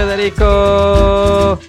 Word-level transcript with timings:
Federico! 0.00 1.60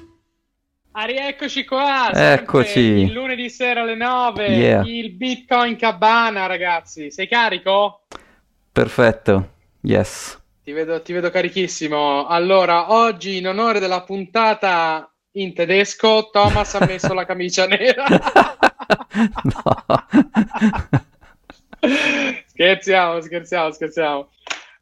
Ah, 0.94 1.04
rieccoci 1.04 1.66
qua! 1.66 2.12
Eccoci! 2.14 2.80
Il 2.80 3.12
lunedì 3.12 3.50
sera 3.50 3.82
alle 3.82 3.96
9, 3.96 4.48
Yeah. 4.48 4.84
il 4.86 5.12
Bitcoin 5.12 5.76
Cabana, 5.76 6.46
ragazzi. 6.46 7.12
Sei 7.12 7.28
carico? 7.28 8.06
Perfetto, 8.72 9.50
yes. 9.82 10.42
Ti 10.64 10.72
vedo, 10.72 11.02
ti 11.02 11.12
vedo 11.12 11.30
carichissimo. 11.30 12.26
Allora, 12.26 12.94
oggi 12.94 13.36
in 13.36 13.48
onore 13.50 13.80
della 13.80 14.04
puntata 14.04 15.12
in 15.32 15.54
tedesco, 15.54 16.30
Thomas 16.32 16.74
ha 16.76 16.86
messo 16.86 17.14
la 17.14 17.26
camicia 17.26 17.66
nera. 17.68 18.06
no. 19.44 19.86
scherziamo, 22.48 23.20
scherziamo, 23.20 23.72
scherziamo. 23.72 24.30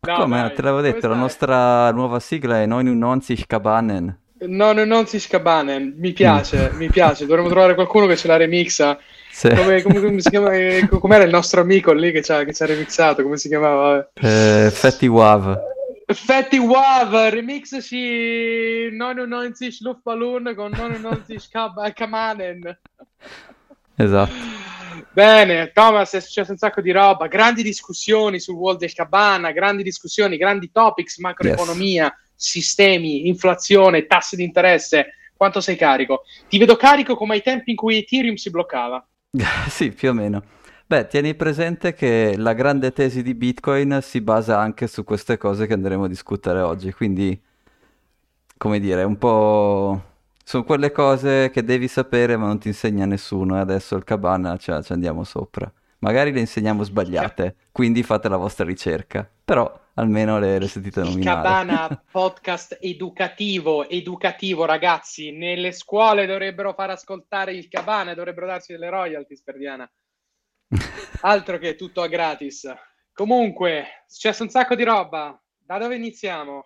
No, 0.07 0.15
Come? 0.15 0.39
dai, 0.39 0.53
Te 0.55 0.61
l'avevo 0.61 0.81
detto, 0.81 1.07
la 1.09 1.15
nostra 1.15 1.91
nuova 1.91 2.19
sigla 2.21 2.61
è 2.61 2.65
99 2.65 3.43
Cabanen. 3.45 4.17
No, 4.41 4.71
no, 4.71 4.85
non 4.85 5.05
si 5.07 5.19
scabanen. 5.19 5.95
Mi 5.97 6.13
piace, 6.13 6.71
mi 6.75 6.87
piace. 6.87 7.25
Dovremmo 7.25 7.49
trovare 7.49 7.73
qualcuno 7.75 8.05
che 8.05 8.15
ce 8.15 8.27
la 8.29 8.37
remixa. 8.37 8.97
Sì. 9.29 9.49
Come, 9.53 9.81
come- 9.81 9.99
come 9.99 10.21
si 10.21 10.29
chiama? 10.29 10.53
eh, 10.53 10.87
Com'era 10.87 11.25
il 11.25 11.29
nostro 11.29 11.59
amico 11.59 11.91
lì 11.91 12.13
che 12.13 12.21
ci 12.23 12.31
ha, 12.31 12.45
che 12.45 12.53
ci 12.53 12.63
ha 12.63 12.65
remixato? 12.65 13.21
Come 13.23 13.35
si 13.35 13.49
chiamava? 13.49 14.09
Eh, 14.13 14.69
Fatty 14.71 15.07
Wav. 15.07 15.59
Fatty 16.05 16.57
Wav, 16.57 17.13
remixaci 17.29 18.89
99 18.95 19.53
Luftballon 19.81 20.53
con 20.55 20.71
99 20.71 21.23
Kab- 21.51 21.91
Kamanen. 21.93 22.79
Esatto. 23.97 24.31
Bene, 25.19 25.73
Thomas, 25.73 26.13
è 26.13 26.21
successo 26.21 26.51
un 26.51 26.57
sacco 26.57 26.79
di 26.79 26.91
roba, 26.91 27.27
grandi 27.27 27.61
discussioni 27.61 28.39
sul 28.39 28.55
World 28.55 28.79
del 28.79 28.93
Cabana, 28.93 29.51
grandi 29.51 29.83
discussioni, 29.83 30.37
grandi 30.37 30.71
topics, 30.71 31.17
macroeconomia, 31.17 32.17
sistemi, 32.33 33.27
inflazione, 33.27 34.05
tassi 34.05 34.37
di 34.37 34.45
interesse. 34.45 35.15
Quanto 35.35 35.59
sei 35.59 35.75
carico? 35.75 36.21
Ti 36.47 36.57
vedo 36.57 36.77
carico 36.77 37.17
come 37.17 37.33
ai 37.33 37.41
tempi 37.41 37.71
in 37.71 37.75
cui 37.75 37.97
Ethereum 37.97 38.35
si 38.35 38.49
bloccava. 38.49 39.05
Sì, 39.67 39.91
più 39.91 40.11
o 40.11 40.13
meno. 40.13 40.41
Beh, 40.85 41.07
tieni 41.07 41.35
presente 41.35 41.93
che 41.93 42.35
la 42.37 42.53
grande 42.53 42.93
tesi 42.93 43.21
di 43.21 43.35
Bitcoin 43.35 43.99
si 44.01 44.21
basa 44.21 44.57
anche 44.57 44.87
su 44.87 45.03
queste 45.03 45.37
cose 45.37 45.67
che 45.67 45.73
andremo 45.73 46.05
a 46.05 46.07
discutere 46.07 46.61
oggi, 46.61 46.93
quindi, 46.93 47.37
come 48.55 48.79
dire, 48.79 49.03
un 49.03 49.17
po'... 49.17 50.08
Sono 50.49 50.63
quelle 50.63 50.91
cose 50.91 51.51
che 51.51 51.63
devi 51.63 51.87
sapere 51.87 52.35
ma 52.35 52.47
non 52.47 52.57
ti 52.57 52.69
insegna 52.69 53.05
nessuno 53.05 53.57
e 53.57 53.59
adesso 53.59 53.95
il 53.95 54.03
cabana 54.03 54.57
ci, 54.57 54.73
ci 54.81 54.91
andiamo 54.93 55.23
sopra. 55.23 55.71
Magari 55.99 56.31
le 56.31 56.39
insegniamo 56.39 56.81
sbagliate, 56.81 57.55
quindi 57.71 58.01
fate 58.01 58.29
la 58.29 58.37
vostra 58.37 58.65
ricerca, 58.65 59.29
però 59.45 59.71
almeno 59.93 60.39
le, 60.39 60.57
le 60.57 60.67
sentite 60.67 61.01
Il 61.01 61.09
nominare. 61.09 61.43
Cabana 61.43 62.01
podcast 62.11 62.79
educativo, 62.81 63.87
educativo 63.87 64.65
ragazzi, 64.65 65.29
nelle 65.29 65.71
scuole 65.71 66.25
dovrebbero 66.25 66.73
far 66.73 66.89
ascoltare 66.89 67.53
il 67.53 67.67
Cabana 67.67 68.13
e 68.13 68.15
dovrebbero 68.15 68.47
darci 68.47 68.71
delle 68.71 68.89
royalties 68.89 69.43
per 69.43 69.55
Diana. 69.55 69.87
Altro 71.21 71.59
che 71.59 71.75
tutto 71.75 72.01
a 72.01 72.07
gratis. 72.07 72.67
Comunque, 73.13 73.81
è 73.81 73.87
successo 74.07 74.41
un 74.41 74.49
sacco 74.49 74.73
di 74.73 74.83
roba. 74.83 75.39
Da 75.55 75.77
dove 75.77 75.95
iniziamo? 75.95 76.65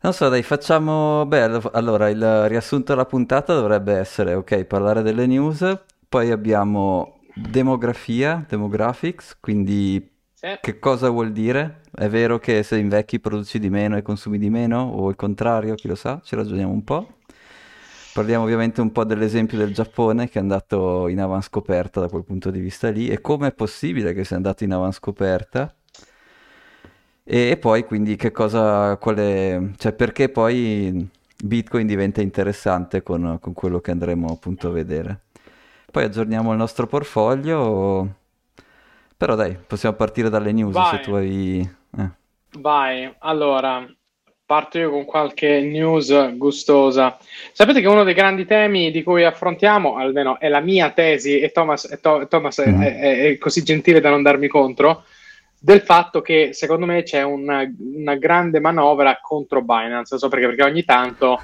Non 0.00 0.12
so, 0.12 0.28
dai, 0.28 0.42
facciamo... 0.42 1.26
Beh, 1.26 1.42
allo- 1.42 1.70
allora, 1.72 2.08
il 2.08 2.48
riassunto 2.48 2.92
della 2.92 3.04
puntata 3.06 3.54
dovrebbe 3.54 3.94
essere, 3.94 4.34
ok, 4.34 4.64
parlare 4.64 5.02
delle 5.02 5.26
news, 5.26 5.76
poi 6.08 6.30
abbiamo 6.30 7.18
demografia, 7.34 8.44
demographics, 8.48 9.36
quindi 9.40 10.16
Sì. 10.32 10.56
che 10.60 10.78
cosa 10.78 11.10
vuol 11.10 11.32
dire? 11.32 11.80
È 11.92 12.08
vero 12.08 12.38
che 12.38 12.62
se 12.62 12.78
invecchi 12.78 13.18
produci 13.18 13.58
di 13.58 13.70
meno 13.70 13.96
e 13.96 14.02
consumi 14.02 14.38
di 14.38 14.50
meno, 14.50 14.82
o 14.82 15.10
il 15.10 15.16
contrario, 15.16 15.74
chi 15.74 15.88
lo 15.88 15.96
sa? 15.96 16.20
Ci 16.22 16.36
ragioniamo 16.36 16.72
un 16.72 16.84
po'. 16.84 17.14
Parliamo 18.12 18.44
ovviamente 18.44 18.80
un 18.80 18.90
po' 18.92 19.04
dell'esempio 19.04 19.58
del 19.58 19.72
Giappone 19.74 20.28
che 20.28 20.38
è 20.38 20.42
andato 20.42 21.08
in 21.08 21.20
avanscoperta 21.20 22.00
da 22.00 22.08
quel 22.08 22.24
punto 22.24 22.50
di 22.50 22.60
vista 22.60 22.88
lì 22.90 23.08
e 23.08 23.20
come 23.20 23.48
è 23.48 23.52
possibile 23.52 24.12
che 24.12 24.24
sia 24.24 24.36
andato 24.36 24.64
in 24.64 24.72
avanscoperta. 24.72 25.72
E, 27.30 27.50
e 27.50 27.56
poi 27.58 27.84
quindi 27.84 28.16
che 28.16 28.30
cosa, 28.30 28.96
quale, 28.96 29.72
cioè 29.76 29.92
perché 29.92 30.30
poi 30.30 31.06
Bitcoin 31.44 31.86
diventa 31.86 32.22
interessante 32.22 33.02
con, 33.02 33.38
con 33.40 33.52
quello 33.52 33.80
che 33.80 33.90
andremo 33.90 34.28
appunto 34.28 34.68
a 34.68 34.70
vedere. 34.72 35.20
Poi 35.90 36.04
aggiorniamo 36.04 36.52
il 36.52 36.58
nostro 36.58 36.86
portfolio, 36.86 38.14
però 39.16 39.34
dai, 39.34 39.56
possiamo 39.66 39.96
partire 39.96 40.30
dalle 40.30 40.52
news 40.52 40.80
se 40.80 40.98
Vai. 40.98 41.00
tu 41.00 41.12
hai... 41.12 41.68
eh. 41.98 42.10
Vai, 42.60 43.14
allora, 43.20 43.86
parto 44.44 44.78
io 44.78 44.90
con 44.90 45.04
qualche 45.04 45.60
news 45.60 46.36
gustosa. 46.36 47.16
Sapete 47.52 47.80
che 47.80 47.86
uno 47.86 48.04
dei 48.04 48.14
grandi 48.14 48.46
temi 48.46 48.90
di 48.90 49.02
cui 49.02 49.24
affrontiamo, 49.24 49.96
almeno 49.96 50.38
è 50.40 50.48
la 50.48 50.60
mia 50.60 50.90
tesi, 50.90 51.40
e 51.40 51.50
Thomas, 51.52 51.84
e 51.90 52.00
To- 52.00 52.26
Thomas 52.26 52.58
è- 52.58 52.70
Mhm. 52.70 52.82
è, 52.82 53.30
è 53.32 53.38
così 53.38 53.62
gentile 53.62 54.00
da 54.00 54.10
non 54.10 54.22
darmi 54.22 54.48
contro, 54.48 55.04
del 55.60 55.80
fatto 55.82 56.20
che 56.20 56.50
secondo 56.52 56.86
me 56.86 57.02
c'è 57.02 57.22
una, 57.22 57.62
una 57.78 58.14
grande 58.16 58.60
manovra 58.60 59.18
contro 59.20 59.62
Binance. 59.62 60.08
Non 60.10 60.18
so 60.20 60.28
perché, 60.28 60.46
perché 60.46 60.62
ogni 60.64 60.84
tanto 60.84 61.40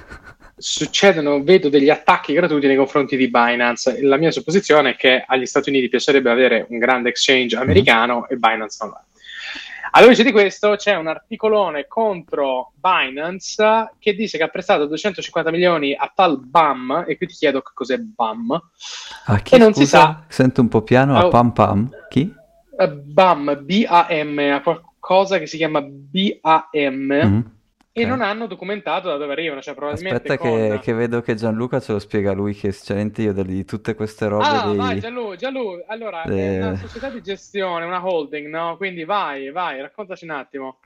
succedono, 0.57 1.43
vedo 1.43 1.67
degli 1.69 1.89
attacchi 1.89 2.33
gratuiti 2.33 2.67
nei 2.67 2.77
confronti 2.77 3.17
di 3.17 3.29
Binance. 3.29 4.01
La 4.01 4.17
mia 4.17 4.31
supposizione 4.31 4.91
è 4.91 4.95
che 4.95 5.23
agli 5.25 5.45
Stati 5.45 5.69
Uniti 5.69 5.89
piacerebbe 5.89 6.29
avere 6.29 6.65
un 6.69 6.77
grande 6.77 7.09
exchange 7.09 7.55
americano 7.57 8.27
e 8.29 8.37
Binance 8.37 8.77
non 8.81 8.91
l'ha. 8.91 9.03
Alla 9.91 10.07
luce 10.07 10.23
di 10.23 10.31
questo 10.33 10.75
c'è 10.75 10.95
un 10.95 11.07
articolone 11.07 11.85
contro 11.87 12.71
Binance 12.75 13.91
che 13.97 14.13
dice 14.13 14.37
che 14.37 14.43
ha 14.43 14.49
prestato 14.49 14.85
250 14.87 15.51
milioni 15.51 15.93
a 15.93 16.11
tal 16.13 16.37
BAM 16.39 17.05
e 17.07 17.15
qui 17.15 17.27
ti 17.27 17.33
chiedo 17.33 17.61
che 17.61 17.71
cos'è 17.73 17.97
BAM. 17.97 18.61
Ah, 19.27 19.39
chi 19.39 19.55
E 19.55 19.57
non 19.57 19.73
si 19.73 19.81
scusa? 19.81 19.97
sa. 19.99 20.23
Sento 20.27 20.59
un 20.59 20.67
po' 20.67 20.81
piano, 20.81 21.17
a 21.17 21.25
Oh. 21.25 21.29
Pam 21.29 21.51
Pam. 21.51 21.89
Chi? 22.09 22.33
Eh, 22.77 22.89
BAM, 22.89 23.61
B-A-M, 23.63 24.37
ha 24.53 24.61
qualcosa 24.61 25.37
che 25.39 25.45
si 25.47 25.57
chiama 25.57 25.81
B-A-M 25.81 27.13
Mhm. 27.13 27.51
e 27.93 28.05
non 28.05 28.21
hanno 28.21 28.47
documentato 28.47 29.07
da 29.07 29.15
dove 29.17 29.31
arrivano, 29.31 29.61
cioè 29.61 29.73
probabilmente 29.73 30.33
Aspetta 30.33 30.37
che, 30.41 30.67
con... 30.69 30.79
che 30.79 30.93
vedo 30.93 31.21
che 31.21 31.35
Gianluca 31.35 31.79
ce 31.79 31.93
lo 31.93 31.99
spiega 31.99 32.33
lui, 32.33 32.53
che 32.53 32.71
sinceramente 32.73 33.21
io 33.21 33.31
di 33.31 33.63
tutte 33.63 33.95
queste 33.95 34.27
robe 34.27 34.43
Ah, 34.45 34.67
dei... 34.67 34.75
vai 34.75 34.99
Gianlu, 34.99 35.35
Gianlu, 35.35 35.83
allora 35.87 36.23
è 36.23 36.31
Eh. 36.31 36.57
una 36.57 36.75
società 36.75 37.09
di 37.09 37.21
gestione, 37.21 37.85
una 37.85 38.05
holding, 38.05 38.47
no? 38.49 38.75
Quindi 38.77 39.05
vai, 39.05 39.51
vai, 39.51 39.79
raccontaci 39.79 40.25
un 40.25 40.31
attimo. 40.31 40.79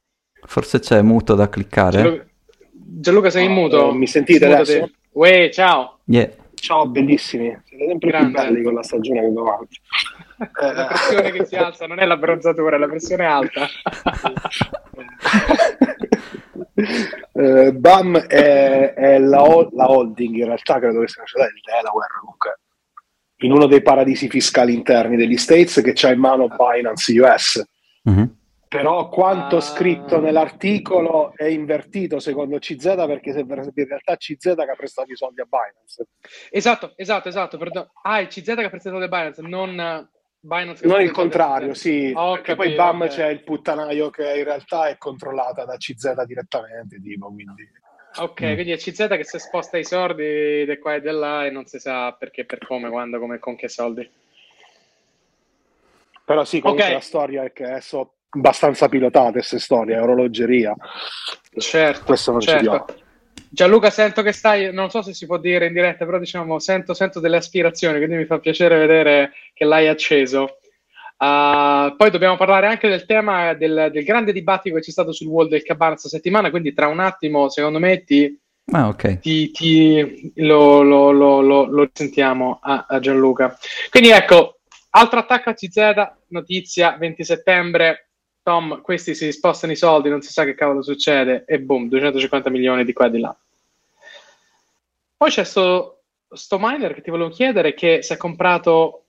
Forse 0.45 0.79
c'è 0.79 1.01
muto 1.01 1.33
da 1.33 1.50
cliccare. 1.50 2.01
Gianluca, 2.01 2.25
Gianluca, 2.71 3.29
sei 3.31 3.45
in 3.45 3.53
No, 3.53 3.59
muto? 3.61 3.89
eh, 3.89 3.94
mi 3.94 4.07
sentite 4.07 4.45
Smutati. 4.45 4.71
adesso? 4.71 4.91
Uè, 5.13 5.50
ciao. 5.51 6.00
Yeah. 6.06 6.29
Ciao, 6.53 6.88
bellissimi. 6.88 7.57
Siete 7.66 7.85
sempre 7.88 8.09
Grande. 8.11 8.31
più 8.33 8.41
belli 8.44 8.61
con 8.63 8.73
la 8.75 8.83
stagione 8.83 9.21
che 9.21 9.31
va 9.31 9.41
avanti. 9.41 9.79
La 10.61 10.85
pressione 10.88 11.31
che 11.31 11.45
si 11.45 11.55
alza 11.55 11.85
non 11.85 12.00
è 12.00 12.05
la 12.05 12.17
bronzatura, 12.17 12.75
è 12.75 12.79
la 12.79 12.88
pressione 12.88 13.25
alta. 13.25 13.67
Eh, 17.33 17.73
BAM 17.73 18.17
è, 18.27 18.94
è 18.94 19.19
la, 19.19 19.41
ho- 19.44 19.69
la 19.73 19.89
holding, 19.89 20.35
in 20.35 20.45
realtà 20.45 20.79
credo 20.79 21.01
che 21.01 21.07
sia 21.09 21.23
una 21.35 21.45
del 21.45 21.53
Delaware, 21.61 22.13
comunque, 22.19 22.59
in 23.38 23.51
uno 23.51 23.66
dei 23.66 23.81
paradisi 23.81 24.29
fiscali 24.29 24.73
interni 24.73 25.16
degli 25.17 25.38
States 25.38 25.81
che 25.81 25.91
c'ha 25.94 26.11
in 26.11 26.19
mano 26.19 26.47
Binance 26.47 27.19
US. 27.19 27.63
Mhm. 28.03 28.38
Però 28.67 29.09
quanto 29.09 29.57
Ah. 29.57 29.61
scritto 29.61 30.19
nell'articolo 30.19 31.33
è 31.35 31.45
invertito 31.45 32.19
secondo 32.19 32.59
CZ 32.59 33.03
perché 33.07 33.33
sembra 33.33 33.61
in 33.63 33.71
realtà 33.88 34.16
CZ 34.16 34.53
che 34.56 34.71
ha 34.71 34.75
prestato 34.75 35.11
i 35.11 35.16
soldi 35.16 35.41
a 35.41 35.47
Binance. 35.50 36.07
esatto, 36.51 36.94
esatto, 36.95 37.27
esatto. 37.29 37.57
perdono. 37.57 37.91
Ah, 38.03 38.19
il 38.19 38.27
CZ 38.27 38.53
che 38.56 38.63
ha 38.66 38.69
presentato 38.69 39.00
da 39.00 39.07
Binance, 39.07 39.41
non 39.41 39.79
eh, 39.79 40.07
Binance 40.41 40.88
Non 40.88 41.01
il 41.01 41.11
contrario, 41.11 41.73
sì, 41.73 42.13
Ho 42.16 42.33
perché 42.36 42.56
capito, 42.56 42.68
poi 42.68 42.75
BAM 42.75 43.01
ok. 43.01 43.07
c'è 43.09 43.27
il 43.27 43.44
puttanaio 43.44 44.09
che 44.09 44.38
in 44.38 44.44
realtà 44.45 44.88
è 44.88 44.97
controllata 44.97 45.65
da 45.65 45.75
CZ 45.75 46.24
direttamente, 46.25 47.01
tipo, 47.01 47.27
quindi... 47.27 47.69
Ok, 48.18 48.41
Mm. 48.41 48.53
quindi 48.56 48.71
è 48.71 48.77
CZ 48.77 49.07
che 49.09 49.24
si 49.24 49.38
sposta 49.38 49.77
i 49.77 49.83
soldi 49.83 50.65
di 50.65 50.77
qua 50.80 50.95
e 50.95 51.01
di 51.01 51.12
là 51.12 51.45
e 51.45 51.51
non 51.51 51.65
si 51.65 51.77
sa 51.77 52.12
perché, 52.13 52.45
per 52.45 52.65
come, 52.65 52.89
quando, 52.89 53.19
come, 53.19 53.38
con 53.38 53.56
che 53.56 53.68
soldi. 53.68 54.09
Però 56.25 56.44
sì, 56.45 56.59
comunque 56.59 56.85
Ok. 56.85 56.92
la 56.94 57.00
storia 57.01 57.44
è 57.44 57.51
che 57.51 57.81
sono 57.81 58.13
abbastanza 58.30 58.88
pilotate 58.88 59.33
queste 59.33 59.59
storie, 59.59 59.95
è 59.95 60.01
orologeria. 60.01 60.74
Certo, 61.57 62.03
Questo 62.06 62.31
non 62.31 62.39
ci 62.42 62.47
certo. 62.47 62.85
Gianluca, 63.51 63.90
sento 63.90 64.22
che 64.22 64.31
stai, 64.31 64.72
non 64.74 64.90
so 64.90 65.01
se 65.01 65.13
si 65.13 65.25
può 65.25 65.38
dire 65.38 65.66
in 65.68 65.74
diretta, 65.74 66.06
però 66.06 66.19
diciamo, 66.19 66.60
sento, 66.60 66.94
sento 66.94 67.19
delle 67.19 67.38
aspirazioni, 67.38 67.98
quindi 67.98 68.16
mi 68.18 68.25
fa 68.25 68.40
piacere 68.40 68.78
vedere 68.78 69.31
che 69.54 69.66
l'hai 69.66 69.88
acceso. 69.88 70.60
Ah, 71.18 71.94
poi 71.98 72.12
dobbiamo 72.12 72.38
parlare 72.38 72.68
anche 72.68 72.88
del 72.88 73.06
tema 73.06 73.54
del, 73.54 73.90
del 73.92 74.04
grande 74.06 74.31
dibattito 74.31 74.75
che 74.75 74.81
c'è 74.81 74.92
stato 74.92 75.12
sul 75.12 75.28
wall 75.28 75.50
del 75.50 75.63
Cabana 75.63 75.92
questa 75.92 76.10
settimana, 76.10 76.50
quindi 76.50 76.74
tra 76.74 76.88
un 76.88 77.00
attimo, 77.00 77.50
secondo 77.50 77.80
me, 77.80 78.04
ti, 78.04 78.40
Ah, 78.72 78.88
ok. 78.88 79.19
ti- 79.19 79.52
ti- 79.52 80.31
lo, 80.36 80.81
lo, 80.81 81.12
lo, 81.12 81.42
lo, 81.42 81.66
lo 81.66 81.90
sentiamo 81.92 82.60
a, 82.62 82.86
a 82.88 83.00
Gianluca. 83.00 83.57
Quindi 83.90 84.10
ecco, 84.12 84.60
altro 84.92 85.19
attacco 85.19 85.50
a 85.50 85.54
CZ, 85.54 86.12
notizia 86.28 86.95
20 86.98 87.24
settembre, 87.24 88.08
Tom, 88.44 88.81
questi 88.81 89.15
si 89.15 89.31
spostano 89.31 89.71
i 89.71 89.75
soldi, 89.75 90.09
non 90.09 90.21
si 90.21 90.31
sa 90.31 90.44
che 90.44 90.56
cavolo 90.56 90.81
succede, 90.81 91.45
e 91.45 91.59
boom, 91.59 91.88
250 91.88 92.50
milioni 92.50 92.83
di 92.83 92.94
qua 92.94 93.07
e 93.07 93.12
di 93.12 93.19
là. 93.19 93.36
Poi 95.18 95.30
c'è 95.30 95.44
sto, 95.44 96.03
sto 96.30 96.57
miner 96.59 96.94
che 96.94 97.01
ti 97.01 97.09
volevo 97.09 97.30
chiedere 97.30 97.74
che 97.74 98.01
si 98.01 98.13
è 98.13 98.18
comprato 98.18 99.03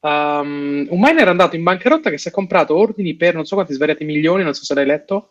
um, 0.00 0.86
un 0.88 1.00
miner 1.00 1.26
è 1.26 1.30
andato 1.30 1.56
in 1.56 1.62
bancarotta 1.62 2.10
che 2.10 2.18
si 2.18 2.28
è 2.28 2.30
comprato 2.30 2.76
ordini 2.76 3.14
per 3.14 3.34
non 3.34 3.44
so 3.44 3.54
quanti 3.54 3.74
svariati 3.74 4.04
milioni, 4.04 4.44
non 4.44 4.54
so 4.54 4.64
se 4.64 4.74
l'hai 4.74 4.86
letto. 4.86 5.30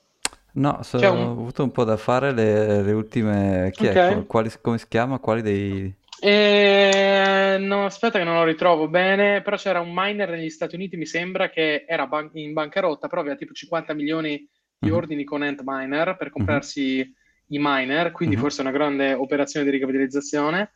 No, 0.53 0.79
so, 0.83 0.97
un... 0.97 1.05
ho 1.05 1.31
avuto 1.31 1.63
un 1.63 1.71
po' 1.71 1.83
da 1.83 1.97
fare 1.97 2.31
le, 2.31 2.81
le 2.81 2.91
ultime... 2.93 3.71
Chi 3.73 3.87
okay. 3.87 4.19
è? 4.19 4.25
Quali, 4.25 4.49
come 4.61 4.77
si 4.77 4.85
chiama? 4.87 5.19
Quali 5.19 5.41
dei... 5.41 5.93
Eh, 6.19 7.57
no, 7.59 7.85
aspetta 7.85 8.17
che 8.17 8.23
non 8.23 8.35
lo 8.35 8.43
ritrovo 8.43 8.87
bene, 8.87 9.41
però 9.41 9.57
c'era 9.57 9.81
un 9.81 9.91
miner 9.93 10.29
negli 10.29 10.49
Stati 10.49 10.75
Uniti, 10.75 10.97
mi 10.97 11.05
sembra, 11.05 11.49
che 11.49 11.85
era 11.87 12.07
ban- 12.07 12.29
in 12.33 12.53
bancarotta, 12.53 13.07
però 13.07 13.21
aveva 13.21 13.35
tipo 13.35 13.53
50 13.53 13.93
milioni 13.93 14.47
di 14.77 14.87
mm-hmm. 14.87 14.95
ordini 14.95 15.23
con 15.23 15.41
Antminer 15.41 16.15
per 16.17 16.27
mhm. 16.27 16.33
comprarsi 16.33 16.95
mm-hmm. 16.95 17.07
i 17.47 17.57
miner, 17.59 18.11
quindi 18.11 18.35
mm-hmm. 18.35 18.43
forse 18.43 18.61
una 18.61 18.71
grande 18.71 19.13
operazione 19.13 19.65
di 19.65 19.71
ricapitalizzazione. 19.71 20.71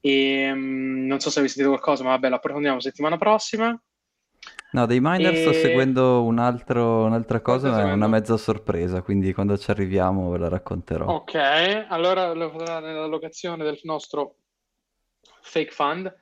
E, 0.00 0.50
um, 0.52 1.06
non 1.06 1.20
so 1.20 1.30
se 1.30 1.38
avete 1.38 1.54
sentito 1.54 1.74
qualcosa, 1.74 2.04
ma 2.04 2.10
vabbè, 2.10 2.28
lo 2.28 2.36
approfondiamo 2.36 2.80
settimana 2.80 3.16
prossima. 3.16 3.80
No, 4.70 4.86
dei 4.86 5.00
miner 5.00 5.32
e... 5.32 5.36
sto 5.36 5.52
seguendo 5.52 6.22
un 6.24 6.38
altro, 6.38 7.04
un'altra 7.04 7.40
cosa, 7.40 7.70
ma 7.70 7.88
è 7.88 7.92
una 7.92 8.06
mezza 8.06 8.36
sorpresa, 8.36 9.02
quindi 9.02 9.32
quando 9.32 9.56
ci 9.56 9.70
arriviamo 9.70 10.30
ve 10.30 10.38
la 10.38 10.48
racconterò. 10.48 11.06
Ok, 11.06 11.86
allora 11.88 12.34
nella 12.34 13.06
locazione 13.06 13.64
del 13.64 13.80
nostro 13.84 14.36
fake 15.48 15.70
fund. 15.70 16.14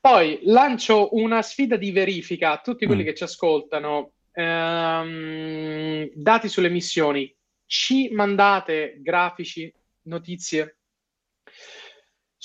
Poi 0.00 0.40
lancio 0.42 1.14
una 1.14 1.42
sfida 1.42 1.76
di 1.76 1.90
verifica 1.90 2.52
a 2.52 2.60
tutti 2.60 2.86
quelli 2.86 3.02
mm. 3.02 3.06
che 3.06 3.14
ci 3.14 3.22
ascoltano. 3.22 4.12
Ehm, 4.32 6.10
dati 6.14 6.48
sulle 6.48 6.68
missioni, 6.68 7.34
ci 7.64 8.10
mandate 8.10 8.98
grafici, 9.00 9.72
notizie 10.02 10.76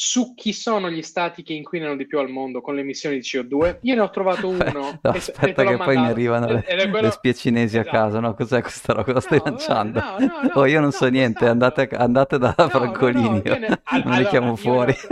su 0.04 0.34
chi 0.34 0.52
sono 0.52 0.90
gli 0.90 1.04
stati 1.04 1.44
che 1.44 1.54
inquinano 1.54 1.96
di 1.96 2.08
più 2.08 2.18
al 2.18 2.28
mondo 2.28 2.60
con 2.62 2.74
le 2.74 2.82
emissioni 2.82 3.20
di 3.20 3.22
CO2. 3.22 3.78
Io 3.82 3.94
ne 3.94 4.02
ho 4.02 4.10
trovato 4.10 4.48
uno. 4.50 4.72
no, 4.74 5.00
aspetta 5.04 5.64
che 5.64 5.78
poi 5.78 5.96
mi 5.96 6.08
arrivano 6.08 6.48
le, 6.48 6.64
quello... 6.64 7.02
le 7.02 7.12
spie 7.12 7.36
cinesi 7.36 7.78
esatto. 7.78 7.96
a 7.96 8.00
casa. 8.00 8.20
No, 8.20 8.34
cos'è 8.34 8.62
questa 8.62 8.94
roba? 8.94 9.14
Cosa 9.14 9.30
no, 9.30 9.38
stai 9.38 9.42
lanciando? 9.46 10.00
No, 10.00 10.16
no, 10.18 10.42
no, 10.42 10.50
oh, 10.56 10.66
io 10.66 10.80
non 10.80 10.92
so 10.92 11.08
niente, 11.08 11.46
andate, 11.46 11.88
andate, 11.90 12.40
da 12.40 12.56
Francolini, 12.58 13.44
no, 13.46 13.56
ne... 13.58 13.82
allora, 13.84 14.18
li 14.18 14.26
chiamo 14.26 14.56
fuori. 14.56 14.96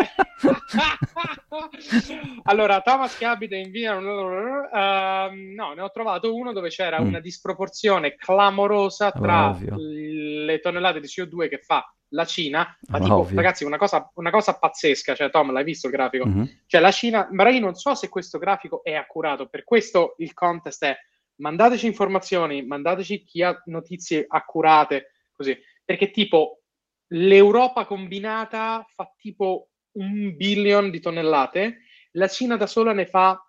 allora, 2.45 2.81
Thomas 2.81 3.15
che 3.15 3.25
abita 3.25 3.55
in 3.55 3.69
via... 3.69 3.95
Uh, 3.95 4.01
no, 5.53 5.73
ne 5.75 5.81
ho 5.81 5.91
trovato 5.91 6.33
uno 6.33 6.51
dove 6.51 6.69
c'era 6.69 6.99
mm. 6.99 7.05
una 7.05 7.19
disproporzione 7.19 8.15
clamorosa 8.15 9.11
tra 9.11 9.49
Ovvio. 9.49 9.75
le 9.77 10.59
tonnellate 10.59 10.99
di 10.99 11.05
CO2 11.05 11.47
che 11.47 11.59
fa 11.59 11.87
la 12.09 12.25
Cina, 12.25 12.77
ma 12.87 12.99
tipo, 12.99 13.17
Ovvio. 13.17 13.35
ragazzi, 13.35 13.63
una 13.63 13.77
cosa, 13.77 14.11
una 14.15 14.31
cosa, 14.31 14.57
pazzesca, 14.57 15.15
cioè 15.15 15.29
Tom, 15.29 15.51
l'hai 15.51 15.63
visto 15.63 15.87
il 15.87 15.93
grafico? 15.93 16.25
Mm-hmm. 16.25 16.43
Cioè 16.65 16.81
la 16.81 16.91
Cina, 16.91 17.27
magari 17.31 17.59
non 17.59 17.75
so 17.75 17.93
se 17.95 18.09
questo 18.09 18.37
grafico 18.37 18.83
è 18.83 18.93
accurato, 18.93 19.47
per 19.47 19.63
questo 19.63 20.15
il 20.17 20.33
contest 20.33 20.85
è 20.85 20.97
mandateci 21.35 21.85
informazioni, 21.85 22.65
mandateci 22.65 23.23
chi 23.23 23.43
ha 23.43 23.61
notizie 23.65 24.25
accurate, 24.27 25.11
così, 25.35 25.57
perché 25.85 26.11
tipo 26.11 26.61
l'Europa 27.11 27.85
combinata 27.85 28.85
fa 28.87 29.11
tipo 29.17 29.69
un 29.93 30.35
billion 30.35 30.89
di 30.89 30.99
tonnellate, 30.99 31.79
la 32.11 32.27
Cina 32.27 32.57
da 32.57 32.67
sola 32.67 32.91
ne 32.91 33.05
fa 33.05 33.41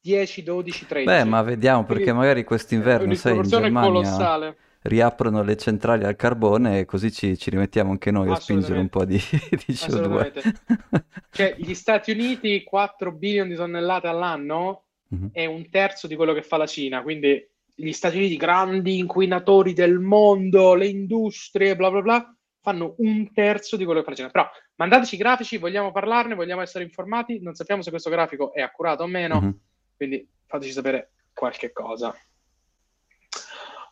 10, 0.00 0.42
12, 0.42 0.86
13. 0.86 1.10
Beh, 1.10 1.24
ma 1.24 1.42
vediamo, 1.42 1.84
perché 1.84 2.04
Quindi, 2.04 2.20
magari 2.20 2.44
quest'inverno, 2.44 3.14
sai, 3.14 3.36
in 3.36 3.42
Germania... 3.42 3.80
Colossale 3.80 4.56
riaprono 4.84 5.42
le 5.42 5.56
centrali 5.56 6.04
al 6.04 6.16
carbone 6.16 6.80
e 6.80 6.84
così 6.84 7.10
ci, 7.10 7.38
ci 7.38 7.50
rimettiamo 7.50 7.90
anche 7.90 8.10
noi 8.10 8.30
a 8.30 8.34
spingere 8.34 8.78
un 8.78 8.88
po' 8.88 9.04
di, 9.04 9.16
di 9.50 9.72
CO2. 9.72 10.54
cioè, 11.30 11.54
gli 11.56 11.74
Stati 11.74 12.10
Uniti 12.10 12.62
4 12.62 13.12
bilioni 13.12 13.50
di 13.50 13.54
tonnellate 13.54 14.08
all'anno 14.08 14.84
mm-hmm. 15.14 15.28
è 15.32 15.46
un 15.46 15.70
terzo 15.70 16.06
di 16.06 16.16
quello 16.16 16.34
che 16.34 16.42
fa 16.42 16.58
la 16.58 16.66
Cina, 16.66 17.02
quindi 17.02 17.48
gli 17.74 17.92
Stati 17.92 18.18
Uniti, 18.18 18.36
grandi 18.36 18.98
inquinatori 18.98 19.72
del 19.72 20.00
mondo, 20.00 20.74
le 20.74 20.86
industrie, 20.86 21.76
bla 21.76 21.90
bla 21.90 22.02
bla, 22.02 22.36
fanno 22.60 22.94
un 22.98 23.32
terzo 23.32 23.76
di 23.76 23.86
quello 23.86 24.00
che 24.00 24.04
fa 24.04 24.10
la 24.10 24.16
Cina. 24.16 24.30
Però 24.30 24.48
mandateci 24.74 25.14
i 25.14 25.18
grafici, 25.18 25.56
vogliamo 25.56 25.92
parlarne, 25.92 26.34
vogliamo 26.34 26.60
essere 26.60 26.84
informati, 26.84 27.40
non 27.40 27.54
sappiamo 27.54 27.80
se 27.80 27.88
questo 27.88 28.10
grafico 28.10 28.52
è 28.52 28.60
accurato 28.60 29.04
o 29.04 29.06
meno, 29.06 29.40
mm-hmm. 29.40 29.50
quindi 29.96 30.28
fateci 30.44 30.72
sapere 30.72 31.12
qualche 31.32 31.72
cosa. 31.72 32.14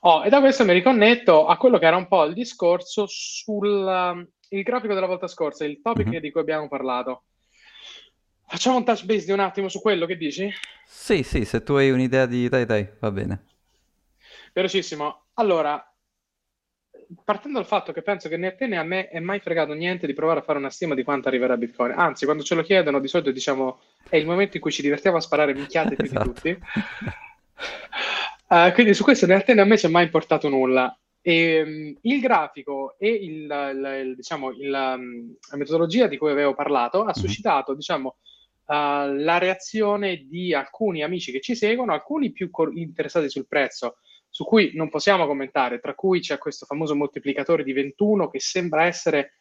Oh, 0.04 0.24
e 0.24 0.28
da 0.28 0.40
questo 0.40 0.64
mi 0.64 0.72
riconnetto 0.72 1.46
a 1.46 1.56
quello 1.56 1.78
che 1.78 1.86
era 1.86 1.96
un 1.96 2.08
po' 2.08 2.24
il 2.24 2.34
discorso 2.34 3.06
sul 3.06 3.68
um, 3.68 4.26
il 4.48 4.62
grafico 4.62 4.94
della 4.94 5.06
volta 5.06 5.26
scorsa, 5.26 5.64
il 5.64 5.80
topic 5.80 6.08
mm-hmm. 6.08 6.20
di 6.20 6.30
cui 6.30 6.40
abbiamo 6.40 6.68
parlato. 6.68 7.24
Facciamo 8.46 8.76
un 8.76 8.84
touch 8.84 9.04
base 9.04 9.24
di 9.24 9.32
un 9.32 9.40
attimo 9.40 9.68
su 9.68 9.80
quello 9.80 10.04
che 10.04 10.16
dici? 10.16 10.50
Sì, 10.84 11.22
sì, 11.22 11.44
se 11.44 11.62
tu 11.62 11.74
hai 11.74 11.90
un'idea 11.90 12.26
di... 12.26 12.48
Dai, 12.48 12.66
dai, 12.66 12.86
va 12.98 13.10
bene. 13.10 13.44
Velocissimo. 14.52 15.26
Allora, 15.34 15.82
partendo 17.24 17.58
dal 17.58 17.66
fatto 17.66 17.92
che 17.92 18.02
penso 18.02 18.28
che 18.28 18.36
né 18.36 18.48
a 18.48 18.54
te 18.54 18.66
né 18.66 18.76
a 18.76 18.82
me 18.82 19.08
è 19.08 19.20
mai 19.20 19.40
fregato 19.40 19.72
niente 19.72 20.06
di 20.06 20.12
provare 20.12 20.40
a 20.40 20.42
fare 20.42 20.58
una 20.58 20.68
stima 20.68 20.94
di 20.94 21.02
quanto 21.02 21.28
arriverà 21.28 21.56
Bitcoin. 21.56 21.92
Anzi, 21.92 22.26
quando 22.26 22.42
ce 22.42 22.54
lo 22.54 22.62
chiedono, 22.62 23.00
di 23.00 23.08
solito 23.08 23.30
diciamo 23.30 23.80
è 24.08 24.16
il 24.16 24.26
momento 24.26 24.56
in 24.56 24.62
cui 24.62 24.72
ci 24.72 24.82
divertiamo 24.82 25.16
a 25.16 25.20
sparare 25.20 25.54
minchiate 25.54 25.94
più 25.94 26.04
esatto. 26.04 26.24
di 26.24 26.32
tutti. 26.34 26.58
Uh, 28.52 28.70
quindi 28.74 28.92
su 28.92 29.02
questo 29.02 29.24
in 29.24 29.30
realtà 29.30 29.52
a 29.52 29.64
me 29.64 29.78
ci 29.78 29.86
è 29.86 29.88
mai 29.88 30.04
importato 30.04 30.50
nulla. 30.50 30.94
E, 31.22 31.62
um, 31.62 31.96
il 32.02 32.20
grafico 32.20 32.96
e 32.98 33.08
il, 33.08 33.44
il, 33.44 34.04
il, 34.08 34.14
diciamo, 34.14 34.48
um, 34.48 34.68
la 35.50 35.56
metodologia 35.56 36.06
di 36.06 36.18
cui 36.18 36.30
avevo 36.30 36.52
parlato 36.54 37.00
ha 37.00 37.06
mhm. 37.06 37.12
suscitato 37.12 37.72
diciamo, 37.74 38.16
uh, 38.66 38.74
la 38.74 39.38
reazione 39.38 40.26
di 40.28 40.52
alcuni 40.52 41.02
amici 41.02 41.32
che 41.32 41.40
ci 41.40 41.54
seguono, 41.54 41.94
alcuni 41.94 42.30
più 42.30 42.50
cor- 42.50 42.76
interessati 42.76 43.30
sul 43.30 43.46
prezzo, 43.46 43.96
su 44.28 44.44
cui 44.44 44.72
non 44.74 44.90
possiamo 44.90 45.26
commentare, 45.26 45.80
tra 45.80 45.94
cui 45.94 46.20
c'è 46.20 46.36
questo 46.36 46.66
famoso 46.66 46.94
moltiplicatore 46.94 47.64
di 47.64 47.72
21 47.72 48.28
che 48.28 48.38
sembra 48.38 48.84
essere 48.84 49.38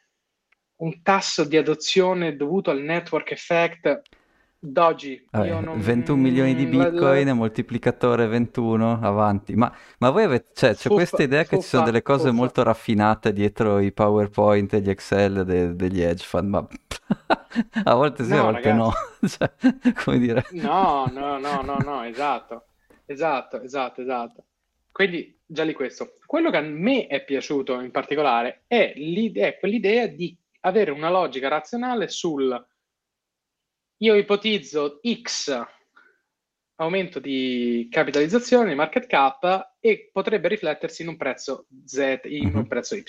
un 0.77 1.01
tasso 1.01 1.43
di 1.43 1.57
adozione 1.57 2.37
dovuto 2.37 2.71
al 2.71 2.79
network 2.79 3.31
effect 3.31 4.03
Doji. 4.63 5.27
Non... 5.31 5.79
21 5.79 6.21
milioni 6.21 6.53
di 6.53 6.67
bitcoin, 6.67 7.25
la... 7.25 7.33
moltiplicatore 7.33 8.27
21, 8.27 8.99
avanti. 9.01 9.55
Ma, 9.55 9.75
ma 9.97 10.11
voi 10.11 10.23
avete, 10.23 10.51
cioè, 10.53 10.75
c'è 10.75 10.87
questa 10.87 11.23
idea 11.23 11.43
che 11.45 11.59
ci 11.59 11.67
sono 11.67 11.83
delle 11.83 12.03
cose 12.03 12.25
fuffa. 12.25 12.35
molto 12.35 12.61
raffinate 12.61 13.33
dietro 13.33 13.79
i 13.79 13.91
PowerPoint 13.91 14.71
e 14.73 14.81
gli 14.81 14.89
Excel 14.91 15.45
de- 15.45 15.75
degli 15.75 15.99
hedge 16.03 16.23
fund, 16.23 16.47
ma 16.47 16.67
a 17.85 17.95
volte 17.95 18.23
sì, 18.23 18.29
no, 18.29 18.39
a 18.39 18.51
volte 18.51 18.69
ragazzi. 18.69 18.77
no. 18.77 18.93
cioè, 19.27 19.93
come 20.03 20.19
dire. 20.19 20.45
No, 20.51 21.09
no, 21.11 21.39
no, 21.39 21.61
no, 21.63 21.77
no, 21.83 22.03
esatto. 22.03 22.65
Esatto, 23.07 23.61
esatto, 23.61 24.01
esatto. 24.01 24.43
Quindi, 24.91 25.39
già 25.43 25.63
lì 25.63 25.73
questo. 25.73 26.13
Quello 26.23 26.51
che 26.51 26.57
a 26.57 26.61
me 26.61 27.07
è 27.07 27.23
piaciuto 27.23 27.79
in 27.79 27.89
particolare 27.89 28.61
è, 28.67 28.93
l'idea, 28.95 29.47
è 29.47 29.57
quell'idea 29.57 30.05
di 30.05 30.37
avere 30.59 30.91
una 30.91 31.09
logica 31.09 31.47
razionale 31.47 32.09
sul 32.09 32.63
io 34.01 34.15
ipotizzo 34.15 34.99
X 35.21 35.79
aumento 36.75 37.19
di 37.19 37.87
capitalizzazione, 37.91 38.73
market 38.73 39.05
cap, 39.05 39.75
e 39.79 40.09
potrebbe 40.11 40.47
riflettersi 40.47 41.03
in 41.03 41.09
un 41.09 41.17
prezzo 41.17 41.67
Z, 41.85 42.21
in 42.23 42.47
un 42.47 42.61
mhm. 42.61 42.67
prezzo 42.67 42.95
Y. 42.95 43.03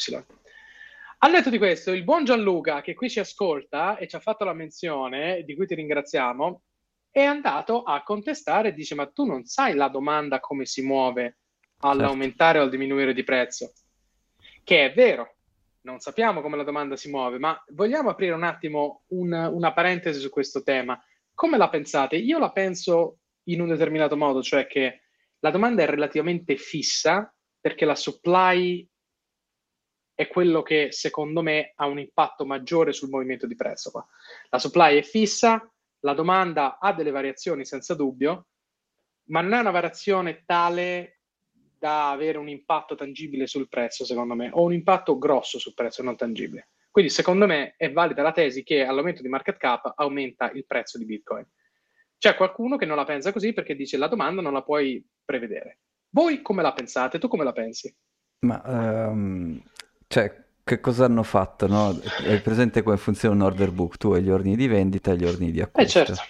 Al 1.19 1.31
netto 1.31 1.49
di 1.49 1.57
questo, 1.57 1.93
il 1.93 2.05
buon 2.05 2.25
Gianluca, 2.25 2.83
che 2.83 2.95
qui 2.95 3.09
ci 3.09 3.21
ascolta 3.21 3.97
e 3.97 4.07
ci 4.09 4.17
ha 4.17 4.21
fatto 4.21 4.45
la 4.45 4.53
menzione, 4.53 5.43
di 5.45 5.55
cui 5.55 5.67
ti 5.67 5.75
ringraziamo, 5.75 6.63
è 7.11 7.23
andato 7.23 7.83
a 7.83 8.03
contestare 8.03 8.69
e 8.69 8.75
dice: 8.75 8.95
Ma 8.95 9.07
tu 9.07 9.25
non 9.25 9.45
sai 9.45 9.75
la 9.75 9.89
domanda 9.89 10.41
come 10.41 10.67
si 10.67 10.83
muove 10.83 11.39
all'aumentare 11.79 12.59
certo. 12.59 12.59
o 12.59 12.63
al 12.65 12.71
diminuire 12.71 13.15
di 13.15 13.25
prezzo? 13.25 13.73
Che 14.63 14.85
è 14.85 14.93
vero, 14.93 15.37
non 15.83 16.01
sappiamo 16.01 16.41
come 16.41 16.57
la 16.57 16.65
domanda 16.65 16.97
si 16.97 17.11
muove, 17.11 17.39
ma 17.39 17.61
vogliamo 17.69 18.11
aprire 18.11 18.35
un 18.35 18.45
attimo 18.45 19.05
un, 19.09 19.33
una 19.33 19.73
parentesi 19.73 20.21
su 20.21 20.31
questo 20.31 20.63
tema. 20.63 21.01
Come 21.35 21.57
la 21.57 21.69
pensate? 21.69 22.17
Io 22.17 22.39
la 22.39 22.53
penso 22.53 23.19
in 23.45 23.61
un 23.61 23.69
determinato 23.69 24.17
modo, 24.17 24.43
cioè 24.43 24.67
che 24.67 25.03
la 25.41 25.51
domanda 25.51 25.83
è 25.83 25.87
relativamente 25.87 26.57
fissa 26.57 27.35
perché 27.61 27.85
la 27.85 27.95
supply 27.95 28.89
è 30.15 30.29
quello 30.29 30.63
che 30.63 30.93
secondo 30.93 31.43
me 31.43 31.73
ha 31.75 31.87
un 31.87 31.99
impatto 31.99 32.45
maggiore 32.45 32.93
sul 32.93 33.09
movimento 33.09 33.47
di 33.47 33.57
prezzo. 33.57 33.91
Qua. 33.91 34.07
La 34.51 34.59
supply 34.59 34.99
è 34.99 35.03
fissa, 35.03 35.69
la 36.01 36.15
domanda 36.15 36.79
ha 36.79 36.93
delle 36.93 37.11
variazioni 37.11 37.65
senza 37.65 37.95
dubbio, 37.95 38.47
ma 39.31 39.41
non 39.41 39.55
è 39.55 39.59
una 39.61 39.71
variazione 39.71 40.45
tale 40.45 41.22
da 41.83 42.13
avere 42.13 42.39
un 42.39 42.49
impatto 42.49 42.95
tangibile 42.95 43.49
sul 43.49 43.69
prezzo, 43.69 44.05
secondo 44.05 44.37
me, 44.37 44.51
o 44.53 44.63
un 44.63 44.73
impatto 44.73 45.19
grosso 45.19 45.59
sul 45.59 45.75
prezzo 45.75 46.01
non 46.05 46.15
tangibile. 46.15 46.69
Quindi, 46.93 47.11
secondo 47.11 47.45
me, 47.45 47.75
è 47.77 47.91
valida 47.91 48.23
la 48.23 48.31
tesi 48.31 48.63
che 48.63 48.85
all'aumento 48.85 49.21
di 49.21 49.27
market 49.27 49.57
cap 49.57 49.93
aumenta 49.97 50.53
il 50.53 50.65
prezzo 50.65 50.97
di 50.97 51.05
Bitcoin. 51.05 51.45
C'è 52.19 52.37
qualcuno 52.37 52.77
che 52.77 52.87
non 52.87 52.95
la 52.95 53.03
pensa 53.03 53.33
così 53.33 53.53
perché 53.53 53.75
dice 53.75 53.97
la 53.97 54.07
domanda 54.07 54.41
non 54.41 54.53
la 54.53 54.63
puoi 54.63 55.05
prevedere. 55.25 55.81
Voi 56.11 56.41
come 56.41 56.63
la 56.63 56.73
pensate? 56.73 57.19
Tu 57.19 57.27
come 57.27 57.43
la 57.43 57.51
pensi? 57.51 57.93
Ma, 58.47 58.63
um, 58.65 59.61
cioè, 60.07 60.33
che 60.63 60.79
cosa 60.79 61.07
hanno 61.07 61.25
fatto, 61.25 61.67
no? 61.67 61.99
Hai 62.29 62.41
presente 62.43 62.85
come 62.85 62.97
funziona 62.97 63.35
un 63.35 63.41
order 63.41 63.73
book? 63.73 63.97
Tu 63.97 64.13
hai 64.13 64.23
gli 64.23 64.31
ordini 64.31 64.55
di 64.55 64.69
vendita 64.69 65.11
e 65.11 65.17
gli 65.17 65.25
ordini 65.25 65.51
di 65.51 65.61
acquisto. 65.61 65.99
Eh 65.99 66.05
certo. 66.05 66.23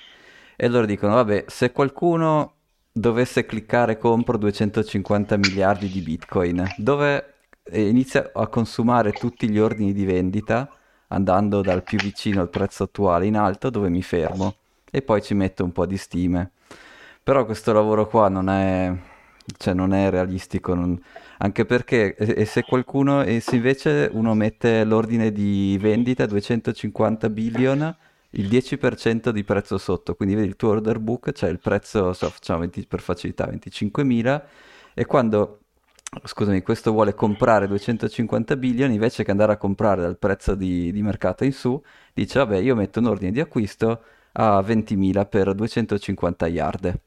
E 0.57 0.69
loro 0.69 0.87
dicono, 0.87 1.13
vabbè, 1.13 1.45
se 1.49 1.73
qualcuno 1.73 2.62
dovesse 2.93 3.47
cliccare 3.47 3.97
compro 3.97 4.37
250 4.37 5.37
miliardi 5.39 5.89
di 5.89 6.01
bitcoin, 6.01 6.67
dove 6.77 7.35
inizia 7.73 8.31
a 8.35 8.47
consumare 8.49 9.13
tutti 9.13 9.49
gli 9.49 9.59
ordini 9.59 9.93
di 9.93 10.05
vendita 10.05 10.69
andando 11.09 11.63
dal 11.63 11.83
più 11.83 11.99
vicino 11.99 12.41
al 12.41 12.51
prezzo 12.51 12.85
attuale 12.85 13.27
in 13.27 13.37
alto 13.37 13.71
dove 13.71 13.89
mi 13.89 14.03
fermo 14.03 14.57
e 14.91 15.03
poi 15.03 15.23
ci 15.23 15.35
metto 15.35 15.65
un 15.65 15.73
po' 15.73 15.87
di 15.87 15.97
stime. 15.97 16.51
Però 17.23 17.45
questo 17.45 17.73
lavoro 17.73 18.07
qua 18.07 18.29
non 18.29 18.49
è, 18.49 18.93
cioè 19.57 19.75
non 19.75 19.95
è 19.95 20.11
realistico, 20.11 20.75
non... 20.75 21.01
anche 21.39 21.65
perché 21.65 22.15
e 22.17 22.45
se 22.45 22.63
qualcuno, 22.63 23.23
e 23.23 23.41
se 23.41 23.57
invece 23.57 24.11
uno 24.13 24.35
mette 24.35 24.85
l'ordine 24.85 25.31
di 25.33 25.79
vendita 25.81 26.27
250 26.27 27.31
billion, 27.31 27.97
il 28.33 28.49
10% 28.49 29.31
di 29.31 29.45
prezzo 29.45 29.79
sotto, 29.79 30.15
quindi 30.15 30.35
vedi 30.35 30.49
il 30.49 30.57
tuo 30.57 30.71
order 30.71 30.99
book, 30.99 31.33
c'è 31.33 31.49
il 31.49 31.59
prezzo, 31.59 32.13
so, 32.13 32.31
facciamo 32.31 32.61
20, 32.61 32.87
per 32.87 33.01
facilità, 33.01 33.47
25.000 33.47 34.43
e 34.95 35.05
quando 35.07 35.59
scusami, 36.25 36.63
questo 36.63 36.93
vuole 36.93 37.15
comprare 37.15 37.67
250 37.67 38.57
billion 38.57 38.93
invece 38.93 39.25
che 39.25 39.31
andare 39.31 39.53
a 39.53 39.57
comprare 39.57 40.03
dal 40.03 40.19
prezzo 40.19 40.55
di, 40.55 40.93
di, 40.93 41.03
mercato 41.03 41.45
in 41.45 41.53
su, 41.53 41.83
dice 42.13 42.39
vabbè 42.39 42.59
io 42.59 42.75
metto 42.75 43.01
un 43.01 43.07
ordine 43.07 43.33
di 43.33 43.41
acquisto 43.41 44.03
a 44.33 44.61
20.000 44.61 45.29
per 45.29 45.55
250 45.55 46.47
yard. 46.49 47.01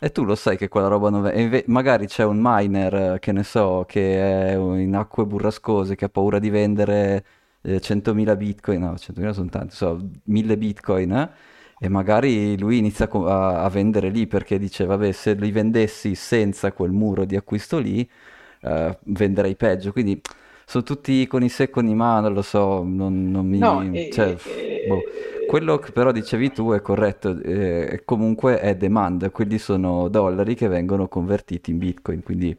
E 0.00 0.12
tu 0.12 0.24
lo 0.24 0.36
sai 0.36 0.56
che 0.56 0.68
quella 0.68 0.86
roba 0.86 1.10
non 1.10 1.26
è... 1.26 1.64
magari 1.66 2.06
c'è 2.06 2.22
un 2.24 2.38
miner, 2.40 3.18
che 3.18 3.32
ne 3.32 3.42
so, 3.42 3.84
che 3.88 4.52
è 4.52 4.54
in 4.54 4.94
acque 4.94 5.24
burrascose, 5.26 5.96
che 5.96 6.04
ha 6.04 6.08
paura 6.08 6.38
di 6.38 6.50
vendere 6.50 7.24
eh, 7.62 7.80
100.000 7.80 8.36
bitcoin, 8.36 8.80
no, 8.80 8.92
100.000 8.92 9.30
sono 9.30 9.48
tanti, 9.48 9.74
so, 9.74 10.08
1000 10.24 10.56
bitcoin, 10.56 11.12
eh? 11.12 11.30
e 11.80 11.88
magari 11.88 12.58
lui 12.58 12.78
inizia 12.78 13.08
a, 13.08 13.62
a, 13.62 13.68
vendere 13.68 14.08
lì 14.10 14.26
perché 14.26 14.58
dice, 14.58 14.84
vabbè, 14.84 15.12
se 15.12 15.34
li 15.34 15.52
vendessi 15.52 16.14
senza 16.14 16.72
quel 16.72 16.90
muro 16.90 17.24
di 17.24 17.36
acquisto 17.36 17.78
lì, 17.78 18.08
eh, 18.62 18.98
venderei 19.04 19.54
peggio. 19.54 19.92
Quindi 19.92 20.20
sono 20.64 20.82
tutti 20.82 21.26
con 21.26 21.42
i 21.44 21.48
sé 21.48 21.70
con 21.70 21.86
i 21.86 21.94
mano, 21.94 22.28
lo 22.30 22.42
so, 22.42 22.82
non, 22.82 23.30
non 23.30 23.46
mi... 23.46 23.58
No, 23.58 23.80
cioè, 24.10 24.36
e, 24.44 24.86
boh. 24.88 25.02
Quello 25.46 25.78
che 25.78 25.92
però 25.92 26.12
dicevi 26.12 26.50
tu 26.52 26.72
è 26.72 26.82
corretto, 26.82 27.40
eh, 27.40 28.02
comunque 28.04 28.60
è 28.60 28.76
demand, 28.76 29.30
quindi 29.30 29.58
sono 29.58 30.08
dollari 30.08 30.54
che 30.54 30.68
vengono 30.68 31.08
convertiti 31.08 31.70
in 31.70 31.78
bitcoin, 31.78 32.22
quindi 32.22 32.54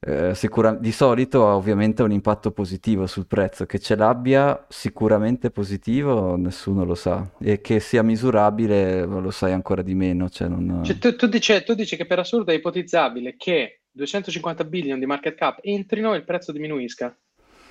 eh, 0.00 0.32
sicura- 0.34 0.74
di 0.74 0.92
solito 0.92 1.48
ha 1.48 1.56
ovviamente 1.56 2.02
un 2.02 2.12
impatto 2.12 2.52
positivo 2.52 3.06
sul 3.06 3.26
prezzo, 3.26 3.66
che 3.66 3.80
ce 3.80 3.96
l'abbia 3.96 4.64
sicuramente 4.68 5.50
positivo 5.50 6.36
nessuno 6.36 6.84
lo 6.84 6.94
sa 6.94 7.28
e 7.40 7.60
che 7.60 7.80
sia 7.80 8.02
misurabile 8.02 9.04
lo 9.04 9.30
sai 9.30 9.52
ancora 9.52 9.82
di 9.82 9.94
meno. 9.94 10.28
Cioè 10.28 10.48
non... 10.48 10.82
cioè, 10.84 10.98
tu, 10.98 11.16
tu, 11.16 11.26
dici, 11.26 11.62
tu, 11.64 11.74
dici, 11.74 11.96
che 11.96 12.06
per 12.06 12.20
assurdo 12.20 12.52
è 12.52 12.54
ipotizzabile 12.54 13.34
che 13.36 13.80
250 13.90 14.64
billion 14.64 14.98
di 14.98 15.06
market 15.06 15.34
cap 15.34 15.58
entrino 15.62 16.14
e 16.14 16.18
il 16.18 16.24
prezzo 16.24 16.52
diminuisca 16.52 17.14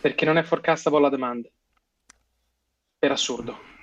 perché 0.01 0.25
non 0.25 0.37
è 0.37 0.43
forecastable 0.43 0.99
la 0.99 1.09
demand. 1.09 1.49
Per 2.99 3.11
assurdo. 3.11 3.75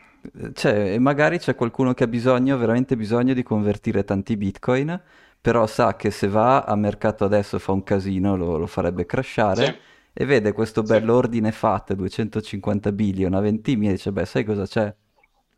Cioè, 0.54 0.98
magari 0.98 1.38
c'è 1.38 1.54
qualcuno 1.54 1.92
che 1.92 2.04
ha 2.04 2.06
bisogno, 2.06 2.56
veramente 2.56 2.96
bisogno 2.96 3.34
di 3.34 3.42
convertire 3.42 4.04
tanti 4.04 4.36
bitcoin 4.36 5.00
però 5.44 5.66
sa 5.66 5.94
che 5.94 6.10
se 6.10 6.26
va 6.26 6.64
a 6.64 6.74
mercato 6.74 7.22
adesso 7.26 7.58
fa 7.58 7.72
un 7.72 7.82
casino, 7.82 8.34
lo, 8.34 8.56
lo 8.56 8.66
farebbe 8.66 9.04
crashare. 9.04 9.66
Sì. 9.66 9.76
E 10.14 10.24
vede 10.24 10.52
questo 10.52 10.82
bello 10.82 11.12
sì. 11.12 11.18
ordine 11.18 11.52
FAT 11.52 11.92
250 11.92 12.92
billion 12.92 13.34
a 13.34 13.40
20.000 13.40 13.90
e 13.90 13.96
dice: 13.96 14.10
Beh, 14.10 14.24
sai 14.24 14.42
cosa 14.42 14.64
c'è? 14.64 14.94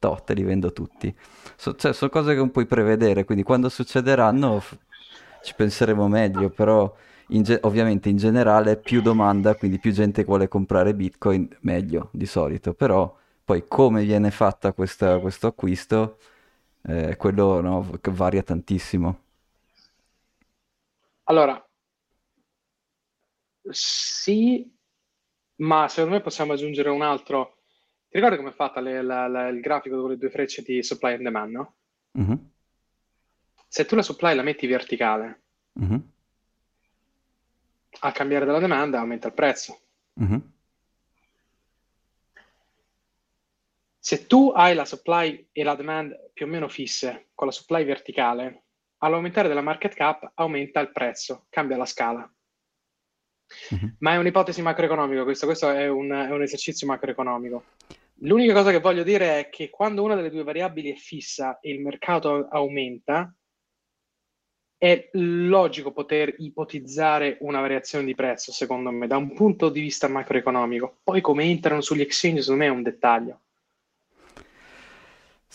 Toh, 0.00 0.20
te 0.24 0.34
li 0.34 0.42
vendo 0.42 0.72
tutti. 0.72 1.14
So, 1.54 1.76
cioè, 1.76 1.92
sono 1.92 2.10
cose 2.10 2.32
che 2.32 2.38
non 2.38 2.50
puoi 2.50 2.66
prevedere, 2.66 3.24
quindi 3.24 3.44
quando 3.44 3.68
succederanno 3.68 4.58
f- 4.58 4.76
ci 5.44 5.54
penseremo 5.54 6.08
meglio. 6.08 6.50
Però, 6.50 6.92
in 7.28 7.44
ge- 7.44 7.60
ovviamente, 7.62 8.08
in 8.08 8.16
generale, 8.16 8.76
più 8.78 9.00
domanda, 9.00 9.54
quindi 9.54 9.78
più 9.78 9.92
gente 9.92 10.24
vuole 10.24 10.48
comprare 10.48 10.94
Bitcoin, 10.94 11.48
meglio 11.60 12.08
di 12.10 12.26
solito. 12.26 12.74
Però, 12.74 13.16
poi, 13.44 13.62
come 13.68 14.02
viene 14.02 14.32
fatta 14.32 14.72
questa, 14.72 15.20
questo 15.20 15.46
acquisto, 15.46 16.18
eh, 16.88 17.14
quello 17.16 17.60
no, 17.60 17.88
varia 18.10 18.42
tantissimo. 18.42 19.20
Allora, 21.28 21.68
sì, 23.70 24.72
ma 25.56 25.88
secondo 25.88 26.16
me 26.16 26.22
possiamo 26.22 26.52
aggiungere 26.52 26.88
un 26.88 27.02
altro. 27.02 27.62
Ti 28.08 28.16
ricordi 28.18 28.36
come 28.36 28.50
è 28.50 28.54
fatta 28.54 28.80
le, 28.80 29.02
la, 29.02 29.26
la, 29.26 29.48
il 29.48 29.60
grafico 29.60 30.00
con 30.00 30.10
le 30.10 30.18
due 30.18 30.30
frecce 30.30 30.62
di 30.62 30.82
supply 30.82 31.14
and 31.14 31.22
demand, 31.22 31.52
no? 31.52 31.74
Mm-hmm. 32.18 32.36
Se 33.66 33.84
tu 33.86 33.96
la 33.96 34.02
supply 34.02 34.34
la 34.36 34.42
metti 34.42 34.68
verticale, 34.68 35.42
mm-hmm. 35.80 35.98
a 38.00 38.12
cambiare 38.12 38.44
della 38.44 38.60
domanda 38.60 39.00
aumenta 39.00 39.26
il 39.26 39.34
prezzo. 39.34 39.80
Mm-hmm. 40.20 40.38
Se 43.98 44.26
tu 44.28 44.52
hai 44.54 44.76
la 44.76 44.84
supply 44.84 45.48
e 45.50 45.64
la 45.64 45.74
demand 45.74 46.30
più 46.32 46.46
o 46.46 46.48
meno 46.48 46.68
fisse, 46.68 47.30
con 47.34 47.48
la 47.48 47.52
supply 47.52 47.84
verticale, 47.84 48.65
all'aumentare 48.98 49.48
della 49.48 49.62
market 49.62 49.94
cap 49.94 50.32
aumenta 50.34 50.80
il 50.80 50.92
prezzo, 50.92 51.46
cambia 51.48 51.76
la 51.76 51.86
scala. 51.86 52.30
Uh-huh. 53.70 53.94
Ma 54.00 54.14
è 54.14 54.16
un'ipotesi 54.16 54.62
macroeconomica, 54.62 55.22
questo, 55.22 55.46
questo 55.46 55.70
è, 55.70 55.88
un, 55.88 56.10
è, 56.10 56.30
un, 56.30 56.42
esercizio 56.42 56.86
macroeconomico. 56.86 57.64
L'unica 58.20 58.54
cosa 58.54 58.70
che 58.70 58.80
voglio 58.80 59.02
dire 59.02 59.40
è 59.40 59.48
che 59.50 59.70
quando 59.70 60.02
una 60.02 60.14
delle 60.14 60.30
due 60.30 60.42
variabili 60.42 60.92
è 60.92 60.96
fissa 60.96 61.60
e 61.60 61.70
il 61.70 61.80
mercato 61.80 62.48
aumenta, 62.48 63.32
è 64.78 65.08
logico 65.12 65.92
poter 65.92 66.34
ipotizzare 66.38 67.38
una 67.40 67.60
variazione 67.60 68.04
di 68.04 68.14
prezzo, 68.14 68.52
secondo 68.52 68.90
me, 68.90 69.06
da 69.06 69.16
un 69.16 69.32
punto 69.32 69.68
di 69.68 69.80
vista 69.80 70.08
macroeconomico. 70.08 70.98
Poi 71.02 71.20
come 71.20 71.44
entrano 71.44 71.80
sugli 71.80 72.02
exchange, 72.02 72.42
secondo 72.42 72.64
me 72.64 72.70
è 72.70 72.74
un 72.74 72.82
dettaglio. 72.82 73.40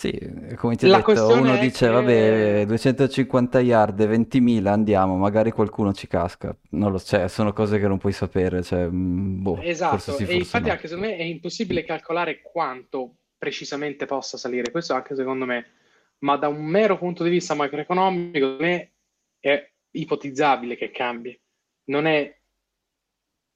Sì, 0.02 0.56
come 0.56 0.76
ti 0.76 0.90
ho 0.90 0.96
detto, 0.96 1.28
uno 1.28 1.58
dice, 1.58 1.86
che... 1.86 1.92
vabbè, 1.92 2.66
250 2.66 3.60
yard, 3.60 4.02
20.000, 4.02 4.66
andiamo, 4.66 5.16
magari 5.16 5.52
qualcuno 5.52 5.94
ci 5.94 6.08
casca. 6.08 6.58
Non 6.72 6.92
lo 6.92 6.98
so, 6.98 7.06
cioè, 7.06 7.28
sono 7.28 7.54
cose 7.54 7.78
che 7.78 7.88
non 7.88 8.00
puoi 8.00 8.12
sapere, 8.12 8.64
cioè, 8.64 8.88
mm, 8.88 9.44
boh, 9.44 9.62
Esatto, 9.62 10.14
sì, 10.14 10.24
e 10.24 10.34
infatti 10.38 10.66
no. 10.66 10.72
anche 10.72 10.88
secondo 10.88 11.08
me 11.08 11.18
è 11.18 11.22
impossibile 11.22 11.84
calcolare 11.84 12.42
quanto 12.42 13.18
precisamente 13.38 14.08
possa 14.08 14.40
salire, 14.40 14.72
questo 14.72 14.96
anche 14.96 15.14
secondo 15.14 15.46
me, 15.46 15.68
ma 16.22 16.36
da 16.36 16.48
un 16.48 16.66
mero 16.66 16.98
punto 16.98 17.24
di 17.24 17.30
vista 17.30 17.54
macroeconomico, 17.54 18.34
secondo 18.34 18.64
me 18.64 18.94
è 19.40 19.72
ipotizzabile 19.92 20.78
che 20.78 20.90
cambi. 20.90 21.40
Non 21.92 22.08
è 22.08 22.41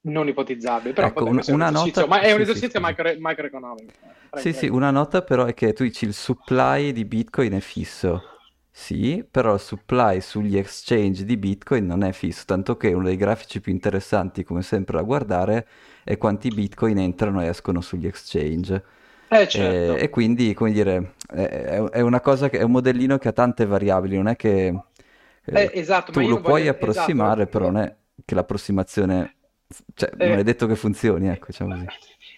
non 0.05 0.27
ipotizzabile, 0.27 0.93
però 0.93 1.07
ecco, 1.07 1.25
un, 1.25 1.41
una 1.47 1.69
nota... 1.69 2.05
ma 2.05 2.21
è 2.21 2.31
un 2.31 2.41
esercizio 2.41 2.69
sì, 2.69 2.79
macro, 2.79 3.12
macroeconomico. 3.19 3.91
Prego, 4.29 4.47
sì, 4.47 4.53
sì, 4.53 4.67
una 4.67 4.91
nota 4.91 5.21
però 5.21 5.45
è 5.45 5.53
che 5.53 5.74
tu 5.74 5.83
dici 5.83 6.05
il 6.05 6.13
supply 6.13 6.91
di 6.91 7.05
Bitcoin 7.05 7.53
è 7.53 7.59
fisso. 7.59 8.24
Sì, 8.69 9.25
però 9.29 9.53
il 9.53 9.59
supply 9.62 10.19
sugli 10.19 10.57
exchange 10.57 11.24
di 11.24 11.38
Bitcoin 11.38 11.85
non 11.85 12.03
è 12.03 12.12
fisso, 12.12 12.43
tanto 12.45 12.75
che 12.75 12.91
uno 12.91 13.05
dei 13.05 13.15
grafici 13.15 13.62
più 13.62 13.71
interessanti, 13.71 14.43
come 14.43 14.62
sempre, 14.62 14.97
da 14.97 15.03
guardare 15.03 15.65
è 16.03 16.17
quanti 16.17 16.50
Bitcoin 16.50 16.97
entrano 16.97 17.41
e 17.41 17.47
escono 17.47 17.79
sugli 17.79 18.05
exchange. 18.05 18.83
Eh, 19.29 19.47
certo. 19.47 19.95
e, 19.95 20.03
e, 20.03 20.09
quindi, 20.09 20.53
come 20.53 20.71
dire, 20.71 21.13
è, 21.25 21.83
è, 21.91 22.01
una 22.01 22.19
cosa 22.19 22.50
che 22.50 22.59
è 22.59 22.63
un 22.63 22.71
modellino 22.71 23.17
che 23.17 23.29
ha 23.29 23.31
tante 23.31 23.65
variabili, 23.65 24.17
non 24.17 24.27
è 24.27 24.35
che 24.35 24.67
eh, 24.67 24.81
eh, 25.45 25.71
esatto, 25.74 26.12
tu 26.12 26.19
lo 26.19 26.41
puoi 26.41 26.63
voglio... 26.63 26.71
approssimare, 26.71 27.43
esatto. 27.43 27.57
però 27.57 27.71
non 27.71 27.81
è 27.81 27.95
che 28.24 28.35
l'approssimazione, 28.35 29.35
cioè, 29.93 30.12
Eh, 30.17 30.27
non 30.27 30.38
è 30.39 30.43
detto 30.43 30.67
che 30.67 30.75
funzioni, 30.75 31.27
ecco, 31.29 31.48
diciamo 31.48 31.74
così. 31.74 31.86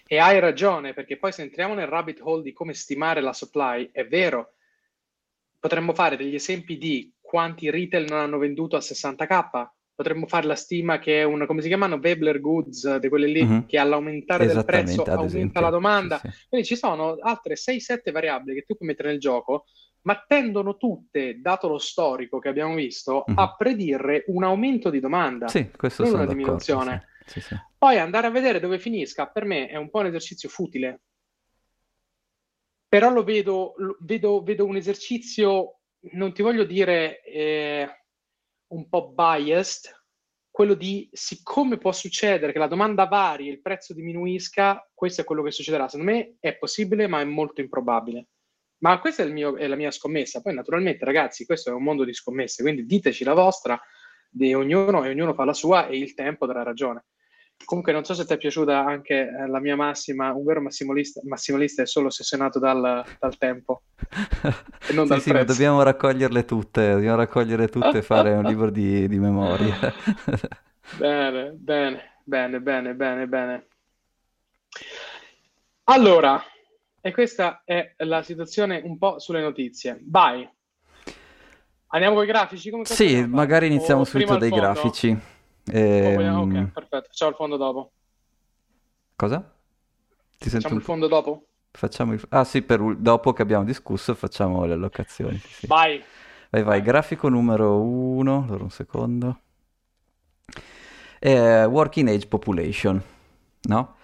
E 0.06 0.18
hai 0.18 0.40
ragione, 0.40 0.94
perché 0.94 1.18
poi 1.18 1.32
se 1.32 1.42
entriamo 1.42 1.74
nel 1.74 1.86
rabbit 1.86 2.20
hole 2.22 2.42
di 2.42 2.52
come 2.52 2.72
stimare 2.74 3.20
la 3.20 3.32
supply, 3.32 3.90
è 3.92 4.06
vero, 4.06 4.54
potremmo 5.58 5.92
fare 5.92 6.16
degli 6.16 6.34
esempi 6.34 6.78
di 6.78 7.12
quanti 7.20 7.68
retail 7.70 8.06
non 8.08 8.18
hanno 8.18 8.38
venduto 8.38 8.76
a 8.76 8.80
60k, 8.80 9.70
potremmo 9.94 10.26
fare 10.26 10.46
la 10.46 10.54
stima 10.54 10.98
che 10.98 11.20
è 11.20 11.24
un, 11.24 11.44
come 11.46 11.60
si 11.60 11.68
chiamano, 11.68 11.98
Vebler 11.98 12.40
Goods, 12.40 12.96
di 12.96 13.08
quelle 13.08 13.26
lì, 13.26 13.44
Mhm. 13.44 13.66
che 13.66 13.78
all'aumentare 13.78 14.46
del 14.46 14.64
prezzo 14.64 15.02
aumenta 15.02 15.24
esempio. 15.24 15.60
la 15.60 15.70
domanda. 15.70 16.18
Sì, 16.18 16.30
sì. 16.30 16.46
Quindi 16.48 16.66
ci 16.66 16.76
sono 16.76 17.16
altre 17.20 17.56
6-7 17.56 18.10
variabili 18.12 18.54
che 18.54 18.64
tu 18.64 18.76
puoi 18.76 18.88
mettere 18.88 19.10
nel 19.10 19.18
gioco, 19.18 19.64
ma 20.02 20.24
tendono 20.26 20.76
tutte, 20.76 21.40
dato 21.40 21.68
lo 21.68 21.78
storico 21.78 22.38
che 22.38 22.48
abbiamo 22.48 22.74
visto, 22.76 23.24
Mhm. 23.26 23.38
a 23.38 23.54
predire 23.56 24.24
un 24.28 24.44
aumento 24.44 24.88
di 24.88 25.00
domanda, 25.00 25.48
Sì, 25.48 25.68
questo 25.76 26.04
non 26.04 26.14
una 26.14 26.26
diminuzione. 26.26 27.06
sì, 27.17 27.17
Poi 27.76 27.98
andare 27.98 28.26
a 28.26 28.30
vedere 28.30 28.60
dove 28.60 28.78
finisca, 28.78 29.26
per 29.26 29.44
me 29.44 29.68
è 29.68 29.76
un 29.76 29.90
po' 29.90 30.00
un 30.00 30.06
esercizio 30.06 30.48
futile. 30.48 31.02
Però 32.88 33.10
lo 33.10 33.22
vedo, 33.22 33.74
lo- 33.76 33.96
vedo, 34.00 34.42
vedo 34.42 34.64
un 34.64 34.76
esercizio, 34.76 35.80
non 36.12 36.32
ti 36.32 36.42
voglio 36.42 36.64
dire 36.64 37.22
eh, 37.22 37.88
un 38.68 38.88
po' 38.88 39.10
biased, 39.10 39.96
quello 40.50 40.74
di 40.74 41.08
siccome 41.12 41.78
può 41.78 41.92
succedere 41.92 42.50
che 42.50 42.58
la 42.58 42.66
domanda 42.66 43.06
vari 43.06 43.46
e 43.46 43.52
il 43.52 43.60
prezzo 43.60 43.94
diminuisca, 43.94 44.90
questo 44.92 45.20
è 45.20 45.24
quello 45.24 45.44
che 45.44 45.52
succederà. 45.52 45.86
Secondo 45.88 46.10
me 46.10 46.36
è 46.40 46.56
possibile, 46.56 47.06
ma 47.06 47.20
è 47.20 47.24
molto 47.24 47.60
improbabile. 47.60 48.26
Ma 48.78 48.98
questa 48.98 49.22
è, 49.22 49.28
mio, 49.28 49.56
è 49.56 49.66
la 49.68 49.76
mia 49.76 49.92
scommessa. 49.92 50.40
Poi, 50.40 50.54
naturalmente, 50.54 51.04
ragazzi, 51.04 51.46
questo 51.46 51.70
è 51.70 51.72
un 51.72 51.82
mondo 51.84 52.04
di 52.04 52.12
scommesse, 52.12 52.62
quindi 52.62 52.86
diteci 52.86 53.22
la 53.22 53.34
vostra 53.34 53.80
di 54.28 54.52
ognuno 54.54 55.04
e 55.04 55.10
ognuno 55.10 55.32
fa 55.34 55.44
la 55.44 55.52
sua 55.52 55.86
e 55.86 55.96
il 55.96 56.14
tempo 56.14 56.46
darà 56.46 56.62
ragione. 56.62 57.06
Comunque, 57.64 57.92
non 57.92 58.04
so 58.04 58.14
se 58.14 58.24
ti 58.24 58.32
è 58.32 58.38
piaciuta 58.38 58.84
anche 58.84 59.14
eh, 59.14 59.46
la 59.46 59.60
mia 59.60 59.76
massima. 59.76 60.32
Un 60.32 60.44
vero 60.44 60.60
massimalista, 60.62 61.20
massimalista 61.24 61.82
è 61.82 61.86
solo 61.86 62.06
ossessionato 62.06 62.58
dal, 62.58 63.04
dal 63.18 63.36
tempo 63.36 63.82
e 64.88 64.92
non 64.92 65.04
sì, 65.04 65.10
dal 65.10 65.20
sì, 65.20 65.30
prezzo. 65.30 65.52
dobbiamo 65.52 65.82
raccoglierle 65.82 66.44
tutte. 66.44 66.92
Dobbiamo 66.92 67.16
raccogliere 67.16 67.68
tutte 67.68 67.98
e 67.98 68.02
fare 68.02 68.32
un 68.32 68.44
libro 68.44 68.70
di, 68.70 69.06
di 69.06 69.18
memorie. 69.18 69.74
bene, 70.96 71.52
bene, 71.56 72.02
bene, 72.24 72.60
bene, 72.60 72.94
bene, 72.94 73.26
bene. 73.26 73.66
Allora, 75.84 76.42
e 77.00 77.12
questa 77.12 77.62
è 77.64 77.94
la 77.98 78.22
situazione 78.22 78.80
un 78.84 78.98
po' 78.98 79.18
sulle 79.18 79.40
notizie. 79.40 79.98
Vai. 80.04 80.48
Andiamo 81.88 82.16
con 82.16 82.24
i 82.24 82.26
grafici? 82.26 82.70
Sì, 82.82 83.26
magari 83.26 83.66
iniziamo 83.66 84.04
subito 84.04 84.36
dai 84.36 84.50
grafici. 84.50 85.36
E... 85.70 86.28
Oh, 86.28 86.40
ok, 86.40 86.72
perfetto. 86.72 87.06
Facciamo 87.08 87.30
il 87.30 87.36
fondo 87.36 87.56
dopo. 87.56 87.92
Cosa? 89.16 89.52
Ti 90.38 90.48
facciamo 90.50 90.76
il 90.76 90.82
fondo 90.82 91.08
dopo? 91.08 91.46
Facciamo 91.70 92.12
il... 92.12 92.24
Ah 92.30 92.44
sì, 92.44 92.62
per... 92.62 92.96
dopo 92.96 93.32
che 93.32 93.42
abbiamo 93.42 93.64
discusso 93.64 94.14
facciamo 94.14 94.64
le 94.64 94.74
allocazioni. 94.74 95.38
Sì. 95.38 95.66
Vai. 95.66 96.02
Vai, 96.50 96.62
vai. 96.62 96.82
Grafico 96.82 97.28
numero 97.28 97.80
uno. 97.80 98.44
Allora 98.46 98.62
un 98.62 98.70
secondo. 98.70 99.40
Eh, 101.20 101.64
working 101.64 102.08
Age 102.08 102.28
Population, 102.28 103.02
no? 103.62 103.96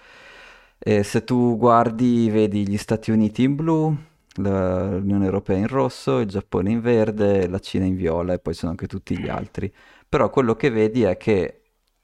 E 0.79 1.03
se 1.05 1.25
tu 1.25 1.57
guardi, 1.57 2.29
vedi 2.29 2.69
gli 2.69 2.77
Stati 2.77 3.11
Uniti 3.13 3.45
in 3.45 3.55
blu, 3.55 3.97
l'Unione 4.35 5.25
Europea 5.25 5.57
in 5.57 5.69
rosso, 5.69 6.19
il 6.21 6.29
Giappone 6.29 6.71
in 6.71 6.81
verde, 6.81 7.47
la 7.49 7.59
Cina 7.59 7.85
in 7.85 7.97
viola 7.97 8.33
e 8.35 8.39
poi 8.39 8.55
sono 8.55 8.71
anche 8.71 8.87
tutti 8.87 9.19
gli 9.19 9.29
altri. 9.29 9.73
Però 10.09 10.31
quello 10.31 10.55
che 10.57 10.71
vedi 10.71 11.03
è 11.03 11.17
che 11.17 11.63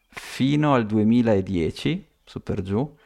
fino 0.09 0.75
al 0.75 0.87
2010, 0.87 2.07
su 2.25 2.43
per 2.43 2.63
giù, 2.63 2.97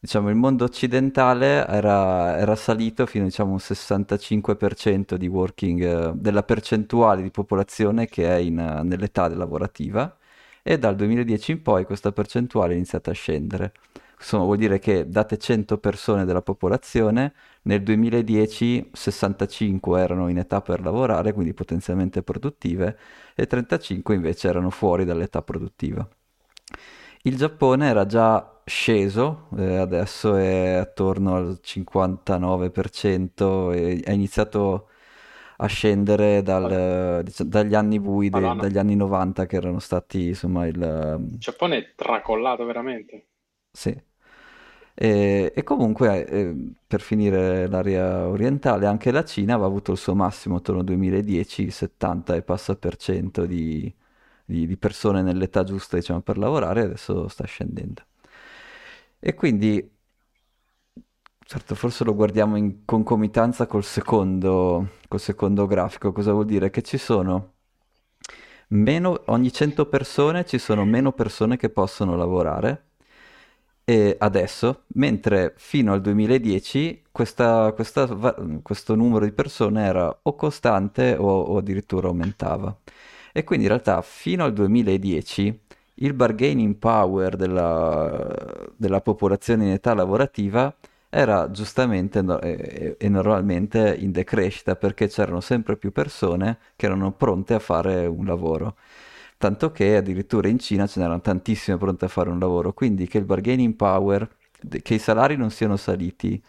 diciamo, 0.00 0.28
il 0.30 0.36
mondo 0.36 0.64
occidentale 0.64 1.66
era, 1.66 2.36
era 2.38 2.54
salito 2.56 3.06
fino 3.06 3.24
diciamo, 3.24 3.50
a 3.50 3.52
un 3.52 3.58
65% 3.58 5.14
di 5.14 5.26
working, 5.26 5.82
eh, 5.82 6.12
della 6.14 6.42
percentuale 6.42 7.22
di 7.22 7.30
popolazione 7.30 8.06
che 8.06 8.28
è 8.28 8.36
in, 8.38 8.54
nell'età 8.84 9.28
lavorativa 9.28 10.16
e 10.62 10.78
dal 10.78 10.96
2010 10.96 11.52
in 11.52 11.62
poi 11.62 11.84
questa 11.84 12.12
percentuale 12.12 12.72
è 12.72 12.76
iniziata 12.76 13.10
a 13.10 13.14
scendere. 13.14 13.72
Insomma, 14.18 14.44
vuol 14.44 14.58
dire 14.58 14.78
che 14.78 15.08
date 15.08 15.38
100 15.38 15.78
persone 15.78 16.24
della 16.24 16.42
popolazione, 16.42 17.34
nel 17.62 17.82
2010 17.82 18.90
65 18.92 20.00
erano 20.00 20.28
in 20.28 20.38
età 20.38 20.60
per 20.60 20.80
lavorare, 20.80 21.32
quindi 21.32 21.54
potenzialmente 21.54 22.22
produttive, 22.22 22.98
e 23.34 23.46
35 23.46 24.14
invece 24.14 24.48
erano 24.48 24.70
fuori 24.70 25.04
dall'età 25.04 25.42
produttiva. 25.42 26.06
Il 27.22 27.36
Giappone 27.36 27.88
era 27.88 28.06
già 28.06 28.60
sceso, 28.64 29.48
eh, 29.56 29.76
adesso 29.76 30.36
è 30.36 30.74
attorno 30.74 31.36
al 31.36 31.58
59% 31.62 33.72
e 33.72 34.02
ha 34.06 34.12
iniziato 34.12 34.88
a 35.58 35.66
scendere 35.66 36.42
dal, 36.42 37.22
diciamo, 37.24 37.50
dagli 37.50 37.74
anni 37.74 37.98
bui, 37.98 38.30
de, 38.30 38.54
dagli 38.56 38.78
anni 38.78 38.94
90 38.94 39.46
che 39.46 39.56
erano 39.56 39.80
stati 39.80 40.28
insomma 40.28 40.66
il... 40.66 40.76
Il 40.76 41.38
Giappone 41.38 41.78
è 41.78 41.92
tracollato 41.96 42.64
veramente. 42.64 43.26
Sì. 43.72 44.06
E, 45.00 45.52
e 45.54 45.62
comunque, 45.62 46.26
eh, 46.26 46.72
per 46.84 47.00
finire 47.00 47.68
l'area 47.68 48.26
orientale, 48.26 48.86
anche 48.86 49.12
la 49.12 49.24
Cina 49.24 49.52
aveva 49.54 49.68
avuto 49.68 49.92
il 49.92 49.98
suo 49.98 50.16
massimo 50.16 50.56
attorno 50.56 50.80
al 50.80 50.86
2010, 50.86 51.70
70 51.70 52.34
e 52.34 52.42
passa 52.42 52.74
per 52.74 52.96
cento 52.96 53.46
di, 53.46 53.94
di, 54.44 54.66
di 54.66 54.76
persone 54.76 55.22
nell'età 55.22 55.62
giusta 55.62 55.96
diciamo, 55.96 56.20
per 56.22 56.36
lavorare, 56.36 56.82
adesso 56.82 57.28
sta 57.28 57.44
scendendo. 57.44 58.02
E 59.20 59.34
quindi, 59.34 59.88
certo, 61.44 61.74
forse 61.74 62.04
lo 62.04 62.14
guardiamo 62.14 62.56
in 62.56 62.84
concomitanza 62.84 63.66
col 63.66 63.84
secondo, 63.84 64.90
col 65.08 65.20
secondo 65.20 65.66
grafico. 65.66 66.12
Cosa 66.12 66.32
vuol 66.32 66.46
dire? 66.46 66.70
Che 66.70 66.82
ci 66.82 66.98
sono 66.98 67.52
meno, 68.68 69.22
ogni 69.26 69.52
100 69.52 69.86
persone 69.86 70.44
ci 70.44 70.58
sono 70.58 70.84
meno 70.84 71.12
persone 71.12 71.56
che 71.56 71.70
possono 71.70 72.16
lavorare 72.16 72.87
e 73.88 74.16
adesso, 74.18 74.82
mentre 74.96 75.54
fino 75.56 75.94
al 75.94 76.02
2010 76.02 77.04
questa, 77.10 77.72
questa, 77.72 78.06
questo 78.60 78.94
numero 78.94 79.24
di 79.24 79.32
persone 79.32 79.82
era 79.82 80.14
o 80.24 80.34
costante 80.34 81.16
o, 81.18 81.26
o, 81.26 81.56
addirittura 81.56 82.08
aumentava. 82.08 82.76
E 83.32 83.44
quindi 83.44 83.64
in 83.64 83.70
realtà 83.70 84.02
fino 84.02 84.44
al 84.44 84.52
2010 84.52 85.60
il 85.94 86.12
bargaining 86.12 86.74
power 86.76 87.36
della, 87.36 88.68
della 88.76 89.00
popolazione 89.00 89.64
in 89.64 89.70
età 89.72 89.94
lavorativa 89.94 90.70
era 91.08 91.50
giustamente 91.50 92.22
e, 92.98 93.08
normalmente 93.08 93.96
in 93.98 94.12
decrescita 94.12 94.76
perché 94.76 95.08
c'erano 95.08 95.40
sempre 95.40 95.78
più 95.78 95.92
persone 95.92 96.58
che 96.76 96.84
erano 96.84 97.12
pronte 97.12 97.54
a 97.54 97.58
fare 97.58 98.04
un 98.04 98.26
lavoro 98.26 98.76
tanto 99.38 99.72
che 99.72 99.96
addirittura 99.96 100.48
in 100.48 100.58
Cina 100.58 100.86
ce 100.86 101.00
n'erano 101.00 101.20
tantissime 101.20 101.78
pronte 101.78 102.04
a 102.06 102.08
fare 102.08 102.28
un 102.30 102.38
lavoro, 102.38 102.72
quindi 102.74 103.06
che 103.06 103.18
il 103.18 103.24
bargaining 103.24 103.74
power, 103.74 104.28
che 104.82 104.94
i 104.94 104.98
salari 104.98 105.36
non 105.36 105.50
siano 105.50 105.76
saliti, 105.76 106.42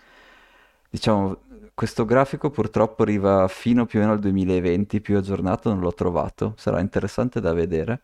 diciamo, 0.89 1.41
questo 1.73 2.03
grafico 2.05 2.49
purtroppo 2.49 3.03
arriva 3.03 3.47
fino 3.47 3.85
più 3.85 3.99
o 3.99 4.01
meno 4.01 4.13
al 4.13 4.19
2020, 4.19 5.01
più 5.01 5.17
aggiornato 5.17 5.69
non 5.69 5.79
l'ho 5.79 5.93
trovato, 5.93 6.53
sarà 6.57 6.79
interessante 6.81 7.39
da 7.39 7.53
vedere. 7.53 8.01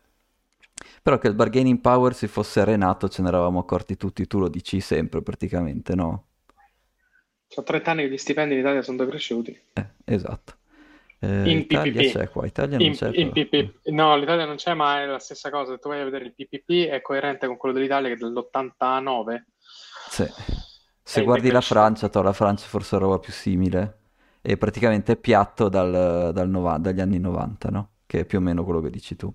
Però 1.02 1.18
che 1.18 1.28
il 1.28 1.36
bargaining 1.36 1.80
power 1.80 2.14
si 2.14 2.28
fosse 2.28 2.60
arenato 2.60 3.10
ce 3.10 3.22
ne 3.22 3.30
eravamo 3.30 3.60
accorti 3.60 3.98
tutti, 3.98 4.28
tu 4.28 4.40
lo 4.40 4.50
dici 4.50 4.80
sempre 4.82 5.22
praticamente, 5.22 5.96
no? 5.96 6.26
Sono 7.48 7.66
30 7.66 7.92
anni 7.92 8.04
che 8.04 8.10
gli 8.10 8.18
stipendi 8.18 8.56
in 8.56 8.60
Italia 8.62 8.82
sono 8.82 8.98
decresciuti. 8.98 9.58
Eh, 9.74 9.86
esatto. 10.06 10.58
Eh, 11.26 11.50
in 11.50 11.58
Italia 11.60 11.92
PPP. 11.92 12.12
c'è 12.12 12.30
qua, 12.30 12.46
Italia 12.46 12.78
non 12.78 12.86
in, 12.86 12.94
c'è. 12.94 13.10
In 13.14 13.32
PPP. 13.32 13.88
No, 13.90 14.16
l'Italia 14.16 14.46
non 14.46 14.58
c'è, 14.58 14.76
ma 14.76 15.02
è 15.02 15.06
la 15.06 15.18
stessa 15.18 15.50
cosa. 15.50 15.72
Se 15.74 15.80
tu 15.80 15.90
vai 15.90 16.02
a 16.02 16.04
vedere 16.04 16.26
il 16.26 16.34
PPP 16.36 16.90
è 16.90 17.02
coerente 17.02 17.48
con 17.48 17.58
quello 17.58 17.74
dell'Italia 17.74 18.10
che 18.10 18.16
è 18.16 18.18
dell'89. 18.18 19.44
Sì. 20.10 20.26
Se 21.02 21.24
guardi 21.24 21.50
la 21.50 21.62
Francia, 21.62 22.10
to, 22.10 22.22
la 22.22 22.34
Francia 22.34 22.68
forse 22.68 22.96
è 22.96 23.00
roba 23.00 23.18
più 23.18 23.32
simile. 23.32 24.00
È 24.42 24.56
praticamente 24.58 25.16
piatto 25.16 25.70
dal, 25.70 26.32
dal 26.32 26.50
90, 26.50 26.90
dagli 26.90 27.02
anni 27.02 27.20
90, 27.20 27.70
no? 27.70 27.90
Che 28.06 28.20
è 28.20 28.26
più 28.26 28.38
o 28.38 28.42
meno 28.42 28.64
quello 28.64 28.82
che 28.82 28.92
dici 28.92 29.16
tu. 29.16 29.34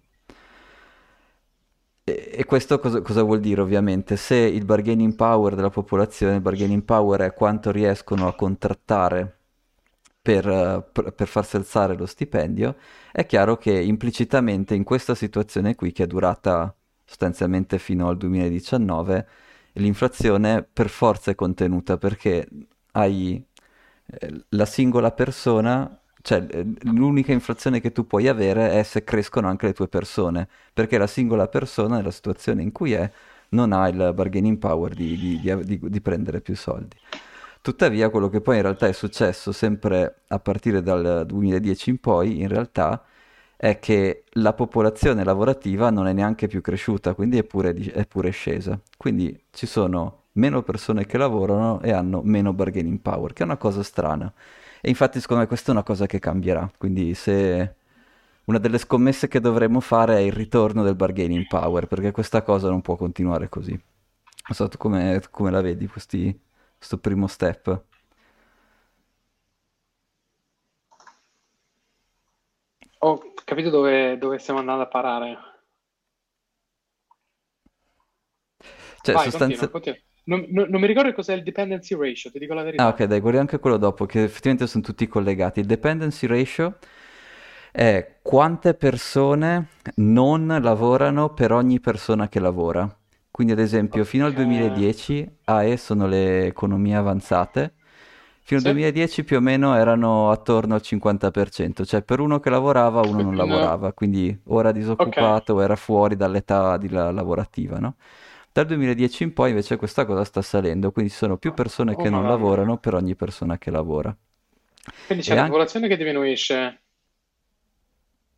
E, 2.05 2.31
e 2.35 2.45
questo 2.45 2.79
cosa, 2.79 3.03
cosa, 3.03 3.23
vuol 3.23 3.41
dire 3.41 3.61
ovviamente? 3.61 4.17
Se 4.17 4.37
il 4.37 4.65
bargaining 4.65 5.17
power 5.17 5.57
della 5.57 5.71
popolazione, 5.71 6.37
il 6.37 6.41
bargaining 6.41 6.85
power 6.85 7.23
è 7.23 7.35
quanto 7.35 7.73
riescono 7.73 8.29
a 8.29 8.35
contrattare 8.35 9.40
per, 10.39 11.13
per, 11.13 11.27
farsi 11.27 11.57
alzare 11.57 11.97
lo 11.97 12.07
stipendio, 12.07 12.77
è 13.11 13.27
chiaro 13.27 13.57
che 13.57 13.73
implicitamente 13.73 14.75
in 14.75 14.85
questa 14.85 15.17
situazione 15.17 15.75
qui, 15.75 15.91
che 15.91 16.05
è 16.05 16.07
durata 16.07 16.73
sostanzialmente 17.05 17.79
fino 17.79 18.09
al 18.09 18.17
2019, 18.17 19.27
l'inflazione 19.75 20.63
per 20.63 20.89
forza 20.89 21.33
è 21.33 21.35
contenuta 21.35 21.97
perché 21.99 22.49
hai 22.93 23.45
eh, 24.07 24.45
la 24.51 24.67
singola 24.67 25.11
persona, 25.11 26.01
cioè 26.23 26.47
l'unica 26.83 27.33
inflazione 27.33 27.81
che 27.81 27.91
tu 27.91 28.07
puoi 28.07 28.29
avere 28.29 28.71
è 28.79 28.83
se 28.85 29.03
crescono 29.03 29.49
anche 29.49 29.67
le 29.67 29.73
tue 29.73 29.89
persone, 29.89 30.49
perché 30.73 30.97
la 30.97 31.09
singola 31.09 31.49
persona 31.49 31.97
nella 31.97 32.13
situazione 32.13 32.63
in 32.63 32.71
cui 32.71 32.93
è 32.93 33.11
non 33.51 33.73
ha 33.73 33.89
il 33.89 34.13
bargaining 34.15 34.59
power 34.59 34.95
di, 34.95 35.41
di, 35.41 35.65
di, 35.65 35.81
di 35.83 36.01
prendere 36.01 36.41
più 36.41 36.55
soldi. 36.55 36.97
Tuttavia, 37.63 38.09
quello 38.09 38.29
che 38.31 38.41
poi 38.41 38.57
in 38.57 38.63
realtà 38.63 38.87
è 38.89 38.93
successo 38.93 39.53
sempre 39.53 40.23
a 40.29 40.39
partire 40.39 40.83
dal 40.83 41.25
2010 41.27 41.91
in 41.91 41.99
poi, 42.01 42.41
in 42.41 42.49
realtà, 42.49 43.05
è 43.57 43.79
che 43.79 44.25
la 44.35 44.55
popolazione 44.55 45.25
lavorativa 45.25 45.91
non 45.91 46.07
è 46.07 46.15
neanche 46.15 46.47
più 46.47 46.63
cresciuta, 46.63 47.13
quindi 47.15 47.37
è 47.37 47.45
pure, 47.45 47.75
è 47.75 48.07
pure 48.07 48.31
scesa. 48.31 48.81
Quindi 48.97 49.39
ci 49.51 49.67
sono 49.67 50.25
meno 50.33 50.63
persone 50.63 51.05
che 51.05 51.19
lavorano 51.19 51.83
e 51.83 51.93
hanno 51.93 52.23
meno 52.25 52.55
bargaining 52.55 53.01
power, 53.01 53.35
che 53.35 53.43
è 53.43 53.45
una 53.47 53.59
cosa 53.59 53.83
strana. 53.83 54.33
E 54.81 54.89
infatti 54.89 55.21
secondo 55.21 55.43
me 55.43 55.49
questa 55.49 55.69
è 55.71 55.75
una 55.75 55.83
cosa 55.83 56.07
che 56.07 56.19
cambierà. 56.19 56.71
Quindi 56.79 57.15
se 57.15 57.75
una 58.45 58.59
delle 58.59 58.79
scommesse 58.79 59.29
che 59.29 59.41
dovremmo 59.41 59.81
fare 59.81 60.17
è 60.17 60.21
il 60.21 60.33
ritorno 60.33 60.83
del 60.83 60.97
bargaining 60.97 61.47
power, 61.47 61.87
perché 61.87 62.11
questa 62.11 62.43
cosa 62.43 62.71
non 62.71 62.81
può 62.81 62.97
continuare 62.97 63.51
così. 63.51 63.73
Non 63.73 64.57
so, 64.57 64.69
tu 64.69 64.79
come, 64.79 65.23
come 65.31 65.51
la 65.51 65.61
vedi 65.61 65.87
questi 65.87 66.49
questo 66.81 66.99
primo 66.99 67.27
step? 67.29 67.85
Ho 73.01 73.19
capito 73.45 73.69
dove, 73.69 74.17
dove 74.17 74.39
stiamo 74.39 74.61
andando 74.61 74.83
a 74.85 74.89
parare. 74.89 75.37
Cioè, 79.03 79.15
Vai, 79.15 79.25
sostanzia- 79.25 79.69
continua, 79.69 79.71
continua. 79.71 79.99
Non, 80.25 80.47
non- 80.51 80.69
non 80.69 80.81
mi 80.81 80.87
ricordo 80.87 81.13
cos'è 81.13 81.35
il 81.35 81.43
dependency 81.43 81.97
ratio, 81.97 82.31
ti 82.31 82.39
dico 82.39 82.55
la 82.55 82.63
verità. 82.63 82.85
Ah, 82.85 82.89
ok, 82.89 83.05
dai, 83.05 83.21
guardiamo 83.21 83.41
anche 83.47 83.59
quello 83.59 83.77
dopo, 83.77 84.07
che 84.07 84.23
effettivamente 84.23 84.67
sono 84.67 84.83
tutti 84.83 85.07
collegati. 85.07 85.61
Il 85.61 85.67
dependency 85.67 86.27
ratio 86.27 86.79
è 87.73 88.19
quante 88.23 88.75
persone 88.75 89.69
non 89.97 90.47
lavorano 90.63 91.33
per 91.35 91.53
ogni 91.53 91.79
persona 91.81 92.29
che 92.29 92.41
lavora. 92.41 92.89
Quindi, 93.41 93.53
ad 93.59 93.65
esempio, 93.65 94.05
fino 94.05 94.27
al 94.27 94.33
Ok. 94.33 94.35
2010 94.35 95.27
AE 95.45 95.79
sono 95.79 96.07
le 96.07 96.45
economie 96.49 96.95
avanzate. 96.95 97.73
Fino 98.43 98.59
al 98.59 98.63
Sì. 98.63 98.67
2010 98.67 99.25
più 99.25 99.39
o 99.39 99.41
meno 99.41 99.75
erano 99.75 100.31
attorno 100.31 100.75
al 100.75 100.83
50%, 100.83 101.87
cioè 101.87 102.03
per 102.03 102.21
uno 102.21 102.39
che 102.39 102.51
lavorava, 102.51 103.01
uno 103.01 103.23
non 103.23 103.37
No. 103.37 103.37
lavorava, 103.37 103.95
quindi 103.95 104.39
o 104.49 104.61
era 104.61 104.73
disoccupato 104.73 105.55
o 105.55 105.63
era 105.63 105.75
fuori 105.77 106.17
dall'età 106.17 106.77
di 106.77 106.91
la- 106.91 107.11
lavorativa, 107.13 107.79
no? 107.79 107.97
Dal 108.53 108.67
2010 108.67 109.23
in 109.23 109.33
poi 109.33 109.51
invece 109.51 109.77
questa 109.77 110.05
cosa 110.05 110.25
sta 110.25 110.43
salendo, 110.43 110.93
quindi 110.93 111.11
ci 111.11 111.17
sono 111.17 111.39
più 111.39 111.55
persone 111.55 111.93
Oh, 111.93 111.97
che 111.97 112.11
non 112.11 112.27
madonna. 112.27 112.27
lavorano 112.27 112.77
per 112.79 112.93
ogni 112.95 113.15
persona 113.17 113.57
che 113.57 113.71
lavora. 113.71 114.15
Quindi 115.05 115.25
c'è 115.25 115.33
E 115.33 115.35
la 115.35 115.41
anche- 115.41 115.51
popolazione 115.51 115.89
che 115.89 115.97
diminuisce, 115.99 116.83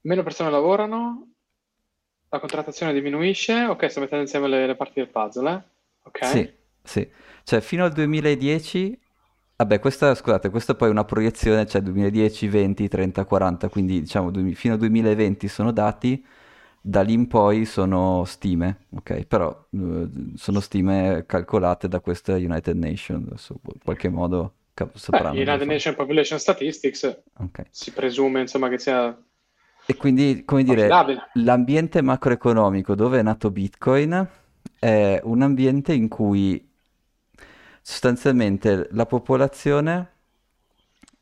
meno 0.02 0.22
persone 0.22 0.50
lavorano, 0.50 1.31
la 2.32 2.40
contrattazione 2.40 2.92
diminuisce. 2.92 3.64
Ok, 3.66 3.88
sto 3.88 4.00
mettendo 4.00 4.24
insieme 4.24 4.48
le, 4.48 4.66
le 4.66 4.74
parti 4.76 4.94
del 5.00 5.08
puzzle, 5.08 5.50
eh? 5.52 5.62
Ok. 6.02 6.18
Sì, 6.18 6.48
sì. 6.82 7.08
Cioè 7.44 7.60
fino 7.60 7.84
al 7.84 7.92
2010, 7.92 8.98
vabbè, 9.56 9.78
questa, 9.80 10.14
scusate, 10.14 10.50
questa 10.50 10.74
poi 10.74 10.88
è 10.88 10.90
una 10.90 11.04
proiezione, 11.04 11.66
cioè 11.66 11.80
2010, 11.82 12.46
20, 12.48 12.88
30, 12.88 13.24
40, 13.24 13.68
quindi 13.68 14.00
diciamo 14.00 14.30
du- 14.30 14.52
fino 14.54 14.74
al 14.74 14.78
2020 14.78 15.48
sono 15.48 15.72
dati, 15.72 16.24
da 16.80 17.02
lì 17.02 17.12
in 17.14 17.26
poi 17.28 17.64
sono 17.64 18.24
stime, 18.24 18.86
ok? 18.90 19.24
Però 19.26 19.68
eh, 19.72 20.08
sono 20.36 20.60
stime 20.60 21.24
calcolate 21.26 21.88
da 21.88 22.00
questa 22.00 22.34
United 22.36 22.76
Nations, 22.76 23.26
adesso 23.26 23.60
in 23.64 23.80
qualche 23.82 24.08
modo 24.08 24.54
cap- 24.74 24.96
Beh, 25.10 25.26
sapranno 25.26 25.44
United 25.44 25.60
cosa 25.60 25.72
fare. 25.72 25.78
Nation 25.78 25.94
Population 25.94 26.38
Statistics 26.38 27.22
Ok. 27.38 27.60
si 27.70 27.92
presume 27.92 28.40
insomma 28.40 28.68
che 28.68 28.78
sia 28.78 29.16
E 29.84 29.96
quindi, 29.96 30.44
come 30.44 30.62
dire, 30.62 31.06
l'ambiente 31.32 32.02
macroeconomico 32.02 32.94
dove 32.94 33.18
è 33.18 33.22
nato 33.22 33.50
Bitcoin 33.50 34.28
è 34.78 35.20
un 35.24 35.42
ambiente 35.42 35.92
in 35.92 36.08
cui 36.08 36.68
sostanzialmente 37.82 38.88
la 38.92 39.06
popolazione 39.06 40.10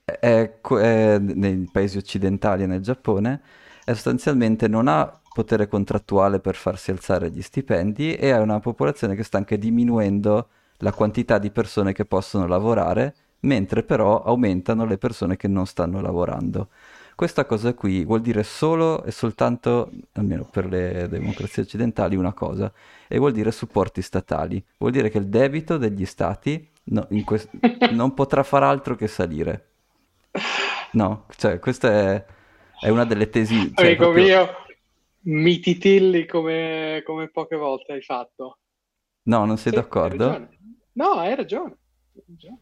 è, 0.05 0.59
è- 0.61 1.19
nei 1.19 1.69
paesi 1.71 1.99
occidentali 1.99 2.65
e 2.65 2.67
nel 2.67 2.81
Giappone 2.83 3.41
è 3.85 3.93
sostanzialmente 3.93 4.69
non 4.69 4.89
ha 4.89 5.21
potere 5.33 5.69
contrattuale 5.69 6.41
per 6.41 6.55
farsi 6.57 6.91
alzare 6.91 7.31
gli 7.31 7.43
stipendi 7.43 8.15
e 8.15 8.33
è 8.33 8.39
una 8.39 8.61
popolazione 8.61 9.15
che 9.15 9.23
sta 9.23 9.39
anche 9.39 9.59
diminuendo 9.59 10.49
la 10.79 10.93
quantità 10.93 11.39
di 11.39 11.51
persone 11.51 11.93
che 11.93 12.05
possono 12.05 12.47
lavorare, 12.47 13.15
mentre 13.41 13.83
però 13.83 14.23
aumentano 14.23 14.85
le 14.87 14.99
persone 14.99 15.37
che 15.37 15.47
non 15.49 15.67
stanno 15.67 16.01
lavorando. 16.01 16.69
Questa 17.21 17.45
cosa 17.45 17.75
qui 17.75 18.03
vuol 18.07 18.23
dire 18.23 18.43
solo 18.43 19.05
e 19.05 19.11
soltanto, 19.11 19.91
almeno 20.13 20.47
per 20.47 20.65
le 20.65 21.07
democrazie 21.07 21.65
occidentali, 21.65 22.17
una 22.17 22.33
cosa, 22.33 22.73
e 23.09 23.19
vuol 23.19 23.33
dire 23.33 23.53
supporti 23.53 24.01
statali. 24.01 24.65
Vuol 24.79 24.93
dire 24.93 25.11
che 25.11 25.19
il 25.19 25.27
debito 25.29 25.77
degli 25.77 26.07
stati 26.07 26.67
no, 26.85 27.07
in 27.11 27.23
quest- 27.25 27.51
non 27.89 28.15
potrà 28.15 28.43
far 28.43 28.63
altro 28.63 28.95
che 28.97 29.07
salire. 29.07 29.67
No, 30.93 31.27
cioè 31.37 31.59
questa 31.59 31.89
è, 31.91 32.25
è 32.79 32.89
una 32.89 33.05
delle 33.05 33.29
tesi... 33.31 33.75
cioè, 33.77 33.95
Amico 33.95 33.97
proprio- 33.97 34.13
mio, 34.13 34.49
mi 35.25 35.59
titilli 35.61 36.27
come, 36.27 37.03
come 37.05 37.29
poche 37.31 37.57
volte 37.57 37.93
hai 37.93 38.03
fatto. 38.03 38.59
No, 39.25 39.47
non 39.47 39.57
sei 39.57 39.73
Sì, 39.73 39.77
hai 39.77 40.09
d'accordo? 40.09 40.09
ragione. 40.09 40.59
No, 40.93 41.13
hai 41.15 41.35
ragione. 41.35 41.79
Hai 42.15 42.23
ragione. 42.27 42.61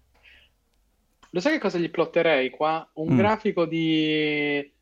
Lo 1.30 1.40
sai 1.40 1.52
che 1.52 1.58
cosa 1.58 1.78
gli 1.78 1.90
plotterei 1.90 2.50
qua? 2.50 2.88
Un 2.94 3.12
Mm. 3.14 3.16
grafico 3.18 3.64
di 3.66 4.72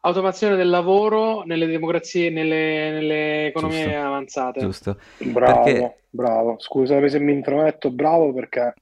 automazione 0.00 0.56
del 0.56 0.68
lavoro 0.68 1.42
nelle 1.44 1.66
democrazie, 1.66 2.30
nelle, 2.30 2.90
nelle 2.90 3.46
economie 3.46 3.84
Giusto. 3.84 3.98
avanzate. 3.98 4.60
Giusto. 4.60 4.98
Bravo, 5.18 5.62
Perché- 5.64 5.98
bravo. 6.10 6.56
Scusami 6.58 7.08
se 7.08 7.18
mi 7.20 7.32
intrometto, 7.32 7.90
bravo 7.90 8.32
perché 8.32 8.74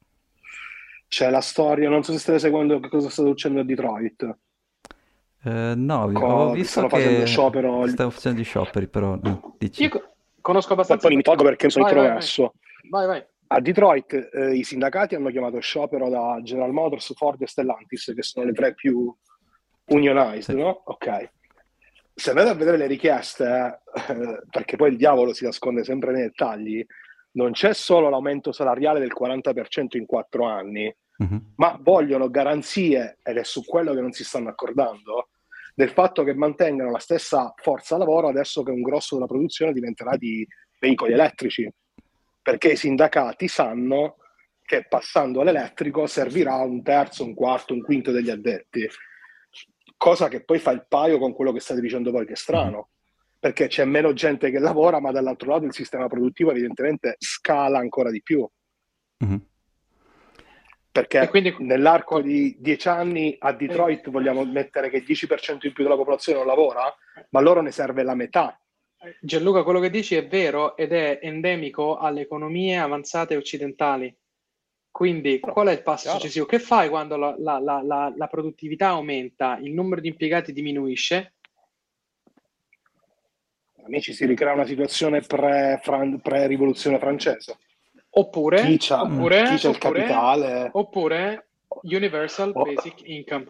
c'è 1.08 1.28
la 1.30 1.40
storia. 1.40 1.88
Non 1.88 2.02
so 2.02 2.12
se 2.12 2.18
state 2.18 2.38
seguendo 2.38 2.80
che 2.80 2.88
cosa 2.88 3.08
sta 3.10 3.22
succedendo 3.22 3.62
a 3.62 3.66
Detroit. 3.66 4.36
Eh, 5.42 5.72
no, 5.76 6.10
Co- 6.12 6.48
che 6.48 6.54
visto 6.56 6.70
stanno 6.72 6.88
facendo 6.88 7.26
sciopero. 7.26 7.86
stavano 7.86 8.10
facendo 8.10 8.40
gli 8.40 8.44
scioperi, 8.44 8.86
però 8.88 9.18
no, 9.22 9.54
dici. 9.58 9.82
Io 9.84 9.88
co- 9.90 10.02
conosco 10.40 10.68
Poi 10.74 10.76
abbastanza. 10.84 11.08
mi 11.08 11.22
tolgo 11.22 11.44
perché 11.44 11.70
sono 11.70 11.84
Vai, 11.84 11.94
vai, 11.94 12.02
intromesso. 12.02 12.54
Vai, 12.90 13.06
vai. 13.06 13.24
A 13.52 13.60
Detroit 13.60 14.30
eh, 14.32 14.54
i 14.54 14.62
sindacati 14.62 15.16
hanno 15.16 15.30
chiamato 15.30 15.58
sciopero 15.58 16.08
da 16.08 16.38
General 16.42 16.70
Motors, 16.72 17.14
Ford 17.16 17.42
e 17.42 17.48
Stellantis, 17.48 18.12
che 18.14 18.22
sono 18.22 18.46
le 18.46 18.52
tre 18.52 18.74
più 18.74 19.12
unionized, 19.86 20.56
no? 20.56 20.82
Ok. 20.84 21.30
Se 22.14 22.30
andate 22.30 22.50
a 22.50 22.54
vedere 22.54 22.76
le 22.76 22.86
richieste, 22.86 23.80
eh, 24.08 24.42
perché 24.48 24.76
poi 24.76 24.90
il 24.90 24.96
diavolo 24.96 25.32
si 25.32 25.44
nasconde 25.44 25.82
sempre 25.82 26.12
nei 26.12 26.22
dettagli, 26.22 26.84
non 27.32 27.52
c'è 27.52 27.72
solo 27.74 28.08
l'aumento 28.08 28.52
salariale 28.52 29.00
del 29.00 29.12
40% 29.12 29.96
in 29.96 30.06
quattro 30.06 30.44
anni, 30.44 30.94
Mhm. 31.20 31.52
ma 31.56 31.76
vogliono 31.80 32.30
garanzie, 32.30 33.18
ed 33.22 33.36
è 33.36 33.44
su 33.44 33.64
quello 33.64 33.92
che 33.94 34.00
non 34.00 34.12
si 34.12 34.24
stanno 34.24 34.48
accordando, 34.48 35.28
del 35.74 35.90
fatto 35.90 36.22
che 36.24 36.34
mantengano 36.34 36.90
la 36.90 36.98
stessa 36.98 37.52
forza 37.56 37.96
lavoro 37.96 38.28
adesso 38.28 38.62
che 38.62 38.70
un 38.70 38.80
grosso 38.82 39.16
della 39.16 39.26
produzione 39.26 39.72
diventerà 39.72 40.16
di 40.16 40.46
veicoli 40.78 41.12
elettrici, 41.12 41.70
perché 42.42 42.72
i 42.72 42.76
sindacati 42.76 43.48
sanno 43.48 44.16
che 44.62 44.86
passando 44.88 45.40
all'elettrico 45.40 46.06
servirà 46.06 46.56
un 46.56 46.82
terzo, 46.82 47.24
un 47.24 47.34
quarto, 47.34 47.74
un 47.74 47.82
quinto 47.82 48.12
degli 48.12 48.30
addetti, 48.30 48.88
cosa 49.96 50.28
che 50.28 50.42
poi 50.44 50.58
fa 50.58 50.70
il 50.70 50.86
paio 50.88 51.18
con 51.18 51.32
quello 51.34 51.52
che 51.52 51.60
state 51.60 51.80
dicendo 51.80 52.10
voi, 52.10 52.24
che 52.24 52.32
è 52.32 52.36
strano, 52.36 52.90
perché 53.38 53.66
c'è 53.66 53.84
meno 53.84 54.12
gente 54.12 54.50
che 54.50 54.58
lavora, 54.58 55.00
ma 55.00 55.10
dall'altro 55.10 55.50
lato 55.50 55.64
il 55.64 55.72
sistema 55.74 56.06
produttivo 56.06 56.50
evidentemente 56.50 57.16
scala 57.18 57.78
ancora 57.78 58.10
di 58.10 58.22
più 58.22 58.48
Mhm. 59.22 59.44
perché 60.92 61.20
E 61.20 61.28
quindi- 61.28 61.54
nell'arco 61.58 62.20
di 62.20 62.56
dieci 62.58 62.88
anni 62.88 63.36
a 63.38 63.52
Detroit 63.52 64.08
vogliamo 64.10 64.44
mettere 64.44 64.88
che 64.88 64.98
il 64.98 65.04
10% 65.04 65.66
in 65.66 65.72
più 65.72 65.82
della 65.84 65.96
popolazione 65.96 66.38
non 66.38 66.46
lavora, 66.46 66.82
ma 67.30 67.38
a 67.40 67.42
loro 67.42 67.60
ne 67.60 67.70
serve 67.70 68.02
la 68.02 68.14
metà. 68.14 68.58
Gianluca, 69.20 69.62
quello 69.62 69.80
che 69.80 69.88
dici 69.90 70.14
è 70.14 70.26
vero 70.26 70.76
ed 70.76 70.92
è 70.92 71.20
endemico 71.22 71.96
alle 71.96 72.20
economie 72.22 72.76
avanzate 72.76 73.34
occidentali. 73.36 74.14
Quindi, 74.90 75.38
qual 75.40 75.68
è 75.68 75.72
il 75.72 75.82
passo 75.82 76.02
chiaro. 76.04 76.18
successivo? 76.18 76.44
Che 76.46 76.58
fai 76.58 76.88
quando 76.90 77.16
la, 77.16 77.34
la- 77.38 77.58
la- 77.60 77.80
la- 77.82 78.12
la 78.14 78.26
produttività 78.26 78.88
aumenta, 78.88 79.56
il 79.62 79.72
numero 79.72 80.00
di 80.00 80.08
impiegati 80.08 80.52
diminuisce? 80.52 81.34
Amici, 83.84 84.12
si 84.12 84.26
ricrea 84.26 84.52
una 84.52 84.66
situazione 84.66 85.20
pre- 85.22 85.80
pre-rivoluzione 86.22 86.98
francese. 86.98 87.56
Oppure, 88.10 88.62
Chi 88.62 88.76
c'ha, 88.78 89.02
oppure, 89.02 89.44
chi 89.44 89.56
c'ha 89.56 89.68
il 89.70 89.76
oppure- 89.76 90.00
capitale? 90.02 90.68
oppure 90.72 91.48
Universal 91.82 92.50
Oh. 92.54 92.64
Basic 92.64 93.00
Income. 93.04 93.46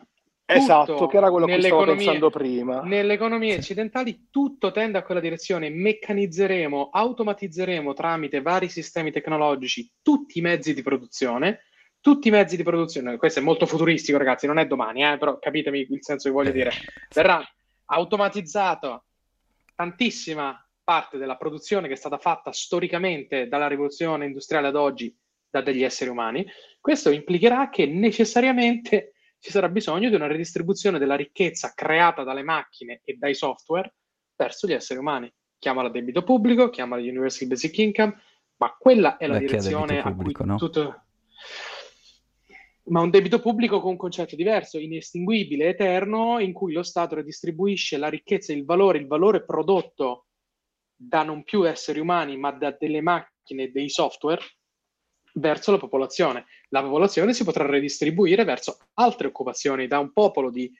Esatto, 0.57 1.07
che 1.07 1.17
era 1.17 1.31
quello 1.31 1.47
cui 1.47 1.63
stavo 1.63 1.85
pensando 1.85 2.31
prima. 2.31 2.83
Nelle 2.83 3.15
economie 3.15 3.57
occidentali 3.57 4.29
tutto 4.31 4.71
tende 4.73 4.99
a 4.99 5.03
quella 5.03 5.21
direzione, 5.21 5.71
meccanizzeremo, 5.71 6.91
automatizzeremo 6.93 7.93
tramite 7.93 8.43
vari 8.43 8.69
sistemi 8.69 9.11
tecnologici 9.11 9.91
tutti 10.03 10.39
i 10.39 10.43
mezzi 10.43 10.75
di 10.75 10.83
produzione, 10.83 11.61
tutti 12.01 12.29
i 12.29 12.31
mezzi 12.31 12.57
di 12.57 12.63
produzione, 12.63 13.17
questo 13.17 13.41
è 13.41 13.43
molto 13.43 13.67
futuristico 13.67 14.19
ragazzi, 14.19 14.47
non 14.47 14.59
è 14.59 14.67
domani, 14.67 15.05
eh, 15.05 15.19
però 15.19 15.39
capitemi 15.39 15.87
il 15.89 15.99
senso 16.01 16.29
che 16.29 16.35
voglio 16.35 16.51
dire, 16.51 16.71
verrà 17.15 17.43
automatizzato 17.87 19.05
tantissima 19.75 20.65
parte 20.83 21.19
della 21.19 21.37
produzione 21.37 21.87
che 21.89 21.95
è 21.95 21.97
stata 21.97 22.19
fatta 22.19 22.53
storicamente 22.53 23.49
dalla 23.49 23.69
rivoluzione 23.69 24.25
industriale 24.25 24.69
ad 24.69 24.77
oggi 24.77 25.15
da 25.51 25.61
degli 25.61 25.83
esseri 25.83 26.11
umani, 26.11 26.47
questo 26.81 27.11
implicherà 27.11 27.69
che 27.69 27.87
necessariamente 27.87 29.13
ci 29.41 29.51
sarà 29.51 29.69
bisogno 29.69 30.11
di 30.11 30.15
una 30.15 30.27
redistribuzione 30.27 30.99
della 30.99 31.17
ricchezza 31.17 31.73
creata 31.75 32.23
dalle 32.23 32.43
macchine 32.43 33.01
e 33.05 33.15
dai 33.15 33.35
software 33.35 33.95
verso 34.37 34.67
gli 34.67 34.73
esseri 34.73 35.01
umani. 35.01 35.33
Chiamala 35.59 35.89
debito 35.89 36.23
pubblico, 36.23 36.69
chiamala 36.69 37.03
Universal 37.03 37.49
Basic 37.49 37.79
Income, 37.79 38.21
ma 38.57 38.77
quella 38.79 39.17
è 39.17 39.27
la 39.27 39.37
è 39.37 39.41
direzione 39.41 39.87
debito 39.87 40.09
a 40.09 40.13
pubblico, 40.13 40.43
cui 40.43 40.51
no? 40.53 40.57
tutto... 40.59 41.05
Ma 42.91 43.01
un 43.01 43.11
debito 43.11 43.41
pubblico 43.41 43.81
con 43.81 43.93
un 43.93 43.97
concetto 43.97 44.37
diverso, 44.37 44.79
inestinguibile, 44.79 45.69
eterno, 45.69 46.39
in 46.39 46.53
cui 46.53 46.73
lo 46.73 46.83
Stato 46.83 47.15
redistribuisce 47.15 47.99
la 47.99 48.09
ricchezza, 48.09 48.53
il 48.53 48.65
valore, 48.65 48.99
il 48.99 49.07
valore 49.07 49.45
prodotto 49.45 50.27
da 50.95 51.23
non 51.23 51.45
più 51.45 51.67
esseri 51.67 52.01
umani, 52.01 52.37
ma 52.37 52.51
da 52.51 52.77
delle 52.79 53.01
macchine 53.01 53.65
e 53.65 53.71
dei 53.71 53.89
software 53.89 54.43
verso 55.35 55.71
la 55.71 55.79
popolazione. 55.79 56.47
La 56.71 56.83
popolazione 56.83 57.33
si 57.35 57.45
potrà 57.45 57.67
redistribuire 57.67 58.45
verso 58.45 58.79
altre 58.95 59.29
occupazioni, 59.29 59.87
da 59.87 59.99
un 59.99 60.13
popolo 60.13 60.51
di 60.51 60.73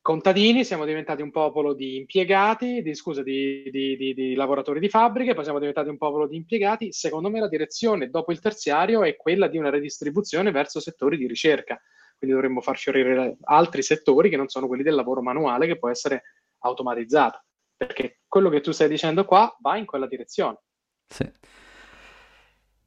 contadini, 0.00 0.64
siamo 0.64 0.84
diventati 0.84 1.20
un 1.22 1.30
popolo 1.30 1.74
di 1.74 1.96
impiegati, 1.96 2.80
di, 2.82 2.94
scusa, 2.94 3.22
di, 3.22 3.68
di, 3.70 4.14
di, 4.14 4.34
lavoratori 4.34 4.80
di 4.80 4.88
fabbriche, 4.88 5.34
poi 5.34 5.44
siamo 5.44 5.58
diventati 5.58 5.88
un 5.88 5.98
popolo 5.98 6.26
di 6.26 6.36
impiegati. 6.36 6.92
Secondo 6.92 7.28
me 7.28 7.40
la 7.40 7.48
direzione 7.48 8.08
dopo 8.08 8.32
il 8.32 8.40
terziario 8.40 9.02
è 9.02 9.16
quella 9.16 9.48
di 9.48 9.58
una 9.58 9.70
redistribuzione 9.70 10.50
verso 10.50 10.80
settori 10.80 11.16
di 11.16 11.26
ricerca. 11.26 11.80
Quindi 12.16 12.34
dovremmo 12.34 12.60
far 12.60 12.78
fiorire 12.78 13.36
altri 13.42 13.82
settori 13.82 14.30
che 14.30 14.36
non 14.36 14.48
sono 14.48 14.66
quelli 14.66 14.82
del 14.82 14.94
lavoro 14.94 15.22
manuale 15.22 15.66
che 15.66 15.78
può 15.78 15.90
essere 15.90 16.22
automatizzato. 16.60 17.44
Perché 17.76 18.20
quello 18.26 18.48
che 18.48 18.60
tu 18.60 18.72
stai 18.72 18.88
dicendo 18.88 19.24
qua 19.24 19.54
va 19.60 19.76
in 19.76 19.84
quella 19.84 20.06
direzione. 20.06 20.58
Sì. 21.06 21.30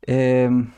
Ehm, 0.03 0.71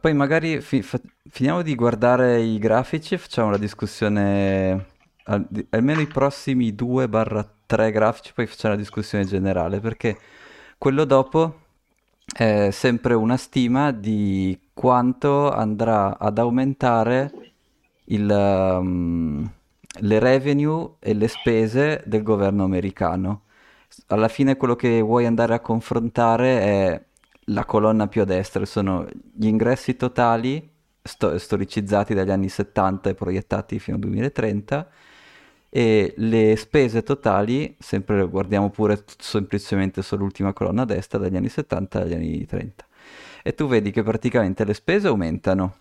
poi 0.00 0.12
magari 0.14 0.60
fi- 0.60 0.82
fa- 0.82 1.00
finiamo 1.28 1.62
di 1.62 1.74
guardare 1.74 2.40
i 2.42 2.58
grafici 2.58 3.16
facciamo 3.16 3.50
la 3.50 3.56
discussione 3.56 4.94
al- 5.24 5.48
almeno 5.70 6.00
i 6.00 6.06
prossimi 6.06 6.74
2-3 6.74 7.90
grafici, 7.90 8.32
poi 8.34 8.46
facciamo 8.46 8.74
la 8.74 8.80
discussione 8.80 9.24
generale, 9.24 9.80
perché 9.80 10.18
quello 10.78 11.04
dopo 11.04 11.60
è 12.36 12.70
sempre 12.70 13.14
una 13.14 13.36
stima 13.36 13.92
di 13.92 14.58
quanto 14.74 15.50
andrà 15.50 16.18
ad 16.18 16.38
aumentare 16.38 17.32
il, 18.06 18.28
um, 18.30 19.48
le 20.00 20.18
revenue 20.18 20.94
e 21.00 21.14
le 21.14 21.28
spese 21.28 22.02
del 22.06 22.22
governo 22.22 22.64
americano. 22.64 23.42
Alla 24.08 24.28
fine 24.28 24.56
quello 24.56 24.76
che 24.76 25.00
vuoi 25.00 25.26
andare 25.26 25.54
a 25.54 25.60
confrontare 25.60 26.60
è 26.60 27.05
la 27.46 27.64
colonna 27.64 28.08
più 28.08 28.22
a 28.22 28.24
destra, 28.24 28.64
sono 28.64 29.06
gli 29.34 29.46
ingressi 29.46 29.96
totali 29.96 30.70
sto- 31.02 31.38
storicizzati 31.38 32.14
dagli 32.14 32.30
anni 32.30 32.48
70 32.48 33.10
e 33.10 33.14
proiettati 33.14 33.78
fino 33.78 33.96
al 33.96 34.02
2030 34.02 34.88
e 35.68 36.14
le 36.16 36.56
spese 36.56 37.02
totali, 37.02 37.76
sempre 37.78 38.26
guardiamo 38.28 38.70
pure 38.70 39.04
semplicemente 39.18 40.02
sull'ultima 40.02 40.52
colonna 40.52 40.82
a 40.82 40.84
destra, 40.86 41.18
dagli 41.18 41.36
anni 41.36 41.48
70 41.48 42.00
agli 42.00 42.14
anni 42.14 42.44
30. 42.46 42.86
E 43.42 43.54
tu 43.54 43.66
vedi 43.66 43.90
che 43.90 44.02
praticamente 44.02 44.64
le 44.64 44.74
spese 44.74 45.08
aumentano 45.08 45.76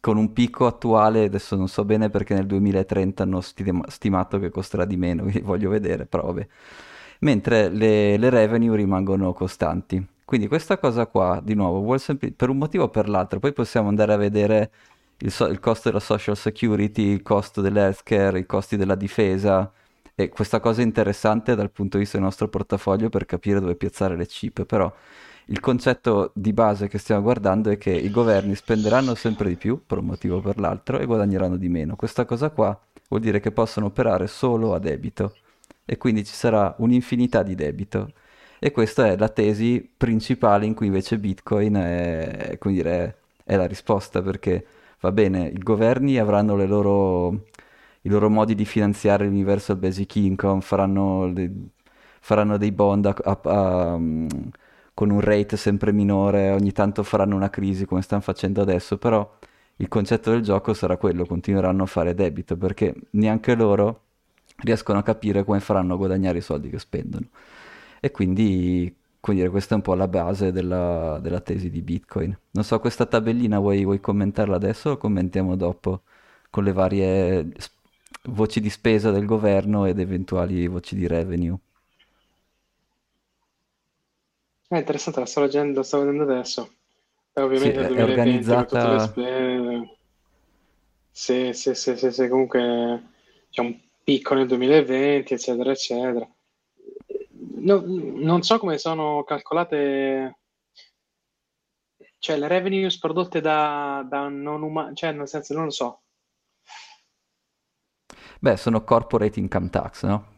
con 0.00 0.16
un 0.18 0.32
picco 0.32 0.66
attuale, 0.66 1.24
adesso 1.24 1.56
non 1.56 1.68
so 1.68 1.84
bene 1.84 2.10
perché 2.10 2.34
nel 2.34 2.46
2030 2.46 3.22
hanno 3.22 3.40
stima- 3.40 3.84
stimato 3.88 4.38
che 4.38 4.50
costerà 4.50 4.84
di 4.84 4.96
meno, 4.96 5.22
quindi 5.22 5.40
voglio 5.42 5.70
vedere, 5.70 6.06
vabbè. 6.10 6.46
Mentre 7.20 7.70
le, 7.70 8.16
le 8.18 8.28
revenue 8.30 8.76
rimangono 8.76 9.32
costanti. 9.32 10.04
Quindi 10.24 10.48
questa 10.48 10.78
cosa 10.78 11.06
qua, 11.06 11.40
di 11.42 11.54
nuovo, 11.54 11.80
vuol 11.80 12.00
sempli- 12.00 12.32
per 12.32 12.48
un 12.48 12.56
motivo 12.58 12.84
o 12.84 12.88
per 12.88 13.08
l'altro, 13.08 13.38
poi 13.38 13.52
possiamo 13.52 13.88
andare 13.88 14.12
a 14.14 14.16
vedere 14.16 14.70
il, 15.18 15.30
so- 15.30 15.46
il 15.46 15.60
costo 15.60 15.88
della 15.88 16.00
social 16.00 16.36
security, 16.36 17.02
il 17.02 17.22
costo 17.22 17.60
dell'healthcare, 17.60 18.38
i 18.38 18.46
costi 18.46 18.76
della 18.76 18.94
difesa. 18.94 19.70
E 20.14 20.28
questa 20.28 20.60
cosa 20.60 20.80
è 20.80 20.84
interessante 20.84 21.54
dal 21.56 21.70
punto 21.70 21.96
di 21.96 22.04
vista 22.04 22.16
del 22.18 22.26
nostro 22.26 22.48
portafoglio 22.48 23.08
per 23.08 23.26
capire 23.26 23.60
dove 23.60 23.74
piazzare 23.74 24.16
le 24.16 24.26
chip, 24.26 24.64
però 24.64 24.92
il 25.46 25.60
concetto 25.60 26.30
di 26.34 26.52
base 26.52 26.88
che 26.88 26.98
stiamo 26.98 27.22
guardando 27.22 27.70
è 27.70 27.76
che 27.76 27.90
i 27.90 28.10
governi 28.10 28.54
spenderanno 28.54 29.14
sempre 29.14 29.48
di 29.48 29.56
più 29.56 29.82
per 29.84 29.98
un 29.98 30.06
motivo 30.06 30.36
o 30.36 30.40
per 30.40 30.58
l'altro 30.58 30.98
e 30.98 31.04
guadagneranno 31.04 31.56
di 31.56 31.68
meno. 31.68 31.96
Questa 31.96 32.24
cosa 32.24 32.50
qua 32.50 32.78
vuol 33.08 33.20
dire 33.20 33.40
che 33.40 33.50
possono 33.52 33.86
operare 33.86 34.26
solo 34.26 34.72
a 34.74 34.78
debito 34.78 35.34
e 35.84 35.98
quindi 35.98 36.24
ci 36.24 36.32
sarà 36.34 36.74
un'infinità 36.78 37.42
di 37.42 37.54
debito. 37.54 38.12
E 38.58 38.70
questa 38.70 39.08
è 39.08 39.16
la 39.16 39.28
tesi 39.28 39.88
principale 39.96 40.66
in 40.66 40.74
cui 40.74 40.86
invece 40.86 41.18
Bitcoin 41.18 41.74
è, 41.74 42.58
dire, 42.62 43.18
è 43.44 43.56
la 43.56 43.66
risposta 43.66 44.22
perché 44.22 44.66
va 45.00 45.12
bene, 45.12 45.48
i 45.48 45.58
governi 45.58 46.18
avranno 46.18 46.56
loro, 46.64 47.44
i 48.02 48.08
loro 48.08 48.30
modi 48.30 48.54
di 48.54 48.64
finanziare 48.64 49.26
l'Universal 49.26 49.76
Basic 49.76 50.16
Income, 50.16 50.60
faranno, 50.62 51.26
le, 51.26 51.50
faranno 52.20 52.56
dei 52.56 52.72
bond 52.72 53.06
a, 53.06 53.14
a, 53.22 53.40
a, 53.42 53.98
con 54.94 55.10
un 55.10 55.20
rate 55.20 55.56
sempre 55.56 55.92
minore, 55.92 56.50
ogni 56.50 56.72
tanto 56.72 57.02
faranno 57.02 57.36
una 57.36 57.50
crisi 57.50 57.84
come 57.84 58.00
stanno 58.02 58.22
facendo 58.22 58.62
adesso, 58.62 58.96
però 58.96 59.28
il 59.76 59.88
concetto 59.88 60.30
del 60.30 60.42
gioco 60.42 60.72
sarà 60.72 60.96
quello, 60.96 61.26
continueranno 61.26 61.82
a 61.82 61.86
fare 61.86 62.14
debito 62.14 62.56
perché 62.56 62.94
neanche 63.10 63.54
loro 63.54 64.02
riescono 64.58 64.98
a 65.00 65.02
capire 65.02 65.44
come 65.44 65.60
faranno 65.60 65.94
a 65.94 65.96
guadagnare 65.96 66.38
i 66.38 66.40
soldi 66.40 66.70
che 66.70 66.78
spendono. 66.78 67.26
E 68.04 68.10
quindi 68.10 68.94
quindi 69.18 69.48
questa 69.48 69.72
è 69.72 69.76
un 69.76 69.82
po' 69.82 69.94
la 69.94 70.06
base 70.06 70.52
della, 70.52 71.18
della 71.22 71.40
tesi 71.40 71.70
di 71.70 71.80
Bitcoin. 71.80 72.38
Non 72.50 72.62
so, 72.62 72.78
questa 72.78 73.06
tabellina 73.06 73.58
vuoi, 73.58 73.82
vuoi 73.82 73.98
commentarla 73.98 74.56
adesso 74.56 74.90
o 74.90 74.96
commentiamo 74.98 75.56
dopo 75.56 76.02
con 76.50 76.64
le 76.64 76.72
varie 76.72 77.50
voci 78.24 78.60
di 78.60 78.68
spesa 78.68 79.10
del 79.10 79.24
governo 79.24 79.86
ed 79.86 79.98
eventuali 79.98 80.66
voci 80.66 80.94
di 80.94 81.06
revenue? 81.06 81.56
È 84.68 84.76
interessante, 84.76 85.20
la 85.20 85.26
sto 85.26 85.40
leggendo, 85.40 85.78
la 85.78 85.84
sto 85.84 86.00
vedendo 86.00 86.24
adesso. 86.24 86.74
E 87.32 87.40
ovviamente 87.40 87.78
sì, 87.78 87.84
è 87.84 87.86
2020 87.86 88.10
organizzata... 88.10 89.14
Sì, 91.10 91.52
sì, 91.54 91.74
sì, 91.74 91.96
sì, 91.96 92.10
sì, 92.10 92.28
comunque 92.28 93.02
c'è 93.48 93.62
un 93.62 93.80
picco 94.04 94.34
nel 94.34 94.46
2020, 94.46 95.32
eccetera, 95.32 95.70
eccetera 95.70 96.28
no, 97.64 97.82
non 97.86 98.42
so 98.42 98.58
come 98.58 98.78
sono 98.78 99.24
calcolate, 99.24 100.38
cioè 102.18 102.36
le 102.36 102.48
revenues 102.48 102.98
prodotte 102.98 103.40
da, 103.40 104.04
da 104.08 104.28
non 104.28 104.62
umani, 104.62 104.94
cioè 104.94 105.12
nel 105.12 105.28
senso 105.28 105.54
non 105.54 105.64
lo 105.64 105.70
so. 105.70 106.02
Beh, 108.38 108.56
sono 108.56 108.84
corporate 108.84 109.38
income 109.38 109.70
tax, 109.70 110.04
no? 110.04 110.32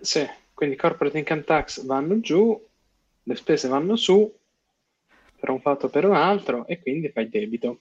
Sì, 0.00 0.26
quindi 0.54 0.76
corporate 0.76 1.18
income 1.18 1.44
tax 1.44 1.84
vanno 1.84 2.20
giù, 2.20 2.58
le 3.22 3.34
spese 3.34 3.68
vanno 3.68 3.96
su 3.96 4.32
per 5.38 5.50
un 5.50 5.60
fatto 5.60 5.86
o 5.86 5.88
per 5.90 6.06
un 6.06 6.14
altro 6.14 6.66
e 6.66 6.80
quindi 6.80 7.10
fai 7.10 7.28
debito 7.28 7.80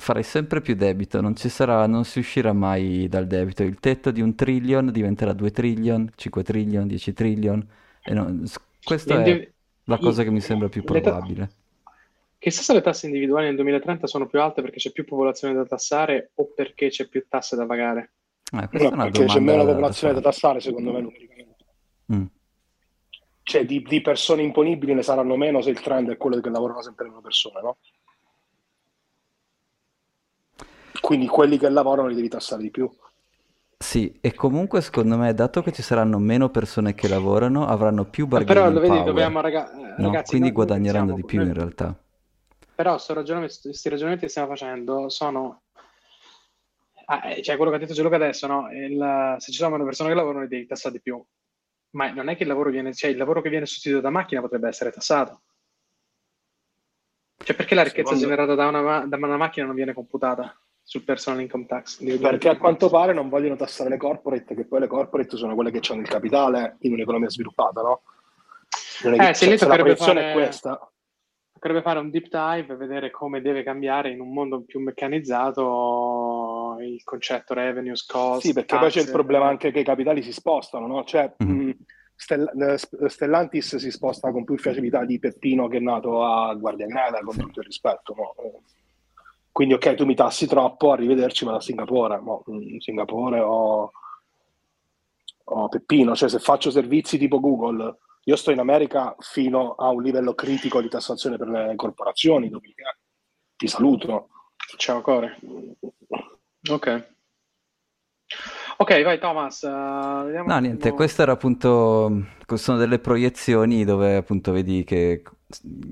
farai 0.00 0.22
sempre 0.22 0.60
più 0.60 0.74
debito, 0.74 1.20
non, 1.20 1.36
sarà, 1.36 1.86
non 1.86 2.04
si 2.04 2.18
uscirà 2.18 2.52
mai 2.52 3.06
dal 3.08 3.26
debito. 3.26 3.62
Il 3.62 3.78
tetto 3.78 4.10
di 4.10 4.20
un 4.20 4.34
trillion 4.34 4.90
diventerà 4.90 5.32
2 5.32 5.50
trillion, 5.50 6.10
5 6.14 6.42
trillion, 6.42 6.86
10 6.86 7.12
trillion. 7.12 7.68
Non, 8.06 8.44
questa 8.82 9.22
è 9.22 9.48
la 9.84 9.98
cosa 9.98 10.22
che 10.22 10.30
mi 10.30 10.40
sembra 10.40 10.68
più 10.68 10.82
probabile. 10.82 11.50
Chissà 12.38 12.62
se 12.62 12.72
le 12.72 12.80
tasse 12.80 13.06
individuali 13.06 13.46
nel 13.46 13.56
2030 13.56 14.06
sono 14.06 14.26
più 14.26 14.40
alte 14.40 14.62
perché 14.62 14.78
c'è 14.78 14.92
più 14.92 15.04
popolazione 15.04 15.52
da 15.52 15.66
tassare 15.66 16.30
o 16.36 16.46
perché 16.54 16.88
c'è 16.88 17.06
più 17.06 17.26
tasse 17.28 17.54
da 17.54 17.66
pagare. 17.66 18.12
Eh, 18.52 18.68
no, 18.78 18.90
perché 18.90 19.26
c'è 19.26 19.40
meno 19.40 19.66
popolazione 19.66 20.14
da, 20.14 20.20
da 20.20 20.30
tassare, 20.30 20.60
secondo 20.60 20.90
me, 20.90 21.02
numericamente. 21.02 21.64
Mm. 22.14 22.24
Cioè, 23.42 23.66
di, 23.66 23.82
di, 23.82 24.00
persone 24.00 24.42
imponibili 24.42 24.94
ne 24.94 25.02
saranno 25.02 25.36
meno 25.36 25.60
se 25.60 25.70
il 25.70 25.80
trend 25.80 26.10
è 26.10 26.16
quello 26.16 26.40
che 26.40 26.48
lavorano 26.48 26.80
sempre 26.80 27.08
meno 27.08 27.20
persone, 27.20 27.60
no? 27.60 27.76
Quindi 31.10 31.26
quelli 31.26 31.58
che 31.58 31.68
lavorano 31.68 32.06
li 32.06 32.14
devi 32.14 32.28
tassare 32.28 32.62
di 32.62 32.70
più. 32.70 32.88
Sì, 33.76 34.16
e 34.20 34.32
comunque 34.32 34.80
secondo 34.80 35.16
me, 35.16 35.34
dato 35.34 35.60
che 35.60 35.72
ci 35.72 35.82
saranno 35.82 36.20
meno 36.20 36.50
persone 36.50 36.94
che 36.94 37.08
lavorano, 37.08 37.66
avranno 37.66 38.04
più 38.04 38.28
bargaining 38.28 38.68
Però 38.68 38.72
lo 38.72 38.94
vedi, 38.94 39.04
dobbiamo, 39.04 39.40
raga- 39.40 39.72
no? 39.74 40.06
ragazzi, 40.06 40.30
Quindi 40.30 40.52
guadagneranno 40.52 41.14
di 41.14 41.24
più 41.24 41.42
in 41.42 41.52
realtà. 41.52 41.98
Però 42.76 42.92
questi 42.92 43.12
ragionamenti 43.88 44.20
che 44.20 44.28
stiamo 44.28 44.46
facendo 44.46 45.08
sono... 45.08 45.62
Ah, 47.06 47.32
eh, 47.32 47.42
cioè 47.42 47.56
quello 47.56 47.72
che 47.72 47.78
ha 47.78 47.80
detto 47.80 47.94
Gianluca 47.94 48.14
adesso, 48.14 48.46
no? 48.46 48.68
Il, 48.70 49.34
se 49.38 49.50
ci 49.50 49.58
sono 49.58 49.70
meno 49.70 49.82
persone 49.82 50.10
che 50.10 50.14
lavorano, 50.14 50.42
li 50.42 50.48
devi 50.48 50.66
tassare 50.66 50.94
di 50.94 51.00
più. 51.00 51.20
Ma 51.90 52.12
non 52.12 52.28
è 52.28 52.36
che 52.36 52.44
il 52.44 52.48
lavoro 52.48 52.70
viene... 52.70 52.94
Cioè 52.94 53.10
il 53.10 53.16
lavoro 53.16 53.42
che 53.42 53.50
viene 53.50 53.66
sostituito 53.66 54.00
da 54.00 54.10
macchina 54.10 54.40
potrebbe 54.40 54.68
essere 54.68 54.92
tassato. 54.92 55.40
Cioè 57.36 57.56
perché 57.56 57.74
la 57.74 57.82
ricchezza 57.82 58.14
Secondo... 58.14 58.28
generata 58.28 58.54
da 58.54 58.68
una, 58.68 59.06
da 59.06 59.16
una 59.16 59.36
macchina 59.36 59.66
non 59.66 59.74
viene 59.74 59.92
computata? 59.92 60.56
Sul 60.82 61.04
personal 61.04 61.40
income 61.40 61.66
tax. 61.66 62.02
Perché 62.18 62.48
a 62.48 62.56
quanto 62.56 62.88
pare 62.88 63.12
non 63.12 63.28
vogliono 63.28 63.56
tassare 63.56 63.90
le 63.90 63.96
corporate, 63.96 64.54
che 64.54 64.66
poi 64.66 64.80
le 64.80 64.86
corporate 64.86 65.36
sono 65.36 65.54
quelle 65.54 65.70
che 65.70 65.80
hanno 65.92 66.00
il 66.00 66.08
capitale 66.08 66.76
in 66.80 66.92
un'economia 66.92 67.30
sviluppata, 67.30 67.80
no? 67.80 68.02
Non 69.04 69.20
è 69.20 69.30
eh, 69.30 69.34
se, 69.34 69.56
se 69.56 69.66
la 69.66 69.76
proiezione 69.76 70.20
fare, 70.20 70.30
è 70.30 70.34
questa. 70.34 70.92
Potrebbe 71.52 71.82
fare 71.82 71.98
un 71.98 72.10
deep 72.10 72.28
dive 72.28 72.72
e 72.72 72.76
vedere 72.76 73.10
come 73.10 73.40
deve 73.40 73.62
cambiare 73.62 74.10
in 74.10 74.20
un 74.20 74.32
mondo 74.32 74.62
più 74.62 74.80
meccanizzato 74.80 76.76
il 76.80 77.02
concetto 77.04 77.54
revenues, 77.54 78.04
cost. 78.04 78.46
Sì, 78.46 78.52
perché 78.52 78.74
tax, 78.74 78.80
poi 78.80 78.90
c'è 78.90 79.00
il 79.00 79.10
problema 79.10 79.46
anche 79.46 79.70
che 79.70 79.80
i 79.80 79.84
capitali 79.84 80.22
si 80.22 80.32
spostano, 80.32 80.86
no? 80.86 81.04
Cioè, 81.04 81.34
mm-hmm. 81.42 81.68
mh, 81.68 81.76
Stell- 82.20 82.74
Stellantis 83.06 83.76
si 83.76 83.90
sposta 83.90 84.30
con 84.30 84.44
più 84.44 84.58
facilità 84.58 85.06
di 85.06 85.18
Peppino 85.18 85.68
che 85.68 85.78
è 85.78 85.80
nato 85.80 86.22
a 86.22 86.54
Guardia 86.54 86.84
Guardianella, 86.86 87.20
con 87.20 87.34
tutto 87.36 87.60
il 87.60 87.66
rispetto, 87.66 88.14
no? 88.14 88.34
Quindi, 89.60 89.76
ok, 89.76 89.92
tu 89.92 90.06
mi 90.06 90.14
tassi 90.14 90.46
troppo, 90.46 90.90
arrivederci, 90.90 91.44
ma 91.44 91.52
da 91.52 91.60
Singapore, 91.60 92.18
mo, 92.18 92.42
mm, 92.50 92.78
Singapore 92.78 93.40
o, 93.40 93.92
o 95.44 95.68
Peppino, 95.68 96.16
cioè 96.16 96.30
se 96.30 96.38
faccio 96.38 96.70
servizi 96.70 97.18
tipo 97.18 97.40
Google, 97.40 97.98
io 98.24 98.36
sto 98.36 98.52
in 98.52 98.58
America 98.58 99.14
fino 99.18 99.74
a 99.74 99.90
un 99.90 100.00
livello 100.00 100.32
critico 100.32 100.80
di 100.80 100.88
tassazione 100.88 101.36
per 101.36 101.48
le 101.48 101.74
corporazioni, 101.76 102.48
dopodiché 102.48 103.00
ti 103.54 103.68
saluto. 103.68 104.30
Ciao 104.78 105.02
Core. 105.02 105.38
Ok. 106.70 107.08
Ok, 108.78 109.02
vai 109.02 109.18
Thomas. 109.18 109.60
Uh, 109.60 110.24
vediamo 110.24 110.54
No, 110.54 110.58
niente, 110.58 110.92
queste 110.92 111.20
erano 111.20 111.36
appunto, 111.36 112.24
sono 112.54 112.78
delle 112.78 112.98
proiezioni 112.98 113.84
dove 113.84 114.16
appunto 114.16 114.52
vedi 114.52 114.84
che, 114.84 115.22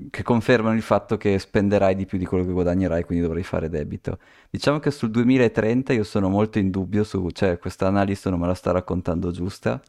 che 0.09 0.23
confermano 0.23 0.75
il 0.75 0.81
fatto 0.81 1.17
che 1.17 1.37
spenderai 1.37 1.95
di 1.95 2.05
più 2.05 2.17
di 2.17 2.25
quello 2.25 2.45
che 2.45 2.51
guadagnerai, 2.51 3.03
quindi 3.03 3.23
dovrai 3.23 3.43
fare 3.43 3.69
debito. 3.69 4.19
Diciamo 4.49 4.79
che 4.79 4.91
sul 4.91 5.11
2030 5.11 5.93
io 5.93 6.03
sono 6.03 6.29
molto 6.29 6.59
in 6.59 6.69
dubbio 6.69 7.03
su, 7.03 7.29
cioè 7.31 7.57
questa 7.59 7.87
analisi 7.87 8.29
non 8.29 8.39
me 8.39 8.47
la 8.47 8.53
sta 8.53 8.71
raccontando 8.71 9.31
giusta. 9.31 9.81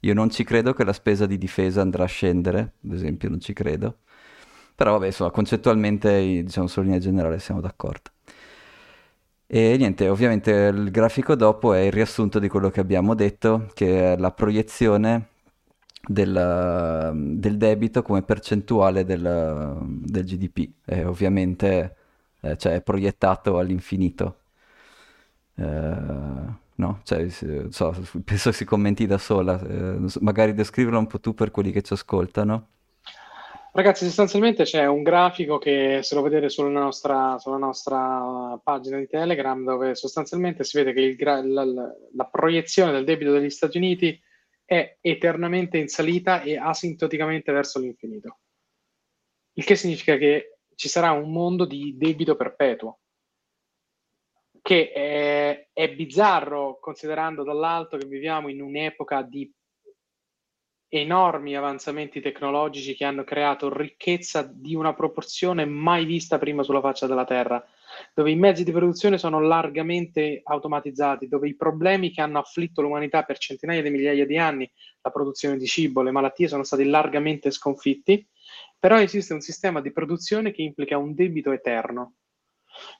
Io 0.00 0.14
non 0.14 0.30
ci 0.30 0.44
credo 0.44 0.72
che 0.74 0.84
la 0.84 0.92
spesa 0.92 1.26
di 1.26 1.38
difesa 1.38 1.80
andrà 1.80 2.04
a 2.04 2.06
scendere, 2.06 2.74
ad 2.84 2.92
esempio, 2.92 3.28
non 3.28 3.40
ci 3.40 3.52
credo. 3.52 3.98
Però 4.74 4.92
vabbè, 4.92 5.06
insomma, 5.06 5.30
concettualmente, 5.30 6.20
diciamo, 6.44 6.68
in 6.76 6.82
linea 6.82 6.98
generale 6.98 7.38
siamo 7.38 7.60
d'accordo. 7.60 8.10
E 9.48 9.76
niente, 9.76 10.08
ovviamente 10.08 10.50
il 10.50 10.90
grafico 10.90 11.34
dopo 11.36 11.72
è 11.72 11.80
il 11.80 11.92
riassunto 11.92 12.38
di 12.38 12.48
quello 12.48 12.68
che 12.70 12.80
abbiamo 12.80 13.14
detto, 13.14 13.70
che 13.74 14.12
è 14.14 14.16
la 14.16 14.32
proiezione 14.32 15.28
del, 16.06 17.12
del 17.14 17.56
debito 17.56 18.02
come 18.02 18.22
percentuale 18.22 19.04
del, 19.04 19.78
del 19.82 20.24
GDP. 20.24 20.68
E 20.84 21.04
ovviamente 21.04 21.96
eh, 22.40 22.56
cioè, 22.56 22.74
è 22.74 22.82
proiettato 22.82 23.58
all'infinito. 23.58 24.36
Eh, 25.56 25.64
no? 26.76 27.00
Cioè, 27.02 27.28
so, 27.70 27.94
penso 28.24 28.52
si 28.52 28.64
commenti 28.64 29.06
da 29.06 29.18
sola. 29.18 29.60
eh, 29.60 29.98
magari 30.20 30.54
descriverlo 30.54 30.98
un 30.98 31.06
po' 31.06 31.20
tu 31.20 31.34
per 31.34 31.50
quelli 31.50 31.72
che 31.72 31.82
ci 31.82 31.92
ascoltano. 31.92 32.68
Ragazzi, 33.72 34.06
sostanzialmente 34.06 34.64
c'è 34.64 34.86
un 34.86 35.02
grafico 35.02 35.58
che 35.58 36.00
se 36.02 36.14
lo 36.14 36.22
vedete 36.22 36.48
sulla 36.48 36.70
nostra, 36.70 37.36
sulla 37.38 37.58
nostra 37.58 38.58
pagina 38.62 38.96
di 38.96 39.06
Telegram, 39.06 39.62
dove 39.62 39.94
sostanzialmente 39.94 40.64
si 40.64 40.78
vede 40.78 40.94
che 40.94 41.14
gra- 41.14 41.44
la- 41.44 41.64
la 41.64 42.24
proiezione 42.24 42.92
del 42.92 43.04
debito 43.04 43.32
degli 43.32 43.50
Stati 43.50 43.76
Uniti 43.76 44.18
è 44.66 44.98
eternamente 45.00 45.78
in 45.78 45.88
salita 45.88 46.42
e 46.42 46.58
asintoticamente 46.58 47.52
verso 47.52 47.78
l'infinito. 47.78 48.40
Il 49.54 49.64
che 49.64 49.76
significa 49.76 50.16
che 50.16 50.58
ci 50.74 50.88
sarà 50.88 51.12
un 51.12 51.32
mondo 51.32 51.64
di 51.64 51.96
debito 51.96 52.36
perpetuo, 52.36 52.98
che 54.60 54.90
è, 54.90 55.68
è 55.72 55.94
bizzarro 55.94 56.78
considerando 56.80 57.44
dall'alto 57.44 57.96
che 57.96 58.06
viviamo 58.06 58.48
in 58.48 58.60
un'epoca 58.60 59.22
di 59.22 59.50
enormi 60.88 61.56
avanzamenti 61.56 62.20
tecnologici 62.20 62.94
che 62.94 63.04
hanno 63.04 63.24
creato 63.24 63.72
ricchezza 63.74 64.42
di 64.42 64.74
una 64.74 64.94
proporzione 64.94 65.64
mai 65.64 66.04
vista 66.04 66.38
prima 66.38 66.62
sulla 66.62 66.80
faccia 66.80 67.06
della 67.06 67.24
Terra, 67.24 67.64
dove 68.14 68.30
i 68.30 68.36
mezzi 68.36 68.64
di 68.64 68.72
produzione 68.72 69.18
sono 69.18 69.40
largamente 69.40 70.40
automatizzati, 70.42 71.28
dove 71.28 71.48
i 71.48 71.56
problemi 71.56 72.10
che 72.10 72.20
hanno 72.20 72.38
afflitto 72.38 72.82
l'umanità 72.82 73.22
per 73.22 73.38
centinaia 73.38 73.82
di 73.82 73.90
migliaia 73.90 74.26
di 74.26 74.38
anni, 74.38 74.70
la 75.02 75.10
produzione 75.10 75.56
di 75.56 75.66
cibo, 75.66 76.02
le 76.02 76.10
malattie, 76.10 76.48
sono 76.48 76.64
stati 76.64 76.84
largamente 76.84 77.50
sconfitti, 77.50 78.26
però 78.78 79.00
esiste 79.00 79.34
un 79.34 79.40
sistema 79.40 79.80
di 79.80 79.92
produzione 79.92 80.52
che 80.52 80.62
implica 80.62 80.98
un 80.98 81.14
debito 81.14 81.52
eterno, 81.52 82.14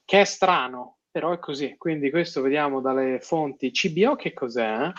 che 0.04 0.20
è 0.20 0.24
strano, 0.24 0.98
però 1.10 1.32
è 1.32 1.38
così. 1.38 1.76
Quindi 1.76 2.10
questo 2.10 2.40
vediamo 2.42 2.80
dalle 2.80 3.20
fonti 3.20 3.70
CBO, 3.70 4.16
che 4.16 4.32
cos'è? 4.32 4.86
eh? 4.86 4.92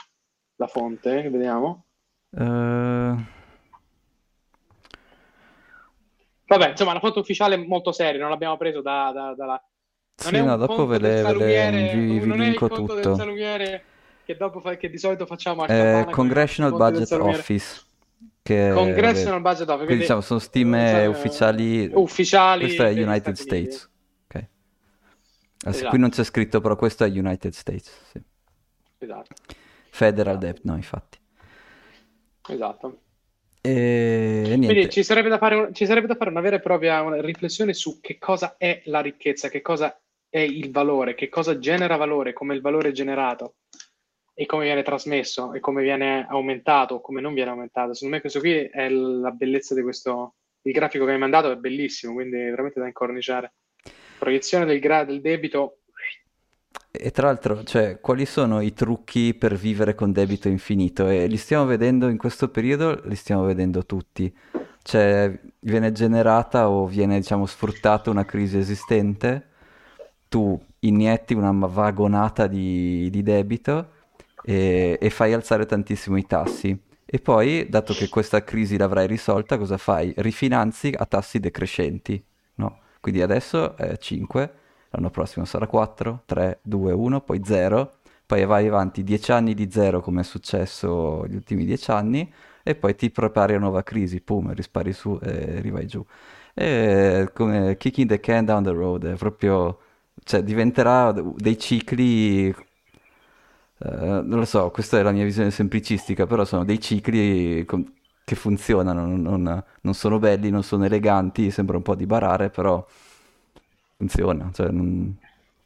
La 0.56 0.68
fonte, 0.68 1.30
vediamo. 1.30 1.86
Eh, 2.32 3.36
Vabbè, 6.48 6.70
insomma, 6.70 6.94
la 6.94 7.00
foto 7.00 7.20
ufficiale 7.20 7.56
è 7.56 7.58
molto 7.58 7.92
seria, 7.92 8.22
non 8.22 8.30
l'abbiamo 8.30 8.58
preso 8.58 8.82
da, 8.82 9.12
da- 9.14 9.36
dalla... 9.36 9.62
Sì, 10.20 10.44
no, 10.44 10.58
dopo 10.58 10.88
ve 10.88 10.98
le, 10.98 11.22
ve 11.34 11.70
vi, 11.94 12.20
vi 12.20 12.34
del 12.34 12.56
tutto. 12.56 13.16
che, 14.26 14.36
dopo 14.36 14.60
fa- 14.60 14.76
che 14.76 14.90
di 14.90 14.98
solito 14.98 15.28
facciamo 15.28 15.62
al 15.62 15.70
Eh, 15.70 16.08
Congressional 16.10 16.74
Budget. 16.76 17.12
Office, 17.12 17.82
che 18.42 18.72
Congressional 18.74 19.42
Budget 19.42 19.70
Office, 19.70 19.76
quindi 19.76 19.86
quindi 19.86 20.02
diciamo 20.02 20.22
sono 20.22 20.40
stime 20.40 21.04
eh, 21.04 21.06
ufficiali. 21.06 21.92
ufficiali 21.94 22.64
Questo 22.64 22.84
è 22.84 22.92
United 22.94 23.36
Stati. 23.36 23.36
States. 23.36 23.90
Ok. 24.28 24.36
Ah, 24.36 24.46
sì, 24.46 24.46
qui 25.62 25.70
Esatto, 25.80 25.98
non 25.98 26.10
c'è 26.10 26.24
scritto, 26.24 26.62
però 26.62 26.76
questo 26.76 27.04
è 27.04 27.08
United 27.10 27.54
States. 27.54 27.92
sì. 28.12 28.22
esatto, 28.98 29.36
Federal 29.92 30.40
Debt, 30.40 30.62
no, 30.64 30.76
infatti. 30.76 31.20
esatto. 32.50 33.02
E 33.62 34.44
Quindi 34.46 34.90
ci 34.90 35.04
sarebbe 35.04 35.30
da 35.30 35.38
fare, 35.38 35.56
un- 35.56 35.74
ci 35.74 35.86
sarebbe 35.86 36.08
da 36.08 36.16
fare 36.16 36.30
una 36.32 36.42
vera 36.42 36.56
e 36.56 36.60
propria 36.60 37.04
riflessione 37.22 37.74
su 37.74 38.00
che 38.02 38.18
cosa 38.18 38.56
è 38.58 38.82
la 38.86 39.02
ricchezza, 39.02 39.50
che 39.50 39.62
cosa 39.62 39.96
è 40.30 40.40
il 40.40 40.72
valore, 40.72 41.16
che 41.16 41.30
cosa 41.30 41.58
genera 41.58 41.96
valore, 41.96 42.34
come 42.34 42.54
il 42.54 42.62
valore 42.62 42.90
è 42.90 42.92
generato 42.92 43.56
e 44.34 44.46
come 44.46 44.66
viene 44.66 44.84
trasmesso 44.84 45.54
e 45.54 45.60
come 45.60 45.82
viene 45.82 46.26
aumentato 46.30 46.96
o 46.96 47.02
come 47.02 47.22
non 47.22 47.34
viene 47.34 47.50
aumentato. 47.50 47.94
Secondo 47.94 48.16
me 48.16 48.22
questo 48.22 48.40
qui 48.40 48.54
è 48.54 48.90
la 48.90 49.32
bellezza 49.32 49.74
di 49.74 49.82
questo, 49.82 50.36
il 50.62 50.74
grafico 50.74 51.06
che 51.06 51.12
hai 51.12 51.18
mandato 51.18 51.52
è 51.52 51.56
bellissimo, 51.56 52.14
quindi 52.14 52.38
è 52.38 52.50
veramente 52.50 52.80
da 52.80 52.88
incorniciare. 52.88 53.54
Proiezione 54.20 54.66
del, 54.66 54.80
gra- 54.80 55.06
del 55.06 55.22
debito, 55.22 55.80
E 56.92 57.12
tra 57.12 57.28
l'altro, 57.28 57.64
cioè, 57.64 58.00
quali 58.00 58.26
sono 58.26 58.62
i 58.62 58.74
trucchi 58.74 59.34
per 59.34 59.56
vivere 59.56 59.94
con 59.94 60.12
debito 60.12 60.48
infinito? 60.48 61.08
E 61.08 61.28
li 61.28 61.38
stiamo 61.38 61.66
vedendo 61.66 62.08
in 62.08 62.18
questo 62.18 62.50
periodo, 62.50 63.02
li 63.06 63.16
stiamo 63.16 63.44
vedendo 63.44 63.86
tutti. 63.86 64.36
Cioè, 64.82 65.40
viene 65.60 65.92
generata 65.92 66.70
o 66.70 66.88
viene, 66.88 67.18
diciamo, 67.18 67.46
sfruttata 67.46 68.10
una 68.10 68.26
crisi 68.26 68.58
esistente, 68.58 69.50
tu 70.28 70.60
inietti 70.80 71.34
una 71.34 71.52
vagonata 71.52 72.48
di, 72.48 73.10
di 73.10 73.24
debito 73.24 73.90
e, 74.44 74.98
e 75.00 75.10
fai 75.10 75.34
alzare 75.34 75.66
tantissimo 75.66 76.18
i 76.18 76.26
tassi. 76.26 76.78
E 77.06 77.20
poi, 77.20 77.68
dato 77.70 77.94
che 77.94 78.10
questa 78.10 78.44
crisi 78.44 78.78
l'avrai 78.78 79.08
risolta, 79.08 79.58
cosa 79.58 79.78
fai? 79.78 80.14
Rifinanzi 80.18 80.94
a 80.96 81.06
tassi 81.06 81.40
decrescenti, 81.40 82.22
no? 82.56 82.80
Quindi 83.00 83.22
adesso 83.22 83.78
è 83.78 83.98
5, 83.98 84.54
l'anno 84.90 85.10
prossimo 85.10 85.46
sarà 85.46 85.68
4, 85.68 86.24
3, 86.26 86.60
2, 86.64 86.92
1, 86.92 87.22
poi 87.22 87.42
0, 87.44 87.94
poi 88.26 88.46
vai 88.46 88.68
avanti 88.68 89.04
10 89.04 89.32
anni 89.32 89.54
di 89.54 89.72
0 89.72 90.02
come 90.02 90.20
è 90.22 90.24
successo 90.26 91.26
gli 91.28 91.36
ultimi 91.36 91.64
10 91.64 91.92
anni 91.92 92.30
e 92.62 92.76
poi 92.76 92.94
ti 92.96 93.10
prepari 93.10 93.54
a 93.54 93.60
nuova 93.60 93.84
crisi, 93.84 94.20
pum, 94.20 94.54
rispari 94.54 94.92
su 94.92 95.18
e 95.24 95.62
rivai 95.62 95.88
giù. 95.88 96.06
È 96.54 97.30
come 97.34 97.78
kicking 97.78 98.10
the 98.10 98.20
can 98.20 98.44
down 98.44 98.64
the 98.64 98.72
road, 98.72 99.06
è 99.06 99.16
proprio, 99.16 99.80
cioè 100.24 100.44
diventerà 100.44 101.12
dei 101.14 101.58
cicli, 101.58 102.54
eh, 103.80 103.90
non 104.24 104.40
lo 104.40 104.46
so, 104.46 104.72
questa 104.72 105.00
è 105.00 105.02
la 105.04 105.12
mia 105.12 105.24
visione 105.24 105.52
semplicistica, 105.52 106.26
però 106.26 106.46
sono 106.46 106.64
dei 106.66 106.80
cicli 106.80 107.64
con- 107.66 107.94
che 108.24 108.36
funzionano, 108.36 109.06
non, 109.06 109.64
non- 109.82 109.94
sono 109.94 110.20
belli, 110.20 110.50
non 110.50 110.64
sono 110.64 110.86
eleganti, 110.86 111.52
sembra 111.52 111.78
un 111.78 111.84
po' 111.84 111.96
di 111.96 112.06
barare, 112.06 112.50
però 112.50 112.86
funziona. 113.96 114.52
cioè, 114.54 114.70
non- 114.70 115.16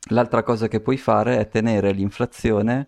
L'altra 0.09 0.41
cosa 0.43 0.67
che 0.67 0.79
puoi 0.81 0.97
fare 0.97 1.37
è 1.37 1.47
tenere 1.47 1.91
l'inflazione 1.91 2.87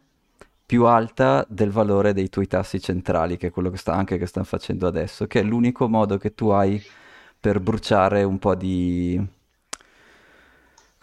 più 0.65 0.85
alta 0.85 1.45
del 1.47 1.69
valore 1.69 2.11
dei 2.13 2.29
tuoi 2.29 2.47
tassi 2.47 2.79
centrali, 2.81 3.37
che 3.37 3.47
è 3.47 3.51
quello 3.51 3.69
che 3.69 3.77
sta, 3.77 3.93
anche 3.93 4.17
che 4.17 4.25
stanno 4.25 4.45
facendo 4.45 4.87
adesso, 4.87 5.27
che 5.27 5.39
è 5.41 5.43
l'unico 5.43 5.87
modo 5.87 6.17
che 6.17 6.33
tu 6.33 6.49
hai 6.49 6.81
per 7.39 7.59
bruciare 7.59 8.23
un 8.23 8.39
po' 8.39 8.55
di, 8.55 9.21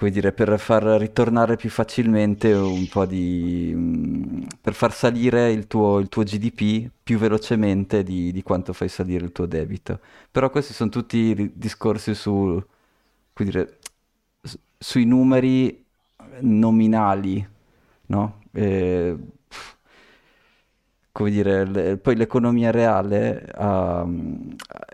come 0.00 0.10
dire, 0.12 0.32
per 0.32 0.58
far 0.58 0.82
ritornare 0.98 1.56
più 1.56 1.68
facilmente 1.68 2.52
un 2.54 2.88
po' 2.88 3.04
di... 3.04 3.70
mm, 3.74 4.42
per 4.62 4.72
far 4.74 4.94
salire 4.94 5.52
il 5.52 5.66
tuo, 5.66 5.98
il 5.98 6.08
tuo 6.08 6.22
GDP 6.22 6.90
più 7.02 7.18
velocemente 7.18 8.02
di, 8.02 8.32
di 8.32 8.42
quanto 8.42 8.72
fai 8.72 8.88
salire 8.88 9.24
il 9.26 9.32
tuo 9.32 9.44
debito. 9.46 10.00
Però 10.30 10.48
questi 10.50 10.72
sono 10.72 10.88
tutti 10.90 11.52
discorsi 11.54 12.14
su, 12.14 12.62
dire, 13.34 13.78
sui 14.78 15.04
numeri 15.04 15.84
nominali, 16.40 17.46
no? 18.06 18.40
E, 18.52 19.16
come 21.12 21.30
dire, 21.30 21.64
le- 21.66 21.96
poi 21.98 22.16
l'economia 22.16 22.70
reale, 22.70 23.44
ha- 23.54 24.06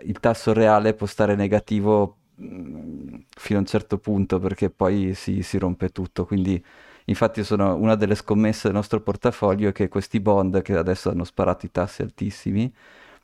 il 0.03 0.19
tasso 0.19 0.53
reale 0.53 0.93
può 0.93 1.05
stare 1.07 1.35
negativo 1.35 2.17
fino 2.37 3.57
a 3.59 3.61
un 3.61 3.65
certo 3.67 3.97
punto 3.97 4.39
perché 4.39 4.69
poi 4.69 5.13
si, 5.13 5.41
si 5.43 5.57
rompe 5.57 5.89
tutto. 5.89 6.25
Quindi, 6.25 6.63
infatti, 7.05 7.43
sono 7.43 7.75
una 7.75 7.95
delle 7.95 8.15
scommesse 8.15 8.67
del 8.67 8.75
nostro 8.75 9.01
portafoglio 9.01 9.69
è 9.69 9.71
che 9.71 9.87
questi 9.87 10.19
bond 10.19 10.61
che 10.61 10.75
adesso 10.77 11.09
hanno 11.09 11.23
sparato 11.23 11.65
i 11.65 11.71
tassi 11.71 12.01
altissimi 12.01 12.71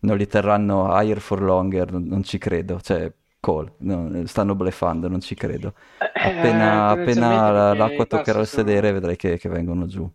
non 0.02 0.18
li 0.18 0.28
terranno 0.28 0.88
higher 1.00 1.20
for 1.22 1.42
longer, 1.42 1.92
non, 1.92 2.04
non 2.06 2.24
ci 2.24 2.38
credo. 2.38 2.80
Cioè, 2.82 3.12
call, 3.40 3.72
no, 3.80 4.26
stanno 4.28 4.56
bleffando, 4.56 5.08
non 5.08 5.22
ci 5.22 5.36
credo. 5.36 5.74
Eh, 6.00 6.18
Appena, 6.20 6.90
appena 6.90 7.52
la- 7.52 7.74
perché 7.74 7.76
l'acqua 7.76 8.06
toccherà 8.06 8.42
il 8.42 8.48
sono... 8.48 8.48
sedere, 8.48 8.92
vedrai 8.92 9.16
che, 9.16 9.38
che 9.38 9.50
vengono 9.50 9.86
giù. 9.88 10.10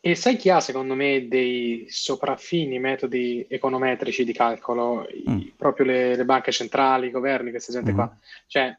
E 0.00 0.14
sai 0.14 0.36
chi 0.36 0.48
ha, 0.50 0.60
secondo 0.60 0.94
me, 0.94 1.26
dei 1.28 1.86
sopraffini 1.88 2.78
metodi 2.78 3.44
econometrici 3.48 4.24
di 4.24 4.32
calcolo? 4.32 5.06
I- 5.08 5.24
Mm. 5.28 5.40
proprio 5.56 5.86
le, 5.86 6.16
le 6.16 6.24
banche 6.24 6.52
centrali, 6.52 7.08
i 7.08 7.10
governi, 7.10 7.50
questa 7.50 7.72
gente 7.72 7.90
Mhm. 7.90 7.96
qua. 7.96 8.18
Cioè, 8.46 8.78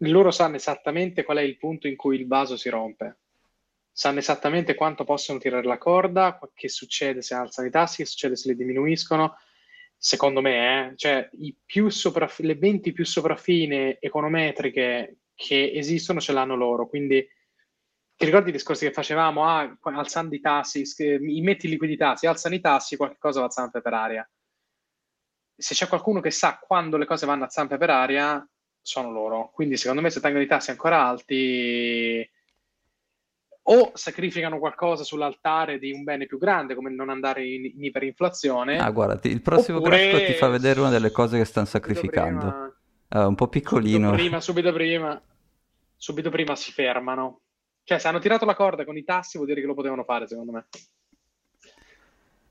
loro 0.00 0.30
sanno 0.30 0.56
esattamente 0.56 1.22
qual 1.24 1.38
è 1.38 1.42
il 1.42 1.56
punto 1.56 1.88
in 1.88 1.96
cui 1.96 2.16
il 2.18 2.26
vaso 2.26 2.56
si 2.56 2.68
rompe. 2.68 3.16
sanno 3.96 4.18
esattamente 4.18 4.74
quanto 4.74 5.04
possono 5.04 5.38
tirare 5.38 5.64
la 5.64 5.78
corda, 5.78 6.38
che 6.52 6.68
succede 6.68 7.22
se 7.22 7.32
alzano 7.32 7.66
i 7.66 7.70
tassi, 7.70 8.02
che 8.02 8.04
succede 8.04 8.36
se 8.36 8.50
li 8.50 8.54
diminuiscono. 8.56 9.38
Secondo 9.96 10.42
me, 10.42 10.90
eh, 10.90 10.96
cioè, 10.96 11.30
sopraff- 11.88 12.40
le 12.40 12.56
20 12.56 12.92
più 12.92 13.06
sopraffine 13.06 13.96
econometriche 13.98 15.16
che 15.34 15.72
esistono 15.72 16.20
ce 16.20 16.32
l'hanno 16.32 16.56
loro. 16.56 16.86
Quindi 16.86 17.26
ti 18.16 18.24
ricordi 18.24 18.48
i 18.48 18.52
discorsi 18.52 18.86
che 18.86 18.92
facevamo? 18.92 19.44
Ah, 19.44 19.76
alzando 19.82 20.34
i 20.34 20.40
tassi, 20.40 20.84
metti 21.20 21.68
liquidità, 21.68 22.16
si 22.16 22.26
alzano 22.26 22.54
i 22.54 22.60
tassi, 22.60 22.96
qualcosa 22.96 23.40
va 23.40 23.46
a 23.46 23.50
zampe 23.50 23.82
per 23.82 23.92
aria. 23.92 24.30
Se 25.54 25.74
c'è 25.74 25.86
qualcuno 25.86 26.20
che 26.20 26.30
sa 26.30 26.58
quando 26.58 26.96
le 26.96 27.04
cose 27.04 27.26
vanno 27.26 27.44
a 27.44 27.48
zampe 27.48 27.76
per 27.76 27.90
aria, 27.90 28.46
sono 28.80 29.10
loro. 29.10 29.50
Quindi 29.52 29.76
secondo 29.76 30.00
me 30.00 30.10
se 30.10 30.20
tengono 30.20 30.42
i 30.42 30.46
tassi 30.46 30.70
ancora 30.70 31.06
alti 31.06 32.26
o 33.68 33.90
sacrificano 33.94 34.58
qualcosa 34.58 35.02
sull'altare 35.02 35.78
di 35.78 35.92
un 35.92 36.04
bene 36.04 36.26
più 36.26 36.38
grande, 36.38 36.74
come 36.74 36.90
non 36.90 37.10
andare 37.10 37.44
in, 37.46 37.64
in 37.64 37.84
iperinflazione. 37.84 38.78
Ah, 38.78 38.90
guarda, 38.90 39.18
il 39.28 39.42
prossimo 39.42 39.78
oppure... 39.78 40.08
grafico 40.08 40.32
ti 40.32 40.38
fa 40.38 40.48
vedere 40.48 40.80
una 40.80 40.90
delle 40.90 41.10
cose 41.10 41.36
che 41.36 41.44
stanno 41.44 41.66
sacrificando. 41.66 42.38
Prima... 42.38 43.24
Uh, 43.24 43.28
un 43.28 43.34
po' 43.34 43.48
piccolino. 43.48 44.08
Subito 44.08 44.22
prima, 44.22 44.40
subito 44.40 44.72
prima, 44.72 45.22
subito 45.96 46.30
prima 46.30 46.56
si 46.56 46.72
fermano. 46.72 47.40
Cioè, 47.86 48.00
se 48.00 48.08
hanno 48.08 48.18
tirato 48.18 48.44
la 48.44 48.56
corda 48.56 48.84
con 48.84 48.96
i 48.96 49.04
tassi, 49.04 49.36
vuol 49.36 49.48
dire 49.48 49.60
che 49.60 49.66
lo 49.68 49.74
potevano 49.74 50.02
fare, 50.02 50.26
secondo 50.26 50.50
me. 50.50 50.66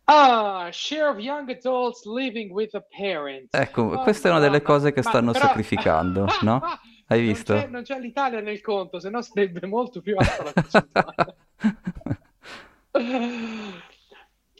Ah, 0.05 0.69
share 0.71 1.09
of 1.09 1.19
young 1.19 1.49
adults 1.49 2.05
living 2.05 2.49
with 2.51 2.73
a 2.73 2.79
parent. 2.79 3.53
Ecco, 3.53 3.81
oh, 3.81 4.01
questa 4.01 4.29
è 4.29 4.31
una 4.31 4.39
delle 4.39 4.61
cose 4.61 4.93
che 4.93 5.01
stanno 5.01 5.33
però... 5.33 5.47
sacrificando, 5.47 6.25
no? 6.43 6.61
Hai 7.07 7.19
visto? 7.19 7.51
Non 7.51 7.61
c'è, 7.61 7.67
non 7.67 7.83
c'è, 7.83 7.99
l'Italia 7.99 8.39
nel 8.39 8.61
conto, 8.61 9.01
se 9.01 9.09
no 9.09 9.21
sarebbe 9.21 9.67
molto 9.67 9.99
più 9.99 10.15
alta 10.15 10.41
la 10.41 10.53
percentuale. 10.53 11.35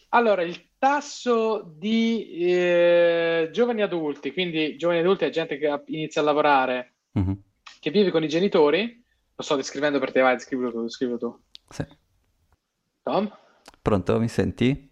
allora, 0.10 0.42
il 0.42 0.62
tasso 0.78 1.74
di 1.78 2.50
eh, 2.50 3.48
giovani 3.54 3.82
adulti, 3.82 4.34
quindi 4.34 4.76
giovani 4.76 5.00
adulti 5.00 5.24
è 5.24 5.30
gente 5.30 5.58
che 5.58 5.84
inizia 5.86 6.20
a 6.20 6.26
lavorare, 6.26 6.96
mm-hmm. 7.18 7.32
che 7.80 7.92
vive 7.92 8.12
con 8.12 8.26
i 8.26 8.28
genitori, 8.28 9.04
lo 9.36 9.44
sto 9.44 9.56
descrivendo 9.56 10.00
per 10.00 10.12
te, 10.12 10.22
vai, 10.22 10.40
scrivilo 10.40 10.72
tu, 10.72 10.88
scrivilo 10.88 11.18
tu. 11.18 11.40
Sì. 11.70 11.86
Tom? 13.04 13.38
Pronto, 13.82 14.20
mi 14.20 14.28
senti? 14.30 14.90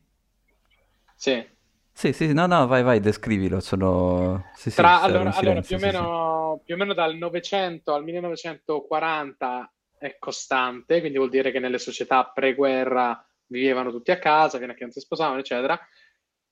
Sì. 1.16 1.52
Sì, 1.92 2.12
sì, 2.12 2.34
no, 2.34 2.48
no, 2.48 2.68
vai, 2.68 2.84
vai, 2.84 3.00
descrivilo. 3.00 3.60
Sono... 3.60 4.52
Sì, 4.56 4.70
sì, 4.70 4.78
Tra, 4.78 5.02
allora, 5.02 5.32
silenzio, 5.32 5.50
allora 5.50 5.62
più, 5.62 5.76
o 5.76 5.80
meno, 5.80 6.62
più, 6.66 6.76
o 6.76 6.78
meno, 6.78 6.94
dal 6.94 7.16
900 7.16 7.94
al 7.94 8.04
1940 8.04 9.74
è 9.98 10.18
costante, 10.20 11.00
quindi 11.00 11.18
vuol 11.18 11.30
dire 11.30 11.52
che 11.52 11.60
nelle 11.60 11.78
società 11.78 12.26
pre-guerra 12.26 13.26
vivevano 13.46 13.92
tutti 13.92 14.12
a 14.12 14.20
casa, 14.20 14.58
fino 14.58 14.74
a 14.74 14.76
che 14.76 14.84
non 14.84 14.92
si 14.92 15.00
sposavano, 15.00 15.40
eccetera. 15.40 15.80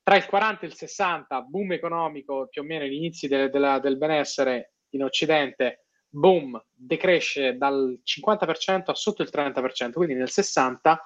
Tra 0.03 0.15
il 0.15 0.25
40 0.25 0.65
e 0.65 0.67
il 0.69 0.75
60, 0.75 1.41
boom 1.41 1.73
economico, 1.73 2.47
più 2.49 2.61
o 2.61 2.65
meno 2.65 2.85
gli 2.85 2.93
inizi 2.93 3.27
de- 3.27 3.49
de- 3.49 3.79
del 3.81 3.97
benessere 3.97 4.75
in 4.91 5.03
Occidente, 5.03 5.85
boom, 6.11 6.61
decresce 6.73 7.57
dal 7.57 7.99
50% 8.03 8.83
a 8.85 8.93
sotto 8.93 9.21
il 9.21 9.29
30%, 9.31 9.93
quindi 9.93 10.13
nel 10.13 10.29
60 10.29 11.01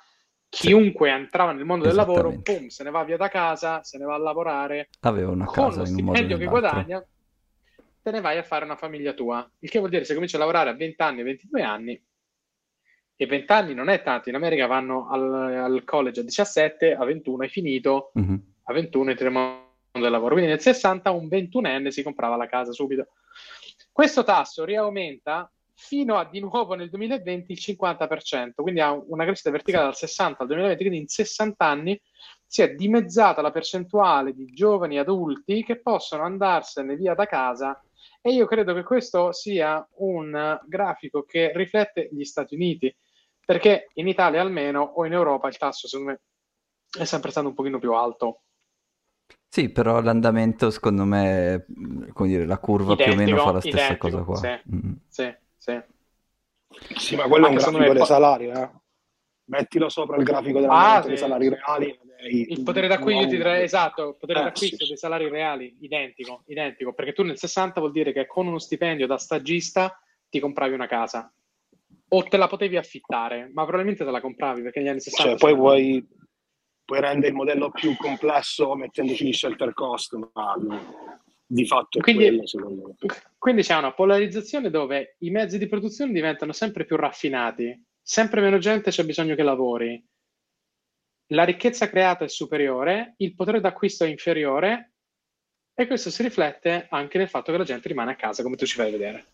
chiunque 0.50 1.10
entrava 1.10 1.52
nel 1.52 1.66
mondo 1.66 1.86
del 1.86 1.96
lavoro, 1.96 2.32
boom, 2.32 2.68
se 2.68 2.84
ne 2.84 2.90
va 2.90 3.04
via 3.04 3.18
da 3.18 3.30
casa, 3.30 3.84
se 3.84 3.98
ne 3.98 4.06
va 4.06 4.16
a 4.16 4.20
lavorare, 4.20 4.90
aveva 5.02 5.32
una 5.32 5.46
casa 5.46 5.70
con 5.70 5.78
lo 5.80 5.86
stipendio 5.86 6.38
che 6.38 6.46
guadagna, 6.46 7.06
te 8.02 8.12
ne 8.12 8.22
vai 8.22 8.38
a 8.38 8.44
fare 8.44 8.66
una 8.66 8.76
famiglia 8.76 9.14
tua. 9.14 9.50
Il 9.60 9.70
che 9.70 9.80
vuol 9.80 9.90
dire 9.90 10.06
se 10.06 10.14
cominci 10.14 10.36
a 10.36 10.40
lavorare 10.40 10.70
a 10.70 10.74
20 10.74 11.02
anni, 11.02 11.24
22 11.24 11.62
anni, 11.62 12.04
e 13.18 13.26
20 13.26 13.52
anni 13.52 13.74
non 13.74 13.90
è 13.90 14.04
tanto, 14.04 14.30
in 14.30 14.36
America 14.36 14.68
vanno 14.68 15.10
al, 15.10 15.34
al 15.34 15.84
college 15.86 16.20
a 16.20 16.24
17, 16.24 16.96
a 16.96 17.06
21 17.06 17.44
hai 17.44 17.50
finito, 17.50 18.12
mm-hmm. 18.20 18.36
a 18.64 18.74
21 18.74 19.10
entri 19.10 19.26
nel 19.26 19.34
mondo 19.34 19.66
del 19.94 20.12
lavoro. 20.12 20.34
Quindi 20.34 20.52
nel 20.52 20.62
60 20.62 21.12
un 21.12 21.28
21enne 21.28 21.88
si 21.88 22.04
comprava 22.04 22.36
la 22.36 22.48
casa 22.48 22.72
subito. 22.72 23.08
Questo 23.96 24.26
tasso 24.26 24.66
riaumenta 24.66 25.50
fino 25.74 26.18
a 26.18 26.26
di 26.26 26.42
nuovo 26.42 26.74
nel 26.74 26.90
2020 26.90 27.54
il 27.54 27.60
50%, 27.62 28.52
quindi 28.56 28.82
ha 28.82 28.92
una 28.92 29.24
crescita 29.24 29.52
verticale 29.52 29.86
dal 29.86 29.96
60 29.96 30.42
al 30.42 30.48
2020, 30.48 30.84
quindi 30.84 31.00
in 31.00 31.08
60 31.08 31.66
anni 31.66 32.02
si 32.46 32.62
è 32.62 32.74
dimezzata 32.76 33.42
la 33.42 33.52
percentuale 33.52 34.34
di 34.34 34.48
giovani 34.48 35.00
adulti 35.00 35.64
che 35.64 35.80
possono 35.80 36.24
andarsene 36.24 36.98
via 36.98 37.14
da 37.14 37.26
casa 37.26 37.82
e 38.22 38.34
io 38.34 38.46
credo 38.48 38.74
che 38.74 38.84
questo 38.84 39.32
sia 39.32 39.88
un 40.00 40.60
grafico 40.68 41.24
che 41.24 41.54
riflette 41.56 42.10
gli 42.12 42.26
Stati 42.26 42.54
Uniti, 42.54 42.94
perché 43.46 43.92
in 43.94 44.10
Italia 44.10 44.42
almeno 44.42 44.82
o 44.82 45.06
in 45.06 45.14
Europa 45.14 45.48
il 45.48 45.58
tasso 45.58 45.88
secondo 45.88 46.12
me 46.12 46.22
è 47.00 47.06
sempre 47.06 47.32
stato 47.32 47.48
un 47.48 47.54
pochino 47.54 47.80
più 47.80 47.94
alto. 47.94 48.42
Sì, 49.50 49.70
però 49.70 50.02
l'andamento 50.02 50.70
secondo 50.70 51.06
me, 51.06 51.66
come 52.14 52.30
dire, 52.30 52.46
la 52.46 52.58
curva 52.58 52.94
identico, 52.94 53.16
più 53.16 53.22
o 53.22 53.26
meno 53.26 53.38
fa 53.44 53.52
la 53.54 53.60
stessa 53.62 53.78
identico, 53.78 54.10
cosa 54.10 54.24
qua. 54.24 54.36
Sì, 54.36 54.76
mm. 54.76 54.92
sì. 55.08 55.36
Sì. 55.58 55.82
Sì, 56.96 57.16
ma 57.16 57.24
quello 57.24 57.48
Anche 57.48 57.64
è 57.64 57.68
un 57.68 57.74
grafico 57.74 57.94
dei 57.94 58.06
salari, 58.06 58.48
eh? 58.50 58.70
Mettilo 59.46 59.90
sopra 59.90 60.18
il 60.18 60.24
grafico 60.24 60.60
ah, 60.68 61.02
dei 61.02 61.18
salari 61.18 61.50
reali. 61.50 62.00
Il 62.30 62.64
potere 62.64 62.88
d'acquisto, 62.88 63.28
ti 63.28 63.36
direi, 63.36 63.64
esatto, 63.64 64.10
il 64.10 64.16
potere 64.18 64.40
eh, 64.40 64.44
d'acquisto 64.44 64.84
sì. 64.84 64.88
dei 64.88 64.98
salari 64.98 65.30
reali, 65.30 65.78
identico, 65.82 66.44
identico, 66.48 66.94
perché 66.94 67.14
tu 67.14 67.24
nel 67.24 67.38
60 67.38 67.80
vuol 67.80 67.92
dire 67.92 68.14
che 68.14 68.26
con 68.26 68.48
uno 68.48 68.58
stipendio 68.58 69.06
da 69.06 69.18
stagista 69.18 70.00
ti 70.30 70.40
compravi 70.40 70.74
una 70.74 70.88
casa 70.88 71.32
o 72.08 72.24
te 72.24 72.38
la 72.38 72.48
potevi 72.48 72.78
affittare, 72.78 73.50
ma 73.54 73.64
probabilmente 73.64 74.04
te 74.04 74.12
la 74.12 74.22
compravi 74.22 74.62
perché 74.62 74.80
negli 74.80 74.90
anni 74.90 75.00
60... 75.02 75.30
Cioè, 75.30 75.40
poi 75.40 75.56
vuoi, 75.56 76.08
puoi 76.86 77.02
rendere 77.02 77.30
il 77.30 77.34
modello 77.34 77.72
più 77.72 77.96
complesso 77.98 78.76
mettendoci 78.76 79.26
gli 79.26 79.34
shelter 79.34 79.74
cost, 79.74 80.18
ma 80.34 80.56
di 81.48 81.66
fatto 81.66 82.00
quindi, 82.00 82.28
quello, 82.28 82.48
secondo 82.48 82.88
me. 82.88 82.96
Quindi 83.38 83.64
c'è 83.64 83.76
una 83.76 83.94
polarizzazione 83.94 84.70
dove 84.70 85.16
i 85.20 85.32
mezzi 85.32 85.58
di 85.58 85.68
produzione 85.68 86.12
diventano 86.12 86.54
sempre 86.54 86.86
più 86.86 86.96
raffinati, 86.96 87.84
sempre 88.02 88.42
meno 88.42 88.58
gente 88.58 88.92
c'è 88.92 89.04
bisogno 89.04 89.36
che 89.36 89.44
lavori, 89.44 90.04
la 91.30 91.44
ricchezza 91.44 91.90
creata 91.90 92.24
è 92.24 92.30
superiore, 92.30 93.16
il 93.18 93.34
potere 93.34 93.60
d'acquisto 93.60 94.04
è 94.04 94.08
inferiore 94.08 94.94
e 95.74 95.88
questo 95.88 96.10
si 96.12 96.22
riflette 96.22 96.88
anche 96.90 97.18
nel 97.18 97.30
fatto 97.30 97.52
che 97.52 97.58
la 97.58 97.64
gente 97.64 97.88
rimane 97.88 98.12
a 98.12 98.16
casa, 98.16 98.44
come 98.44 98.56
tu 98.56 98.66
ci 98.66 98.76
fai 98.76 98.92
vedere. 98.92 99.26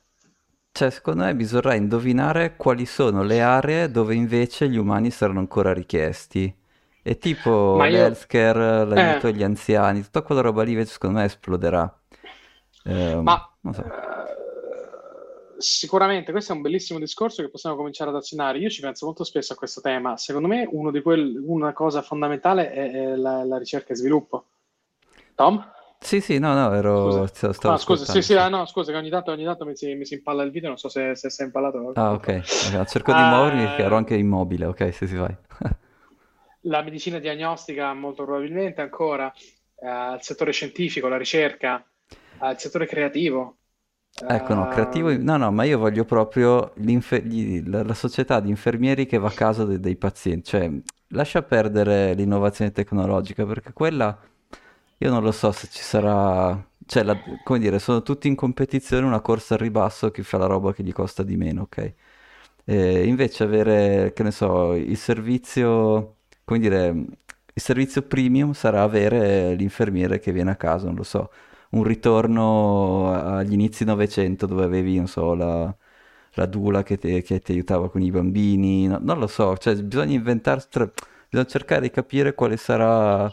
Cioè, 0.72 0.89
secondo 0.89 1.26
me 1.26 1.36
bisognerà 1.36 1.76
indovinare 1.76 2.56
quali 2.56 2.86
sono 2.86 3.24
le 3.24 3.41
aree 3.41 3.91
dove 3.91 4.16
invece 4.16 4.70
gli 4.70 4.78
umani 4.78 5.12
saranno 5.12 5.39
ancora 5.39 5.74
richiesti. 5.74 6.61
E 7.04 7.18
tipo 7.18 7.78
io... 7.84 7.89
l'healthcare, 7.89 8.86
l'aiuto 8.86 9.28
eh. 9.28 9.30
agli 9.32 9.43
anziani, 9.43 10.04
tutta 10.04 10.22
quella 10.22 10.41
roba 10.41 10.64
lì 10.64 10.72
invece 10.72 10.91
secondo 10.91 11.20
me 11.20 11.26
esploderà. 11.26 11.99
Eh, 12.84 13.16
Ma 13.16 13.54
so. 13.72 13.84
eh, 13.84 13.91
sicuramente 15.58 16.32
questo 16.32 16.54
è 16.54 16.56
un 16.56 16.62
bellissimo 16.62 16.99
discorso 16.99 17.41
che 17.41 17.49
possiamo 17.49 17.76
cominciare 17.76 18.12
ad 18.12 18.18
azionare. 18.18 18.60
Io 18.60 18.70
ci 18.70 18.82
penso 18.82 19.06
molto 19.06 19.24
spesso 19.24 19.54
a 19.54 19.56
questo 19.56 19.82
tema. 19.82 20.18
Secondo 20.18 20.47
me 20.47 20.70
quel, 21.02 21.41
una 21.43 21.74
cosa 21.74 22.02
fondamentale 22.02 22.72
è, 22.72 22.91
è 22.91 23.16
la, 23.16 23.43
la, 23.43 23.58
ricerca 23.58 23.93
e 23.93 23.95
sviluppo. 23.95 24.45
Tom? 25.34 25.72
Sì, 25.99 26.20
sì, 26.20 26.39
no, 26.39 26.54
no, 26.54 26.74
ero... 26.74 27.28
Scusa, 27.28 27.54
stavo 27.54 27.76
ah, 27.76 27.78
scusa, 27.78 28.12
sì, 28.12 28.24
sì, 28.24 28.36
ah, 28.36 28.49
no, 28.49 28.66
scusa, 28.66 28.91
che 28.91 28.97
ogni 28.97 29.12
tanto, 29.12 29.32
ogni 29.32 29.43
tanto 29.43 29.66
mi, 29.66 29.76
si, 29.76 29.93
mi 29.93 30.04
si 30.04 30.16
impalla 30.16 30.41
il 30.41 30.49
video, 30.49 30.70
non 30.70 30.78
so 30.80 30.89
se, 30.89 31.16
se 31.16 31.30
sei 31.30 31.45
impallato. 31.45 31.91
Ah, 31.93 32.14
ok, 32.14 32.41
cerco 32.89 33.14
di 33.14 33.22
muovermi 33.22 33.64
perché 33.66 33.84
ero 33.84 33.97
anche 33.97 34.16
immobile, 34.16 34.66
ok, 34.66 34.91
se 34.93 35.06
si 35.06 35.16
vai. 35.16 35.36
la 36.62 36.82
medicina 36.82 37.20
diagnostica 37.20 37.93
molto 37.93 38.24
probabilmente 38.24 38.82
ancora, 38.82 39.32
eh, 39.34 40.14
il 40.16 40.20
settore 40.22 40.51
scientifico, 40.51 41.07
la 41.07 41.18
ricerca, 41.18 41.84
al 42.39 42.59
settore 42.59 42.86
creativo. 42.86 43.57
Ecco, 44.28 44.53
no, 44.53 44.68
creativo, 44.68 45.09
ehm, 45.09 45.24
no, 45.24 45.38
no, 45.38 45.51
ma 45.51 45.64
io 45.64 45.78
voglio 45.80 46.03
proprio 46.03 46.74
la, 46.76 47.84
la, 47.84 47.93
società 47.93 48.41
di 48.41 48.49
infermieri 48.49 49.05
che 49.05 49.18
va 49.18 49.30
a 49.30 49.32
casa 49.32 49.64
de, 49.64 49.80
dei 49.80 49.95
pazienti, 49.95 50.49
cioè 50.49 50.70
lascia 51.09 51.41
perdere 51.43 52.14
l'innovazione 52.14 52.72
tecnologica 52.72 53.45
perché 53.45 53.72
quella, 53.72 54.20
io 54.97 55.09
non 55.09 55.24
lo 55.24 55.32
so 55.32 55.51
se 55.51 55.68
ci 55.72 55.82
sarà, 55.82 56.62
cioè, 56.86 57.03
la, 57.03 57.18
come 57.43 57.59
dire, 57.59 57.80
sono 57.80 58.03
tutti 58.03 58.28
in 58.28 58.36
competizione, 58.36 59.05
una 59.05 59.22
corsa 59.22 59.53
al 59.53 59.62
ribasso, 59.62 60.12
chi 60.12 60.24
fa 60.24 60.38
la 60.38 60.45
roba 60.45 60.74
che 60.74 60.84
gli 60.84 60.93
costa 60.93 61.24
di 61.24 61.38
meno, 61.38 61.64
ok? 61.64 61.93
E 62.66 63.05
invece 63.07 63.43
avere, 63.43 64.14
che 64.14 64.24
ne 64.24 64.32
so, 64.32 64.74
il 64.76 64.97
servizio, 64.97 66.18
come 66.52 66.60
dire, 66.60 66.88
il 66.89 67.62
servizio 67.62 68.02
premium 68.02 68.52
sarà 68.52 68.82
avere 68.84 69.54
l'infermiere 69.54 70.20
che 70.20 70.34
viene 70.34 70.52
a 70.52 70.58
casa, 70.58 70.88
non 70.88 70.95
lo 70.95 71.04
so 71.04 71.32
un 71.72 71.84
ritorno 71.84 73.14
agli 73.14 73.54
inizi 73.54 73.86
Novecento 73.86 74.45
dove 74.45 74.66
avevi, 74.66 74.97
non 74.97 75.08
so, 75.08 75.34
la, 75.34 75.74
la 76.34 76.45
Dula 76.45 76.84
che, 76.84 76.97
te, 76.97 77.22
che 77.22 77.39
ti 77.39 77.54
aiutava 77.54 77.89
con 77.89 78.02
i 78.02 78.12
bambini, 78.12 78.88
no, 78.88 78.99
non 79.02 79.18
lo 79.18 79.28
so, 79.28 79.56
cioè 79.56 79.76
bisogna 79.76 80.14
inventare, 80.14 80.62
bisogna 80.68 81.47
cercare 81.47 81.82
di 81.82 81.91
capire 81.91 82.34
quale 82.34 82.58
sarà 82.58 83.32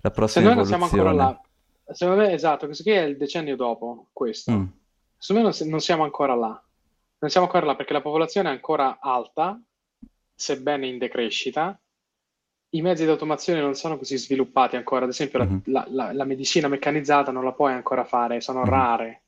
la 0.00 0.10
prossima 0.12 0.48
Secondo 0.48 0.62
evoluzione. 0.62 0.88
siamo 0.88 1.10
ancora 1.10 1.12
là. 1.12 1.40
Secondo 1.92 2.22
me, 2.22 2.32
esatto, 2.32 2.66
questo 2.66 2.84
qui 2.84 2.92
è 2.92 3.02
il 3.02 3.16
decennio 3.16 3.56
dopo 3.56 4.06
questo. 4.12 4.52
Mm. 4.52 4.64
Secondo 5.16 5.48
me 5.48 5.68
non 5.68 5.80
siamo 5.80 6.04
ancora 6.04 6.36
là. 6.36 6.62
Non 7.18 7.30
siamo 7.30 7.46
ancora 7.46 7.66
là 7.66 7.74
perché 7.74 7.92
la 7.92 8.02
popolazione 8.02 8.50
è 8.50 8.52
ancora 8.52 8.98
alta, 9.00 9.60
sebbene 10.32 10.86
in 10.86 10.98
decrescita, 10.98 11.76
i 12.70 12.82
mezzi 12.82 13.04
di 13.04 13.10
automazione 13.10 13.60
non 13.60 13.74
sono 13.74 13.96
così 13.96 14.16
sviluppati 14.18 14.76
ancora. 14.76 15.04
Ad 15.04 15.10
esempio, 15.10 15.44
Mhm. 15.44 15.60
la, 15.66 15.86
la- 15.90 16.12
la- 16.12 16.24
medicina 16.24 16.68
meccanizzata 16.68 17.30
non 17.30 17.44
la 17.44 17.52
puoi 17.52 17.72
ancora 17.72 18.04
fare, 18.04 18.40
sono 18.40 18.60
Mhm. 18.62 18.68
rare. 18.68 19.22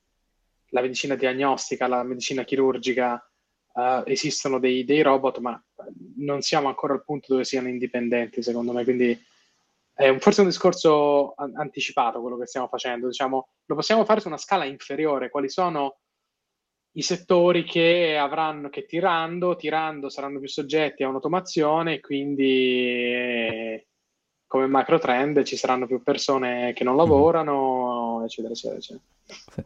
La 0.70 0.80
medicina 0.82 1.14
diagnostica, 1.14 1.86
la 1.86 2.02
medicina 2.02 2.42
chirurgica, 2.44 3.22
eh, 3.74 4.02
esistono 4.06 4.58
dei, 4.58 4.84
dei 4.84 5.02
robot, 5.02 5.38
ma 5.38 5.62
non 6.16 6.42
siamo 6.42 6.68
ancora 6.68 6.94
al 6.94 7.04
punto 7.04 7.28
dove 7.32 7.44
siano 7.44 7.68
indipendenti, 7.68 8.42
secondo 8.42 8.72
me. 8.72 8.84
Quindi 8.84 9.18
è 9.94 10.08
un- 10.08 10.20
forse 10.20 10.40
un 10.42 10.48
discorso 10.48 11.32
an- 11.36 11.56
anticipato 11.56 12.20
quello 12.20 12.36
che 12.36 12.46
stiamo 12.46 12.66
facendo. 12.68 13.06
Diciamo, 13.06 13.48
lo 13.64 13.74
possiamo 13.74 14.04
fare 14.04 14.20
su 14.20 14.28
una 14.28 14.36
scala 14.36 14.64
inferiore. 14.64 15.30
Quali 15.30 15.48
sono 15.48 15.98
i 16.98 17.02
settori 17.02 17.62
che 17.62 18.18
avranno, 18.18 18.68
che 18.70 18.84
tirando, 18.84 19.54
tirando 19.54 20.08
saranno 20.08 20.40
più 20.40 20.48
soggetti 20.48 21.04
a 21.04 21.08
un'automazione 21.08 21.94
e 21.94 22.00
quindi 22.00 23.12
eh, 23.14 23.86
come 24.48 24.66
macro 24.66 24.98
trend 24.98 25.44
ci 25.44 25.56
saranno 25.56 25.86
più 25.86 26.02
persone 26.02 26.72
che 26.72 26.82
non 26.82 26.96
lavorano, 26.96 28.22
eccetera, 28.24 28.52
eccetera, 28.52 28.78
eccetera. 28.78 29.04
Sì. 29.54 29.64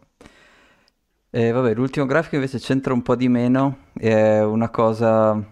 E 1.35 1.51
vabbè, 1.51 1.73
l'ultimo 1.73 2.05
grafico 2.05 2.35
invece 2.35 2.59
c'entra 2.59 2.93
un 2.93 3.01
po' 3.01 3.17
di 3.17 3.29
meno, 3.29 3.87
è 3.95 4.41
una 4.43 4.69
cosa 4.69 5.43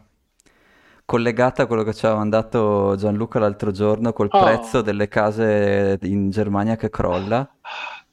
collegata 1.07 1.63
a 1.63 1.67
quello 1.67 1.83
che 1.83 1.95
ci 1.95 2.05
aveva 2.05 2.21
mandato 2.21 2.95
Gianluca 2.99 3.39
l'altro 3.39 3.71
giorno 3.71 4.13
col 4.13 4.29
Oh. 4.31 4.45
prezzo 4.45 4.83
delle 4.83 5.09
case 5.09 5.99
in 6.03 6.29
Germania 6.29 6.77
che 6.77 6.91
crolla. 6.91 7.51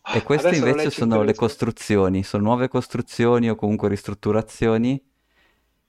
E 0.09 0.23
queste 0.23 0.55
Adesso 0.55 0.55
invece 0.55 0.89
sono 0.89 1.21
le 1.21 1.35
costruzioni, 1.35 2.23
sono 2.23 2.43
nuove 2.43 2.67
costruzioni 2.69 3.49
o 3.49 3.55
comunque 3.55 3.89
ristrutturazioni. 3.89 5.01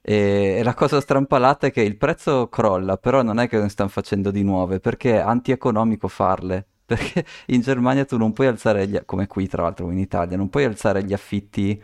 E, 0.01 0.61
la 0.65 0.75
cosa 0.75 1.01
strampalata 1.01 1.67
è 1.69 1.71
che 1.73 1.83
il 1.83 1.97
prezzo 1.97 2.49
crolla, 2.49 2.97
però 2.97 3.23
non 3.23 3.39
è 3.39 3.49
che 3.49 3.59
ne 3.61 3.69
stanno 3.69 3.89
facendo 3.91 4.31
di 4.31 4.43
nuove, 4.43 4.81
perché 4.81 5.15
è 5.17 5.19
antieconomico 5.19 6.09
farle. 6.09 6.67
Perché 6.89 7.23
in 7.49 7.61
Germania 7.61 8.07
tu 8.07 8.17
non 8.17 8.33
puoi 8.33 8.47
alzare, 8.47 8.89
gli, 8.89 8.99
come 9.05 9.27
qui 9.27 9.47
tra 9.47 9.63
l'altro 9.63 9.91
in 9.91 9.99
Italia, 9.99 10.39
non 10.39 10.49
puoi 10.49 10.65
alzare 10.65 11.05
gli 11.05 11.13
affitti 11.13 11.79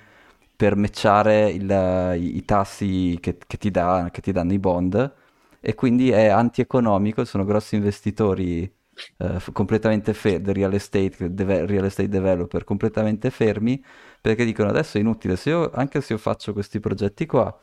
per 0.56 0.76
matchare 0.76 1.50
il- 1.50 2.16
i, 2.18 2.36
i 2.36 2.44
tassi 2.44 3.18
che, 3.20 3.36
che 3.46 3.56
ti 3.58 3.70
dà- 3.70 4.08
che 4.10 4.20
ti 4.22 4.32
danno 4.32 4.52
i 4.54 4.58
bond 4.58 5.14
e 5.60 5.74
quindi 5.74 6.10
è 6.10 6.26
antieconomico, 6.28 7.24
sono 7.24 7.44
grossi 7.44 7.74
investitori 7.76 8.70
eh, 9.18 9.38
completamente 9.52 10.12
fermi, 10.14 10.52
real 10.52 10.72
estate, 10.74 11.32
deve- 11.34 11.66
real 11.66 11.84
estate 11.84 12.08
developer 12.08 12.64
completamente 12.64 13.30
fermi 13.30 13.82
perché 14.20 14.44
dicono 14.44 14.68
adesso 14.70 14.96
è 14.98 15.00
inutile, 15.00 15.36
se 15.36 15.50
io, 15.50 15.70
anche 15.70 16.00
se 16.00 16.12
io 16.14 16.18
faccio 16.18 16.52
questi 16.52 16.80
progetti 16.80 17.26
qua, 17.26 17.56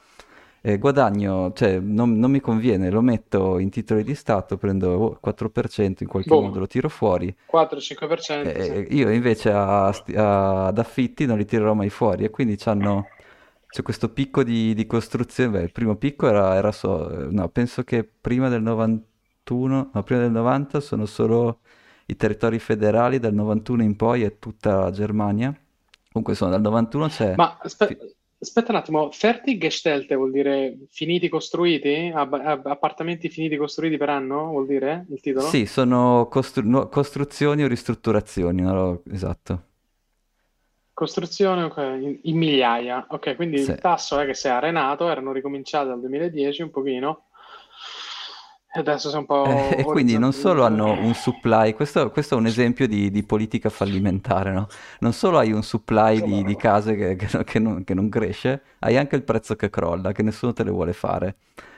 eh, 0.61 0.77
guadagno, 0.77 1.51
cioè 1.53 1.79
non, 1.79 2.13
non 2.17 2.29
mi 2.31 2.39
conviene, 2.39 2.89
lo 2.91 3.01
metto 3.01 3.57
in 3.59 3.69
titoli 3.69 4.03
di 4.03 4.13
Stato, 4.15 4.57
prendo 4.57 4.91
oh, 4.91 5.17
4%, 5.19 6.03
in 6.03 6.09
qualche 6.09 6.29
Boom. 6.29 6.45
modo 6.45 6.59
lo 6.59 6.67
tiro 6.67 6.87
fuori, 6.89 7.35
4-5%. 7.45 8.61
eh, 8.63 8.87
sì. 8.89 8.95
io 8.95 9.09
invece 9.11 9.51
a 9.51 9.87
a- 9.89 10.65
ad 10.67 10.77
affitti 10.79 11.25
non 11.25 11.37
li 11.37 11.45
tirerò 11.45 11.73
mai 11.73 11.89
fuori 11.89 12.23
e 12.23 12.29
quindi 12.29 12.55
c'hanno, 12.57 13.11
c'è 13.69 13.81
questo 13.83 14.11
picco 14.11 14.43
di, 14.43 14.73
di 14.73 14.85
costruzione, 14.85 15.51
beh, 15.59 15.63
il 15.63 15.71
primo 15.71 15.95
picco 15.95 16.27
era, 16.27 16.55
era 16.55 16.71
so- 16.71 17.29
no, 17.29 17.49
penso 17.49 17.83
che 17.83 18.03
prima 18.03 18.49
del 18.49 18.61
91, 19.43 19.89
no, 19.93 20.03
prima 20.03 20.21
del 20.21 20.31
90 20.31 20.79
sono 20.79 21.05
solo 21.05 21.59
i 22.05 22.15
territori 22.15 22.59
federali, 22.59 23.19
dal 23.19 23.33
91 23.33 23.83
in 23.83 23.95
poi 23.95 24.23
è 24.23 24.37
tutta 24.37 24.79
la 24.81 24.91
Germania. 24.91 25.55
Comunque 26.11 26.35
sono 26.35 26.51
dal 26.51 26.61
91 26.61 27.07
c'è... 27.07 27.35
Ma 27.35 27.57
aspe- 27.61 28.15
aspetta 28.39 28.71
un 28.71 28.77
attimo, 28.77 29.11
Fertiggestellte 29.11 30.15
vuol 30.15 30.31
dire 30.31 30.77
finiti 30.89 31.29
costruiti? 31.29 32.11
Ab- 32.13 32.33
ab- 32.33 32.65
appartamenti 32.67 33.29
finiti 33.29 33.55
costruiti 33.57 33.97
per 33.97 34.09
anno? 34.09 34.47
Vuol 34.47 34.67
dire 34.67 35.05
il 35.09 35.19
titolo? 35.21 35.47
Sì, 35.47 35.65
sono 35.65 36.27
costru- 36.29 36.65
no, 36.65 36.87
costruzioni 36.89 37.63
o 37.63 37.67
ristrutturazioni, 37.67 38.61
lo- 38.61 39.03
esatto. 39.09 39.63
Costruzione, 40.93 41.63
ok, 41.63 41.77
in, 41.77 42.19
in 42.23 42.37
migliaia. 42.37 43.05
Ok, 43.09 43.35
quindi 43.35 43.57
Sì. 43.57 43.71
il 43.71 43.79
tasso 43.79 44.19
è 44.19 44.25
che 44.25 44.33
si 44.35 44.47
è 44.47 44.51
arenato, 44.51 45.09
erano 45.09 45.31
ricominciate 45.31 45.87
dal 45.87 45.99
2010 45.99 46.61
un 46.61 46.69
pochino, 46.69 47.29
adesso 48.73 49.11
è 49.11 49.17
un 49.17 49.25
po' 49.25 49.45
Eh, 49.45 49.75
e 49.79 49.83
quindi 49.83 50.17
non 50.17 50.31
solo 50.33 50.63
hanno 50.63 50.91
un 50.91 51.13
supply, 51.13 51.73
questo, 51.73 52.09
questo 52.11 52.35
è 52.35 52.37
un 52.37 52.45
esempio 52.45 52.87
di, 52.87 53.11
di 53.11 53.23
politica 53.23 53.69
fallimentare, 53.69 54.51
no? 54.51 54.67
Non 54.99 55.13
solo 55.13 55.37
hai 55.39 55.51
un 55.51 55.63
supply 55.63 56.21
di, 56.21 56.43
di 56.43 56.55
case 56.55 56.95
che, 56.95 57.15
che- 57.15 57.43
che 57.43 57.59
non, 57.59 57.83
che 57.83 57.93
non 57.93 58.09
cresce, 58.09 58.61
hai 58.79 58.97
anche 58.97 59.15
il 59.15 59.23
prezzo 59.23 59.55
che 59.55 59.69
crolla, 59.69 60.11
che 60.11 60.23
nessuno 60.23 60.53
te 60.53 60.63
le 60.63 60.71
vuole 60.71 60.93
fare. 60.93 61.35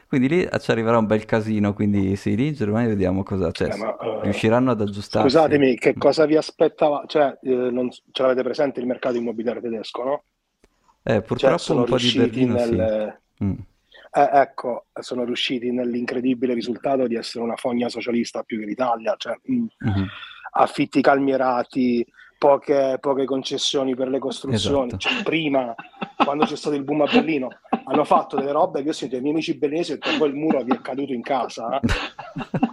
Quindi 0.07 0.27
lì 0.29 0.47
ci 0.59 0.69
arriverà 0.69 0.99
un 0.99 1.07
bel 1.07 1.25
casino, 1.25 1.73
quindi 1.73 2.15
sì, 2.15 2.35
lì 2.35 2.47
in 2.47 2.53
Germania 2.53 2.89
vediamo 2.89 3.23
cosa, 3.23 3.49
cioè, 3.51 3.69
Eh, 3.69 3.71
eh, 3.71 4.21
riusciranno 4.21 4.69
ad 4.69 4.81
aggiustarsi. 4.81 5.29
Scusatemi, 5.29 5.75
che 5.75 5.95
cosa 5.95 6.25
vi 6.25 6.35
aspettava? 6.35 7.03
Cioè, 7.07 7.39
eh, 7.41 7.49
non, 7.49 7.89
ce 7.89 8.21
l'avete 8.21 8.43
presente 8.43 8.79
il 8.79 8.85
mercato 8.85 9.17
immobiliare 9.17 9.59
tedesco, 9.59 10.03
no? 10.03 10.23
Eh, 11.01 11.13
Cioè, 11.13 11.21
purtroppo 11.21 11.57
sono 11.57 11.79
un 11.79 11.85
po' 11.85 11.97
di 11.97 12.11
Berlino 12.15 12.57
sì. 12.59 12.75
nel... 12.75 13.19
Mm. 13.43 13.53
Eh, 14.15 14.29
ecco, 14.31 14.85
sono 14.99 15.23
riusciti 15.23 15.71
nell'incredibile 15.71 16.53
risultato 16.53 17.07
di 17.07 17.15
essere 17.15 17.43
una 17.43 17.55
fogna 17.55 17.89
socialista 17.89 18.43
più 18.43 18.59
che 18.59 18.65
l'Italia, 18.65 19.15
cioè 19.17 19.35
mh, 19.41 19.65
Mhm. 19.79 20.07
affitti 20.55 21.01
calmierati, 21.01 22.05
poche, 22.37 22.97
poche 22.99 23.25
concessioni 23.25 23.95
per 23.95 24.09
le 24.09 24.19
costruzioni. 24.19 24.87
Esatto. 24.87 24.97
Cioè, 24.97 25.23
prima, 25.23 25.73
quando 26.23 26.45
c'è 26.45 26.55
stato 26.55 26.75
il 26.75 26.83
boom 26.83 27.01
a 27.01 27.05
Berlino, 27.11 27.47
hanno 27.85 28.03
fatto 28.03 28.35
delle 28.35 28.51
robe 28.51 28.81
che 28.81 28.87
io 28.87 28.93
sento 28.93 29.15
i 29.15 29.19
miei 29.21 29.33
amici 29.33 29.57
berlinesi 29.57 29.93
e 29.93 29.97
poi 29.97 30.27
il 30.29 30.35
muro 30.35 30.61
vi 30.61 30.73
è 30.73 30.81
caduto 30.81 31.13
in 31.13 31.21
casa, 31.21 31.79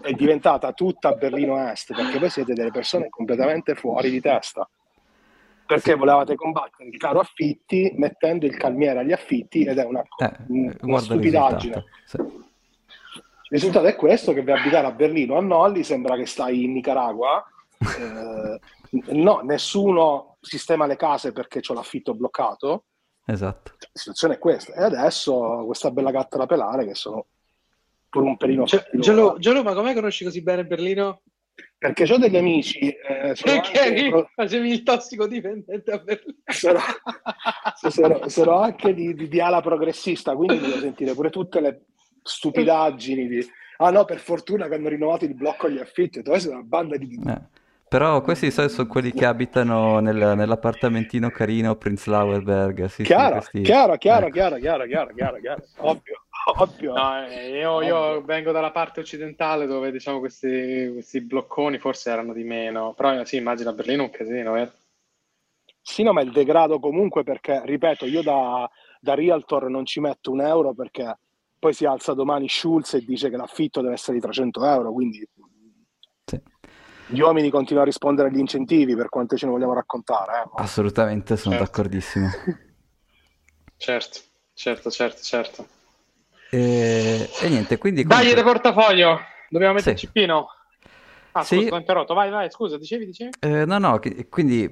è 0.03 0.13
diventata 0.13 0.73
tutta 0.73 1.13
Berlino 1.13 1.57
Est, 1.71 1.95
perché 1.95 2.19
voi 2.19 2.31
siete 2.31 2.53
delle 2.53 2.71
persone 2.71 3.09
completamente 3.09 3.75
fuori 3.75 4.11
di 4.11 4.21
testa. 4.21 4.69
Perché 5.75 5.95
volevate 5.95 6.35
combattere 6.35 6.89
il 6.89 6.97
caro 6.97 7.21
affitti 7.21 7.93
mettendo 7.97 8.45
il 8.45 8.57
calmiere 8.57 9.01
agli 9.01 9.13
affitti 9.13 9.63
ed 9.65 9.79
è 9.79 9.85
una, 9.85 10.03
Eh, 10.19 10.77
una 10.81 10.99
stupidaggine. 10.99 11.75
risultato. 11.75 11.87
Sì. 12.07 12.17
Il 12.19 13.59
risultato 13.59 13.87
è 13.87 13.95
questo: 13.95 14.33
che 14.33 14.43
vai 14.43 14.57
a 14.57 14.61
abitare 14.61 14.87
a 14.87 14.93
Berlino 14.93 15.37
a 15.37 15.41
Nolli, 15.41 15.85
sembra 15.85 16.17
che 16.17 16.27
stai 16.27 16.65
in 16.65 16.73
Nicaragua. 16.73 17.45
Eh, 17.79 18.61
no, 19.13 19.41
nessuno 19.45 20.37
sistema 20.41 20.87
le 20.87 20.97
case 20.97 21.33
perché 21.33 21.61
c'ho 21.61 21.75
l'affitto 21.75 22.15
bloccato. 22.15 22.85
Esatto. 23.27 23.73
La 23.79 23.89
situazione 23.93 24.35
è 24.35 24.39
questa. 24.39 24.75
E 24.75 24.83
adesso 24.83 25.63
questa 25.67 25.91
bella 25.93 26.11
gatta 26.11 26.37
da 26.37 26.47
pelare 26.47 26.85
che 26.85 26.95
sono 26.97 27.27
pure 28.09 28.27
un 28.27 28.37
pelino 28.37 28.65
Gianlu, 28.65 29.23
loro. 29.23 29.39
Gianlu, 29.39 29.63
ma 29.63 29.73
com'è 29.75 29.89
che 29.91 29.95
conosci 29.95 30.25
così 30.25 30.43
bene 30.43 30.67
Berlino? 30.67 31.21
Perché 31.79 32.13
ho 32.13 32.19
degli 32.19 32.37
amici, 32.37 32.79
eh, 32.91 33.35
sono 33.35 33.61
Perché 33.61 33.79
anche, 33.81 34.09
pro- 34.11 34.31
facevi 34.35 34.71
il 34.71 34.83
tossicodipendente 34.83 35.91
a 35.91 35.99
Berlino? 35.99 36.39
sono, 36.47 36.79
sono- 37.75 38.29
sono 38.29 38.59
anche 38.61 38.93
di, 38.95 39.15
di- 39.15 39.29
di 39.29 39.41
ala 39.41 39.61
progressista, 39.61 40.35
quindi 40.35 40.59
devo 40.59 40.79
sentire 40.79 41.15
pure 41.15 41.31
tutte 41.31 41.61
le 41.61 41.81
stupidaggini 42.23 43.27
di 43.29 43.47
ah 43.79 43.91
no, 43.91 44.05
per 44.05 44.19
fortuna 44.19 44.69
che 44.69 44.75
hanno 44.75 44.89
rinnovato 44.89 45.25
il 45.25 45.35
blocco 45.35 45.67
agli 45.67 45.79
affitti, 45.79 46.23
tu 46.23 46.35
sei 46.37 46.53
una 46.53 46.61
banda 46.63 46.97
di 46.99 47.19
Eh, 47.27 47.41
Però 47.89 48.21
questi 48.21 48.51
sono 48.51 48.87
quelli 48.87 49.11
che 49.11 49.25
abitano 49.25 49.99
nel- 50.01 50.35
nell'appartamentino 50.37 51.31
carino 51.31 51.75
Prenzlauer 51.77 52.43
Berg. 52.43 52.85
Sì, 52.85 52.97
sì, 52.97 53.03
chiaro, 53.05 53.37
questi- 53.37 53.63
chiaro, 53.63 53.97
chiaro, 53.97 54.27
ecco. 54.27 54.33
chiaro, 54.35 54.57
chiaro, 54.59 54.85
chiaro, 54.87 55.13
chiaro, 55.15 55.39
chiaro, 55.41 55.63
ovvio, 55.79 56.23
ovvio. 56.45 56.93
No, 56.93 57.25
eh, 57.27 57.59
io, 57.59 57.83
io 57.83 58.23
vengo 58.23 58.53
dalla 58.53 58.71
parte 58.71 59.01
occidentale 59.01 59.67
dove 59.67 59.91
diciamo 59.91 60.19
questi, 60.19 60.91
questi 60.93 61.21
blocconi 61.21 61.79
forse 61.79 62.11
erano 62.11 62.33
di 62.33 62.45
meno, 62.45 62.93
però 62.95 63.19
eh, 63.21 63.25
sì, 63.25 63.37
immagino 63.37 63.71
a 63.71 63.73
Berlino 63.73 64.05
un 64.05 64.11
casino, 64.11 64.57
eh. 64.57 64.71
Sì, 65.83 66.03
no, 66.03 66.13
ma 66.13 66.21
il 66.21 66.31
degrado 66.31 66.79
comunque 66.79 67.23
perché, 67.25 67.63
ripeto, 67.65 68.07
io 68.07 68.23
da, 68.23 68.69
da 69.01 69.15
realtor 69.15 69.69
non 69.69 69.87
ci 69.87 69.99
metto 70.01 70.31
un 70.31 70.41
euro 70.43 70.75
perché 70.75 71.19
poi 71.59 71.73
si 71.73 71.85
alza 71.85 72.15
domani 72.15 72.49
Schulz 72.49 72.95
e 72.95 73.05
dice 73.05 73.29
che 73.31 73.37
l'affitto 73.37 73.81
deve 73.81 73.95
essere 73.95 74.15
di 74.17 74.23
300 74.23 74.65
euro, 74.65 74.93
quindi 74.93 75.27
Sì. 76.25 76.41
gli 77.07 77.21
uomini 77.21 77.51
continuano 77.51 77.87
a 77.87 77.91
rispondere 77.91 78.29
agli 78.29 78.39
incentivi 78.39 78.95
per 78.95 79.09
quanto 79.09 79.37
ce 79.37 79.47
ne 79.47 79.53
vogliamo 79.53 79.75
raccontare. 79.75 80.43
eh. 80.43 80.49
Assolutamente, 80.55 81.37
sono 81.37 81.57
Certo. 81.57 81.71
d'accordissimo. 81.71 82.29
Certo, 83.77 84.21
certo, 84.53 84.91
certo, 84.91 85.23
certo. 85.23 85.67
E, 86.51 87.29
e 87.43 87.49
niente, 87.49 87.79
quindi 87.79 88.03
comunque- 88.05 88.35
del 88.35 88.45
portafoglio, 88.45 89.19
dobbiamo 89.49 89.75
metterci 89.75 90.07
Sì. 90.07 90.13
Pino. 90.13 90.49
Ah, 91.33 91.45
Sì. 91.45 91.61
scusa, 91.61 91.75
ho 91.75 91.79
interrotto, 91.79 92.15
vai, 92.15 92.31
vai, 92.31 92.51
scusa, 92.51 92.77
dicevi, 92.77 93.07
dicevi? 93.07 93.31
Eh, 93.41 93.65
no, 93.65 93.79
no, 93.79 94.01
quindi 94.29 94.69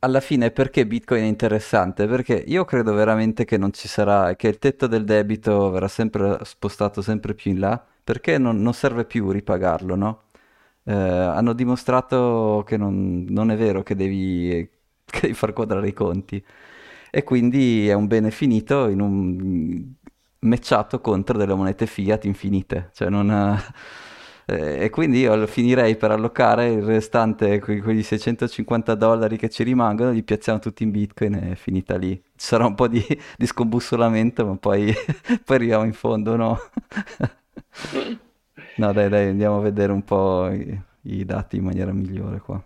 alla 0.00 0.20
fine 0.20 0.52
perché 0.52 0.86
Bitcoin 0.86 1.24
è 1.24 1.26
interessante? 1.26 2.06
Perché 2.06 2.34
io 2.46 2.64
credo 2.64 2.94
veramente 2.94 3.44
che 3.44 3.56
non 3.58 3.72
ci 3.72 3.88
sarà, 3.88 4.36
che 4.36 4.46
il 4.46 4.58
tetto 4.58 4.86
del 4.86 5.04
debito 5.04 5.70
verrà 5.70 5.88
sempre 5.88 6.38
spostato 6.44 7.02
sempre 7.02 7.34
più 7.34 7.50
in 7.50 7.58
là, 7.58 7.84
perché 8.04 8.38
non, 8.38 8.62
non 8.62 8.72
serve 8.74 9.04
più 9.04 9.30
ripagarlo, 9.32 9.96
no? 9.96 10.22
Eh, 10.84 10.92
hanno 10.94 11.52
dimostrato 11.52 12.62
che 12.64 12.76
non, 12.76 13.26
non 13.28 13.50
è 13.50 13.56
vero 13.56 13.82
che 13.82 13.96
devi, 13.96 14.70
che 15.04 15.20
devi 15.22 15.34
far 15.34 15.52
quadrare 15.52 15.88
i 15.88 15.92
conti. 15.92 16.42
E 17.10 17.24
quindi 17.24 17.88
è 17.88 17.94
un 17.94 18.06
bene 18.06 18.30
finito 18.30 18.88
in 18.88 19.00
un- 19.00 19.94
matchato 20.40 21.00
contro 21.00 21.36
delle 21.36 21.54
monete 21.54 21.86
fiat 21.86 22.24
infinite, 22.24 22.90
cioè 22.94 23.08
non... 23.08 23.60
Eh, 24.50 24.84
e 24.84 24.90
quindi 24.90 25.18
io 25.18 25.46
finirei 25.46 25.96
per 25.96 26.10
allocare 26.10 26.68
il 26.68 26.82
restante, 26.82 27.58
que- 27.58 27.82
quegli 27.82 28.02
650 28.02 28.94
dollari 28.94 29.36
che 29.36 29.50
ci 29.50 29.62
rimangono, 29.62 30.10
li 30.10 30.22
piazziamo 30.22 30.58
tutti 30.58 30.84
in 30.84 30.90
bitcoin 30.90 31.34
e 31.34 31.50
è 31.50 31.54
finita 31.54 31.98
lì. 31.98 32.14
Ci 32.14 32.46
sarà 32.46 32.64
un 32.64 32.74
po' 32.74 32.88
di, 32.88 33.04
di 33.36 33.46
scombussolamento, 33.46 34.46
ma 34.46 34.56
poi, 34.56 34.90
poi 35.44 35.56
arriviamo 35.56 35.84
in 35.84 35.92
fondo, 35.92 36.34
no? 36.36 36.58
no, 38.76 38.92
dai, 38.94 39.08
dai, 39.10 39.28
andiamo 39.28 39.58
a 39.58 39.60
vedere 39.60 39.92
un 39.92 40.02
po' 40.02 40.48
i, 40.48 40.80
i 41.02 41.24
dati 41.26 41.56
in 41.56 41.64
maniera 41.64 41.92
migliore 41.92 42.40
qua. 42.40 42.62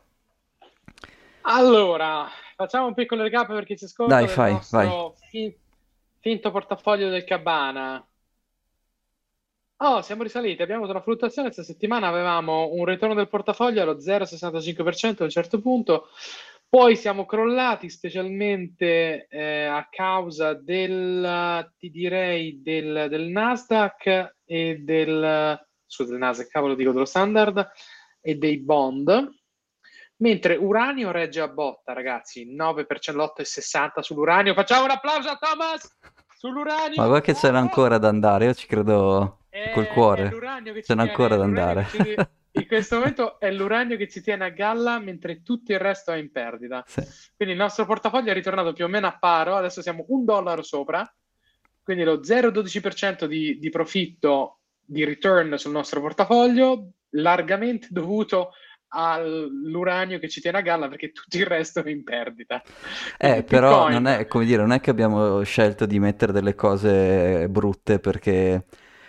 Allora, 1.42 2.28
facciamo 2.54 2.86
un 2.86 2.94
piccolo 2.94 3.22
recap 3.22 3.48
per 3.48 3.64
chi 3.64 3.76
si 3.76 3.86
ascolta 3.86 4.14
Dai, 4.14 4.28
fai, 4.28 4.52
nostro 4.52 4.78
vai. 4.78 5.12
Fi- 6.22 6.30
finto 6.30 6.50
portafoglio 6.50 7.10
del 7.10 7.24
Cabana. 7.24 8.06
Oh, 9.84 10.00
siamo 10.00 10.22
risaliti, 10.22 10.62
abbiamo 10.62 10.82
avuto 10.82 10.96
una 10.96 11.04
fluttuazione, 11.04 11.50
questa 11.50 11.70
settimana 11.70 12.06
avevamo 12.06 12.68
un 12.72 12.84
ritorno 12.84 13.16
del 13.16 13.28
portafoglio 13.28 13.82
allo 13.82 13.96
0,65% 13.96 15.22
a 15.22 15.24
un 15.24 15.30
certo 15.30 15.60
punto, 15.60 16.06
poi 16.68 16.94
siamo 16.94 17.26
crollati 17.26 17.90
specialmente 17.90 19.26
eh, 19.28 19.64
a 19.64 19.88
causa 19.90 20.54
del, 20.54 21.68
ti 21.76 21.90
direi, 21.90 22.62
del, 22.62 23.08
del 23.10 23.26
Nasdaq 23.26 24.36
e 24.44 24.78
del, 24.78 25.60
scusa, 25.84 26.10
del 26.10 26.20
Nasdaq, 26.20 26.48
cavolo 26.48 26.76
dico, 26.76 26.92
dello 26.92 27.04
standard 27.04 27.68
e 28.20 28.36
dei 28.36 28.58
bond, 28.58 29.41
mentre 30.22 30.54
uranio 30.54 31.10
regge 31.10 31.40
a 31.40 31.48
botta, 31.48 31.92
ragazzi, 31.92 32.54
9%, 32.56 32.86
l'8,60 33.12 34.00
sull'uranio, 34.00 34.54
facciamo 34.54 34.84
un 34.84 34.90
applauso 34.90 35.28
a 35.28 35.36
Thomas 35.36 35.98
sull'uranio! 36.38 36.94
Ma 36.96 37.06
guarda 37.08 37.20
che 37.20 37.32
oh! 37.32 37.60
ancora 37.60 37.98
da 37.98 38.08
andare, 38.08 38.44
io 38.46 38.54
ci 38.54 38.68
credo 38.68 39.40
col 39.74 39.84
È, 39.84 39.88
è 39.88 39.92
cuore. 39.92 40.30
l'uranio 40.30 40.72
che 40.72 40.80
ci 40.80 40.86
Ce 40.86 40.94
n'è 40.94 41.00
tiene, 41.00 41.10
ancora 41.10 41.36
da 41.36 41.42
andare. 41.44 41.86
ci 41.90 42.14
in 42.54 42.66
questo 42.66 42.96
momento 42.96 43.40
è 43.40 43.50
l'uranio 43.50 43.96
che 43.96 44.08
ci 44.08 44.20
tiene 44.20 44.44
a 44.44 44.48
galla 44.50 44.98
mentre 45.00 45.42
tutto 45.42 45.72
il 45.72 45.80
resto 45.80 46.12
è 46.12 46.18
in 46.18 46.30
perdita. 46.30 46.84
Sì. 46.86 47.02
Quindi 47.34 47.54
il 47.54 47.60
nostro 47.60 47.84
portafoglio 47.84 48.30
è 48.30 48.34
ritornato 48.34 48.72
più 48.72 48.84
o 48.84 48.88
meno 48.88 49.08
a 49.08 49.16
paro, 49.18 49.56
adesso 49.56 49.82
siamo 49.82 50.04
un 50.08 50.24
dollaro 50.24 50.62
sopra, 50.62 51.04
quindi 51.82 52.04
lo 52.04 52.20
0,12% 52.20 53.24
di, 53.24 53.58
di 53.58 53.70
profitto 53.70 54.58
di 54.84 55.04
return 55.04 55.58
sul 55.58 55.72
nostro 55.72 56.00
portafoglio, 56.00 56.90
largamente 57.14 57.88
dovuto 57.90 58.52
all'uranio 58.92 60.18
che 60.18 60.28
ci 60.28 60.40
tiene 60.40 60.58
a 60.58 60.60
galla 60.62 60.88
perché 60.88 61.12
tutto 61.12 61.36
il 61.36 61.46
resto 61.46 61.82
è 61.82 61.90
in 61.90 62.04
perdita. 62.04 62.62
Eh, 63.18 63.44
però 63.44 63.88
non 63.88 64.06
è, 64.06 64.26
come 64.26 64.44
dire, 64.44 64.60
non 64.62 64.72
è 64.72 64.80
che 64.80 64.90
abbiamo 64.90 65.42
scelto 65.42 65.86
di 65.86 65.98
mettere 65.98 66.32
delle 66.32 66.54
cose 66.54 67.48
brutte 67.48 68.00
perché, 68.00 68.64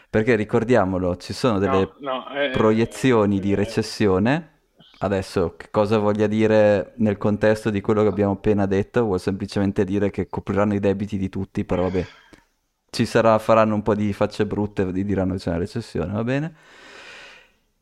perché 0.09 0.35
ricordiamolo, 0.35 1.17
ci 1.17 1.33
sono 1.33 1.57
delle 1.59 1.87
No, 1.87 1.95
no, 1.99 2.29
eh, 2.35 2.49
proiezioni 2.49 3.39
di 3.39 3.55
eh, 3.55 3.55
recessione. 3.55 4.49
Adesso, 4.99 5.55
che 5.57 5.69
cosa 5.69 5.97
voglia 5.97 6.27
dire 6.27 6.93
nel 6.97 7.17
contesto 7.17 7.69
di 7.69 7.81
quello 7.81 8.03
che 8.03 8.07
abbiamo 8.09 8.33
appena 8.33 8.65
detto? 8.65 9.03
Vuol 9.03 9.19
semplicemente 9.19 9.83
dire 9.83 10.09
che 10.11 10.27
copriranno 10.29 10.75
i 10.75 10.79
debiti 10.79 11.17
di 11.17 11.27
tutti, 11.29 11.65
però 11.65 11.83
vabbè, 11.83 12.07
ci 12.89 13.05
sarà, 13.05 13.37
faranno 13.39 13.75
un 13.75 13.81
po' 13.81 13.95
di 13.95 14.13
facce 14.13 14.45
brutte, 14.45 14.91
di- 14.91 15.03
diranno 15.03 15.33
che 15.33 15.39
c'è 15.39 15.49
una 15.49 15.57
recessione, 15.59 16.13
va 16.13 16.23
bene? 16.23 16.55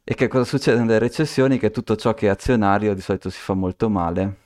E 0.03 0.15
che 0.15 0.27
cosa 0.27 0.43
succede 0.45 0.79
nelle 0.79 0.97
recessioni? 0.99 1.57
Che 1.59 1.69
tutto 1.71 1.95
ciò 1.95 2.13
che 2.13 2.25
è 2.27 2.29
azionario 2.29 2.93
di 2.93 3.01
solito 3.01 3.29
si 3.29 3.39
fa 3.39 3.53
molto 3.53 3.89
male. 3.89 4.37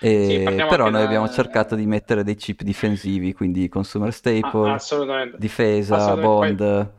E- 0.00 0.44
Sì, 0.48 0.54
però 0.68 0.84
noi 0.84 1.00
da- 1.00 1.06
abbiamo 1.06 1.28
cercato 1.28 1.74
di 1.74 1.86
mettere 1.86 2.22
dei 2.22 2.36
chip 2.36 2.62
difensivi, 2.62 3.32
quindi 3.32 3.68
consumer 3.68 4.08
Ah, 4.08 4.12
staple, 4.12 4.70
assolutamente. 4.70 5.36
difesa, 5.38 5.96
Assolutamente. 5.96 6.64
bond. 6.64 6.90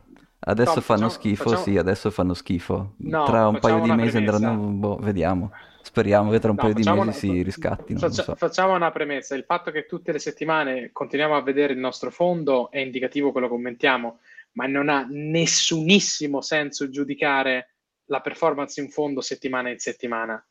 Adesso 0.46 0.72
Tom, 0.74 0.82
fanno 0.82 1.00
facciamo- 1.08 1.08
schifo, 1.08 1.42
facciamo- 1.44 1.62
sì, 1.62 1.76
adesso 1.78 2.10
fanno 2.10 2.34
schifo. 2.34 2.92
No, 2.98 3.24
Tra 3.24 3.48
un 3.48 3.58
paio 3.58 3.80
di 3.80 3.90
mesi 3.92 4.10
premessa. 4.18 4.36
andranno, 4.48 4.68
boh, 4.68 4.96
vediamo. 5.00 5.52
Speriamo 5.80 6.30
che 6.30 6.38
tra 6.38 6.50
un 6.50 6.56
No, 6.56 6.62
paio 6.62 6.74
di 6.74 6.82
mesi 6.82 6.98
una- 6.98 7.12
si 7.12 7.42
riscattino, 7.42 7.98
faccia- 7.98 8.22
so. 8.22 8.34
Facciamo 8.34 8.74
una 8.74 8.90
premessa: 8.90 9.34
il 9.34 9.44
fatto 9.44 9.70
che 9.70 9.86
tutte 9.86 10.12
le 10.12 10.18
settimane 10.18 10.90
continuiamo 10.92 11.34
a 11.34 11.40
vedere 11.42 11.72
il 11.72 11.78
nostro 11.78 12.10
fondo 12.10 12.70
è 12.70 12.78
indicativo, 12.78 13.32
quello 13.32 13.48
commentiamo, 13.48 14.18
ma 14.54 14.66
non 14.66 14.88
ha 14.88 15.06
nessunissimo 15.08 16.40
senso 16.40 16.88
giudicare 16.88 17.74
la 18.06 18.20
performance 18.20 18.80
in 18.80 18.90
fondo 18.90 19.20
settimana 19.20 19.70
in 19.70 19.78
settimana. 19.78 20.44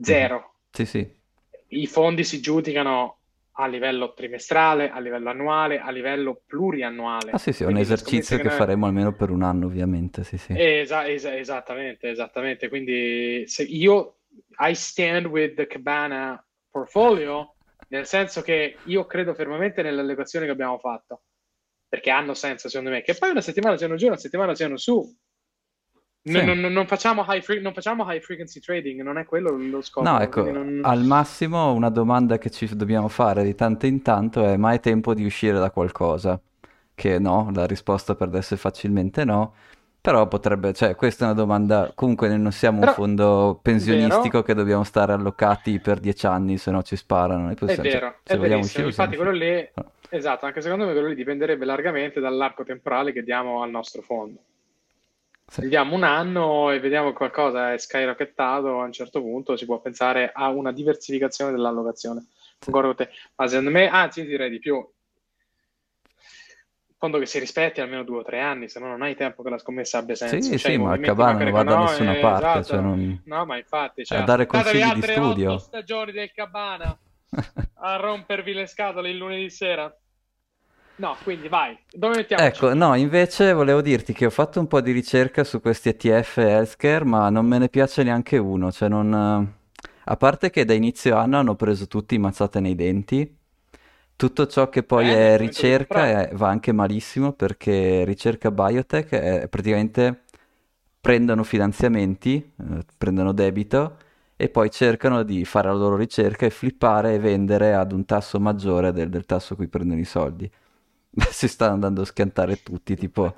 Zero. 0.00 0.56
Sì, 0.70 0.84
sì. 0.84 1.14
I 1.68 1.86
fondi 1.86 2.24
si 2.24 2.40
giudicano 2.40 3.18
a 3.58 3.66
livello 3.66 4.12
trimestrale, 4.12 4.90
a 4.90 4.98
livello 5.00 5.30
annuale, 5.30 5.80
a 5.80 5.90
livello 5.90 6.42
pluriannuale. 6.46 7.30
Ah 7.30 7.38
sì, 7.38 7.52
sì, 7.52 7.62
è 7.62 7.66
un 7.66 7.78
esercizio 7.78 8.36
che 8.36 8.44
noi- 8.44 8.56
faremo 8.56 8.86
almeno 8.86 9.12
per 9.14 9.30
un 9.30 9.42
anno, 9.42 9.64
ovviamente, 9.66 10.24
sì, 10.24 10.36
sì. 10.36 10.52
Esa- 10.54 11.06
esa- 11.08 11.34
esattamente, 11.34 12.10
esattamente. 12.10 12.68
Quindi 12.68 13.44
se 13.46 13.62
io 13.62 14.18
I 14.58 14.74
stand 14.74 15.26
with 15.26 15.54
the 15.54 15.66
Cabana 15.66 16.44
portfolio, 16.70 17.54
nel 17.88 18.04
senso 18.06 18.42
che 18.42 18.76
io 18.84 19.06
credo 19.06 19.32
fermamente 19.32 19.80
nelle 19.80 20.02
allocazioni 20.02 20.44
che 20.44 20.52
abbiamo 20.52 20.78
fatto, 20.78 21.22
perché 21.88 22.10
hanno 22.10 22.34
senso 22.34 22.68
secondo 22.68 22.90
me. 22.90 23.02
Che 23.02 23.14
poi 23.14 23.30
una 23.30 23.40
settimana 23.40 23.76
siano 23.76 23.96
giù, 23.96 24.06
una 24.06 24.16
settimana 24.16 24.54
siano 24.54 24.76
su. 24.76 25.14
Non, 26.28 26.40
Sì. 26.40 26.44
non- 26.60 26.72
non 26.72 26.86
facciamo 26.88 27.24
high 27.28 27.40
fre- 27.40 27.60
non 27.60 27.72
facciamo 27.72 28.04
high 28.12 28.20
frequency 28.20 28.58
trading, 28.58 29.00
non 29.02 29.16
è 29.16 29.24
quello 29.24 29.56
lo 29.56 29.80
scopo. 29.80 30.08
No, 30.10 30.18
ecco, 30.20 30.42
non- 30.50 30.80
al 30.82 31.04
massimo 31.04 31.72
una 31.72 31.88
domanda 31.88 32.36
che 32.38 32.50
ci 32.50 32.68
dobbiamo 32.74 33.06
fare 33.06 33.44
di 33.44 33.54
tanto 33.54 33.86
in 33.86 34.02
tanto 34.02 34.44
è: 34.44 34.56
ma 34.56 34.72
è 34.72 34.80
tempo 34.80 35.14
di 35.14 35.24
uscire 35.24 35.58
da 35.58 35.70
qualcosa? 35.70 36.40
Che 36.94 37.18
no, 37.20 37.50
la 37.54 37.64
risposta 37.66 38.16
per 38.16 38.26
adesso 38.28 38.54
è 38.54 38.56
facilmente 38.56 39.24
no. 39.24 39.54
Però 40.00 40.26
potrebbe, 40.28 40.72
cioè, 40.72 40.94
questa 40.94 41.24
è 41.24 41.28
una 41.28 41.36
domanda. 41.36 41.90
Comunque, 41.94 42.28
noi 42.28 42.38
non 42.40 42.52
siamo 42.52 42.76
un 42.78 42.82
Però- 42.84 42.92
fondo 42.94 43.58
pensionistico 43.60 44.42
che 44.42 44.54
dobbiamo 44.54 44.84
stare 44.84 45.12
allocati 45.12 45.78
per 45.80 45.98
dieci 45.98 46.26
anni, 46.26 46.58
se 46.58 46.70
no 46.70 46.82
ci 46.84 46.94
sparano. 46.96 47.42
Noi 47.42 47.54
È 47.54 47.56
possiamo- 47.56 47.82
cioè, 47.82 47.92
vero, 47.92 48.14
se 48.22 48.34
è 48.34 48.38
verissimo. 48.38 48.60
uscire, 48.64 48.86
Infatti, 48.86 49.16
possiamo 49.16 49.30
quello 49.38 49.44
lì. 49.44 49.68
Esatto, 50.10 50.46
anche 50.46 50.60
secondo 50.60 50.86
me 50.86 50.92
quello 50.92 51.08
lì 51.08 51.14
dipenderebbe 51.14 51.64
largamente 51.64 52.20
dall'arco 52.20 52.64
temporale 52.64 53.12
che 53.12 53.22
diamo 53.22 53.62
al 53.62 53.70
nostro 53.70 54.02
fondo. 54.02 54.40
Sì. 55.48 55.60
Vediamo 55.62 55.94
un 55.94 56.02
anno 56.02 56.70
e 56.72 56.80
vediamo 56.80 57.10
che 57.10 57.16
qualcosa 57.16 57.72
è 57.72 57.78
skyrockettato 57.78 58.80
a 58.80 58.84
un 58.84 58.92
certo 58.92 59.20
punto, 59.20 59.56
si 59.56 59.64
può 59.64 59.78
pensare 59.80 60.32
a 60.34 60.48
una 60.48 60.72
diversificazione 60.72 61.52
dell'allocazione. 61.52 62.26
Te, 62.58 63.10
ma 63.36 63.46
secondo 63.46 63.70
me, 63.70 63.88
anzi, 63.88 64.24
direi 64.26 64.50
di 64.50 64.58
più. 64.58 64.84
Fondo 66.98 67.18
che 67.18 67.26
si 67.26 67.38
rispetti 67.38 67.82
almeno 67.82 68.02
due 68.04 68.20
o 68.20 68.22
tre 68.22 68.40
anni, 68.40 68.68
se 68.70 68.80
no 68.80 68.86
non 68.86 69.02
hai 69.02 69.14
tempo 69.14 69.42
che 69.42 69.50
la 69.50 69.58
scommessa 69.58 69.98
abbia 69.98 70.14
senso. 70.14 70.40
Sì, 70.40 70.58
Cioè, 70.58 70.70
sì, 70.72 70.78
ma 70.78 70.94
il 70.94 71.02
Cabana 71.02 71.38
non 71.44 71.52
va 71.52 71.62
da 71.62 71.78
nessuna 71.80 72.14
parte, 72.14 72.58
esatto. 72.60 72.64
cioè 72.64 72.80
non- 72.80 73.20
No, 73.26 73.44
ma 73.44 73.56
infatti, 73.58 74.04
cioè, 74.04 74.18
A 74.18 74.22
dare 74.22 74.46
consigli 74.46 74.92
di 74.94 75.02
studio. 75.02 75.58
stagioni 75.58 76.12
del 76.12 76.32
Cabana 76.32 76.98
a 77.78 77.96
rompervi 77.96 78.52
le 78.52 78.66
scatole 78.66 79.10
il 79.10 79.16
lunedì 79.16 79.48
sera. 79.50 79.90
No, 80.96 81.20
quindi 81.22 81.48
vai, 81.48 81.78
dove 81.90 82.16
mettiamo? 82.16 82.48
Ecco, 82.48 82.74
no, 82.74 82.94
invece 82.94 83.52
volevo 83.54 83.80
dirti 83.80 84.12
che 84.12 84.26
ho 84.26 84.30
fatto 84.30 84.60
un 84.60 84.66
po' 84.66 84.80
di 84.82 84.92
ricerca 84.92 85.42
su 85.42 85.60
questi 85.60 85.88
ETF 85.88 86.36
healthcare, 86.38 87.04
ma 87.04 87.30
non 87.30 87.46
me 87.46 87.56
ne 87.58 87.68
piace 87.70 88.02
neanche 88.02 88.36
uno, 88.36 88.70
cioè 88.70 88.88
non... 88.90 89.54
A 90.08 90.16
parte 90.18 90.50
che 90.50 90.64
da 90.66 90.74
inizio 90.74 91.16
anno 91.16 91.38
hanno 91.38 91.54
preso 91.56 91.86
tutti 91.86 92.16
mazzate 92.18 92.60
nei 92.60 92.74
denti, 92.74 93.36
tutto 94.16 94.46
ciò 94.46 94.68
che 94.68 94.82
poi 94.82 95.10
Eh, 95.10 95.12
è 95.12 95.36
ricerca 95.38 96.06
è- 96.28 96.30
va 96.34 96.48
anche 96.48 96.72
malissimo 96.72 97.32
perché 97.32 98.04
ricerca 98.04 98.50
biotech 98.50 99.08
è 99.10 99.48
praticamente 99.48 100.24
prendono 101.00 101.42
finanziamenti, 101.44 102.34
eh, 102.36 102.84
prendono 102.98 103.32
debito 103.32 103.96
e 104.36 104.48
poi 104.48 104.70
cercano 104.70 105.22
di 105.22 105.44
fare 105.44 105.68
la 105.68 105.74
loro 105.74 105.96
ricerca 105.96 106.46
e 106.46 106.50
flippare 106.50 107.14
e 107.14 107.18
vendere 107.18 107.74
ad 107.74 107.92
un 107.92 108.04
tasso 108.04 108.38
maggiore 108.40 108.92
del, 108.92 109.08
del 109.08 109.24
tasso 109.26 109.54
a 109.54 109.56
cui 109.56 109.68
prendono 109.68 110.00
i 110.00 110.04
soldi. 110.04 110.50
Si 111.30 111.48
stanno 111.48 111.74
andando 111.74 112.02
a 112.02 112.04
schiantare 112.04 112.62
tutti, 112.62 112.94
tipo 112.96 113.32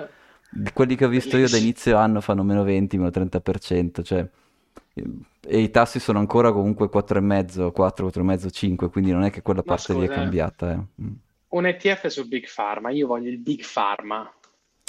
quelli 0.73 0.97
che 0.97 1.05
ho 1.05 1.09
visto 1.09 1.37
io 1.37 1.49
da 1.49 1.57
inizio 1.57 1.97
anno 1.97 2.21
fanno 2.21 2.43
meno 2.43 2.63
20, 2.65 2.97
meno 2.97 3.11
30%, 3.11 4.03
cioè, 4.03 4.29
e 5.41 5.59
i 5.61 5.71
tassi 5.71 6.01
sono 6.01 6.19
ancora 6.19 6.53
comunque 6.53 6.89
4,5, 6.89 7.71
4, 7.73 8.09
4,5, 8.09 8.51
5, 8.51 8.91
quindi 8.91 9.13
non 9.13 9.23
è 9.25 9.31
che 9.31 9.43
quella 9.43 9.63
Ma 9.65 9.75
parte 9.75 9.95
lì 9.95 10.01
è 10.01 10.05
eh. 10.05 10.09
cambiata. 10.09 10.73
eh. 10.73 11.03
Mm. 11.03 11.13
Un 11.51 11.67
ETF 11.67 12.07
su 12.09 12.27
Big 12.29 12.47
Pharma, 12.53 12.91
io 12.91 13.07
voglio 13.07 13.31
il 13.31 13.39
Big 13.39 13.63
Pharma. 13.73 14.31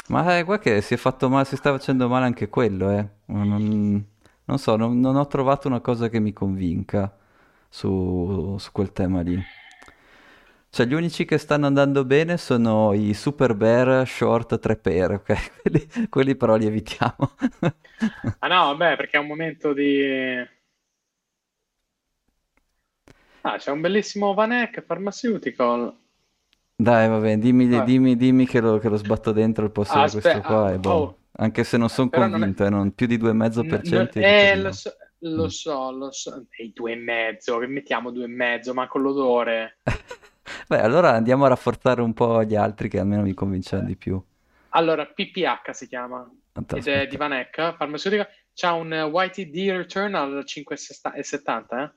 Ma 0.08 0.38
eh, 0.38 0.44
guarda 0.44 0.64
che 0.64 0.82
si 0.82 0.96
è 0.96 0.98
fatto 0.98 1.30
male, 1.30 1.46
si 1.46 1.56
sta 1.56 1.72
facendo 1.72 2.08
male 2.08 2.26
anche 2.26 2.50
quello, 2.50 2.90
eh. 2.90 3.08
Non, 3.28 4.04
non 4.50 4.58
so, 4.58 4.76
non, 4.76 5.00
non 5.00 5.16
ho 5.16 5.28
trovato 5.28 5.68
una 5.68 5.80
cosa 5.80 6.10
che 6.10 6.20
mi 6.20 6.34
convinca 6.34 7.16
su, 7.70 8.56
su 8.60 8.72
quel 8.72 8.92
tema 8.92 9.22
lì. 9.22 9.40
Cioè, 10.72 10.86
gli 10.86 10.94
unici 10.94 11.26
che 11.26 11.38
stanno 11.38 11.66
andando 11.66 12.06
bene 12.06 12.38
sono 12.38 12.94
i 12.94 13.14
Super 13.14 13.56
Bear 13.56 14.08
Short 14.08 14.60
3 14.60 14.76
pair, 14.78 15.12
ok? 15.14 15.62
Quelli, 15.62 15.88
quelli 16.10 16.36
però 16.36 16.56
li 16.56 16.66
evitiamo. 16.68 17.32
Ah 18.40 18.48
no, 18.48 18.76
vabbè, 18.76 18.96
perché 18.96 19.18
è 19.18 19.20
un 19.20 19.28
momento 19.28 19.74
di... 19.74 20.02
Ah, 23.42 23.58
c'è 23.58 23.72
un 23.72 23.82
bellissimo 23.82 24.34
Vanek 24.34 24.82
Pharmaceutical. 24.84 25.94
Dai, 26.76 27.10
vabbè, 27.10 27.38
dimmi, 27.38 27.68
Vabbè. 27.68 27.86
dimmi, 27.86 28.16
dimmi 28.16 28.48
che 28.48 28.62
lo, 28.62 28.78
che 28.80 28.88
lo 28.90 28.96
sbatto 28.96 29.32
dentro 29.34 29.66
al 29.66 29.72
posto 29.72 30.00
di 30.00 30.04
Aspe- 30.06 30.22
questo 30.22 30.42
qua 30.42 30.68
ah, 30.68 30.78
boh. 30.78 30.90
oh. 30.92 31.19
Anche 31.40 31.64
se 31.64 31.78
non 31.78 31.90
sono 31.90 32.10
Però 32.10 32.28
non 32.28 32.44
è- 32.44 32.54
convinto, 32.54 32.66
eh, 32.66 32.70
non- 32.70 32.94
più 32.94 33.08
di 33.08 33.18
2,5% 33.18 34.20
N- 34.20 34.24
io 34.24 34.30
non- 34.32 34.40
dico 34.40 34.46
eh, 34.52 34.56
lo 34.58 34.68
no. 34.70 34.74
so, 34.74 34.92
lo 35.20 35.44
Mm. 35.44 35.48
so, 35.48 35.92
lo 35.92 36.12
so. 36.12 36.46
E 36.50 36.72
due 36.74 36.92
e 36.94 36.96
mezzo, 36.96 37.58
che 37.58 37.68
mettiamo 37.68 38.12
due 38.12 38.26
e 38.26 38.28
mezzo, 38.28 38.74
ma 38.74 38.88
con 38.88 39.02
l'odore. 39.02 39.80
Beh, 40.68 40.82
allora 40.82 41.12
andiamo 41.14 41.46
a 41.46 41.50
rafforzare 41.50 42.02
un 42.02 42.14
po' 42.14 42.44
gli 42.44 42.56
altri 42.56 42.90
che 42.90 43.00
almeno 43.00 43.22
mi 43.24 43.34
convincono 43.34 43.84
di 43.84 43.96
più. 43.96 44.22
Allora, 44.70 45.06
PPH 45.06 45.72
si 45.72 45.88
chiama, 45.88 46.30
Aspetta, 46.54 46.76
ed 46.78 46.88
è 46.88 47.08
di 47.08 47.18
Vanek, 47.18 47.76
farmaceutica. 47.76 48.28
C'ha 48.54 48.74
un 48.74 48.92
YTD 48.92 49.72
return 49.72 50.16
al 50.16 50.44
5,70, 50.46 51.84
eh? 51.84 51.92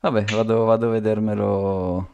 Vabbè, 0.00 0.24
vado, 0.34 0.64
vado 0.64 0.88
a 0.88 0.90
vedermelo. 0.90 2.08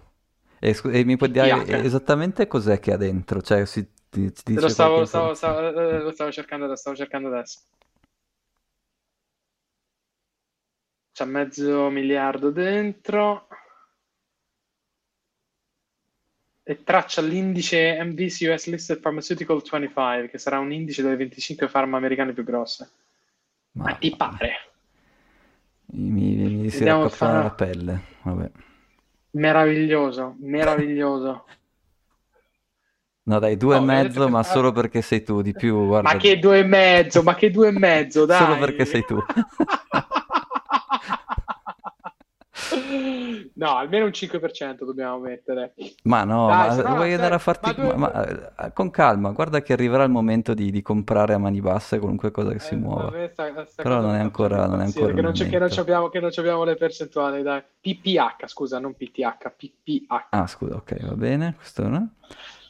E, 0.59 0.75
scu- 0.75 0.93
e 0.95 1.05
mi 1.05 1.17
puoi 1.17 1.31
dire 1.31 1.65
PPH. 1.65 1.85
esattamente 1.85 2.47
cos'è 2.47 2.79
che 2.81 2.93
ha 2.93 2.97
dentro? 2.97 3.41
Cioè, 3.43 3.65
si, 3.65 3.87
ti, 4.11 4.33
ti 4.33 4.55
Lo 4.55 4.69
stavo, 4.69 5.05
stavo, 5.05 5.35
stavo, 5.35 5.61
eh, 5.61 6.01
lo 6.01 6.11
stavo 6.13 6.31
cercando 6.33 6.65
adesso, 6.65 6.81
stavo 6.81 6.97
cercando 6.97 7.29
adesso. 7.29 7.61
C'ha 11.13 11.25
mezzo 11.25 11.91
miliardo 11.91 12.51
dentro. 12.51 13.49
E 16.63 16.83
traccia 16.85 17.23
l'indice 17.23 17.97
MVC 18.03 18.47
US 18.51 18.67
Listed 18.67 19.01
Pharmaceutical 19.01 19.63
25, 19.63 20.29
che 20.29 20.39
sarà 20.39 20.59
un 20.59 20.71
indice 20.73 21.03
delle 21.03 21.17
25 21.17 21.67
farma 21.69 21.97
americane 21.97 22.33
più 22.35 22.45
grosse. 22.45 22.91
Ma 23.73 23.85
Ma 23.85 23.95
ti 23.95 24.15
pare? 24.15 24.71
mi, 25.93 26.35
mi, 26.35 26.55
mi 26.57 26.69
si 26.71 26.79
Vediamo 26.79 27.09
raccoppano 27.09 27.37
fa- 27.37 27.43
la 27.43 27.51
pelle. 27.51 28.03
Vabbè. 28.23 28.51
Meraviglioso, 29.31 30.37
meraviglioso. 30.41 31.47
No, 33.29 33.39
dai, 33.39 33.59
due 33.59 33.77
e 33.77 33.79
No, 33.79 33.85
mezzo, 33.85 34.21
vedete- 34.21 34.31
ma 34.31 34.43
solo 34.43 34.73
perché 34.73 35.03
sei 35.03 35.23
tu, 35.23 35.43
di 35.43 35.53
più, 35.53 35.85
guarda. 35.85 36.13
Ma 36.15 36.19
che 36.19 36.39
due 36.39 36.61
e 36.61 36.65
mezzo, 36.65 37.23
ma 37.23 37.35
che 37.35 37.51
due 37.51 37.69
e 37.69 37.73
mezzo, 37.73 38.25
dai. 38.25 38.39
Solo 38.39 38.57
perché 38.59 38.87
sei 38.87 39.05
tu. 39.05 39.19
No, 43.55 43.77
almeno 43.77 44.05
un 44.05 44.13
5% 44.13 44.85
dobbiamo 44.85 45.19
mettere. 45.19 45.75
Ma 46.05 46.23
no, 46.23 46.47
Dai, 46.47 46.69
ma 46.77 46.83
no, 46.83 46.95
vuoi 46.95 47.13
andare 47.13 47.35
a 47.35 47.39
farti... 47.39 47.73
ma 47.77 47.95
ma- 47.97 48.53
eh, 48.57 48.73
con 48.73 48.91
calma, 48.91 49.31
guarda 49.33 49.61
che 49.63 49.73
arriverà 49.73 50.05
il 50.05 50.11
momento 50.11 50.55
di, 50.55 50.71
di 50.71 50.81
comprare 50.81 51.35
a 51.35 51.39
mani 51.39 51.61
basse 51.61 51.99
qualunque 51.99 52.31
cosa 52.31 52.53
che 52.53 52.61
si 52.61 52.75
Eh, 52.75 52.77
muova. 52.77 53.13
sta- 53.33 53.67
sta 53.67 53.83
Però 53.83 54.01
non 54.01 54.15
è 54.15 54.21
ancora- 54.21 54.67
non 54.67 54.81
è 54.81 54.85
ancora 54.85 55.13
che 55.13 55.21
non, 55.21 55.33
c'è- 55.33 55.49
che 55.49 55.59
non 55.59 55.69
abbiamo, 55.77 56.09
che 56.09 56.21
non 56.21 56.31
abbiamo 56.37 56.63
le 56.65 56.77
percentuali, 56.77 57.43
dai. 57.43 57.63
PPH, 57.81 58.47
scusa, 58.47 58.79
non 58.79 58.95
PTH, 58.95 59.53
PPH. 59.57 60.27
Ah, 60.31 60.47
scusa, 60.47 60.77
ok, 60.77 61.07
va 61.07 61.15
bene, 61.17 61.55
questo 61.57 61.89
no. 61.89 62.11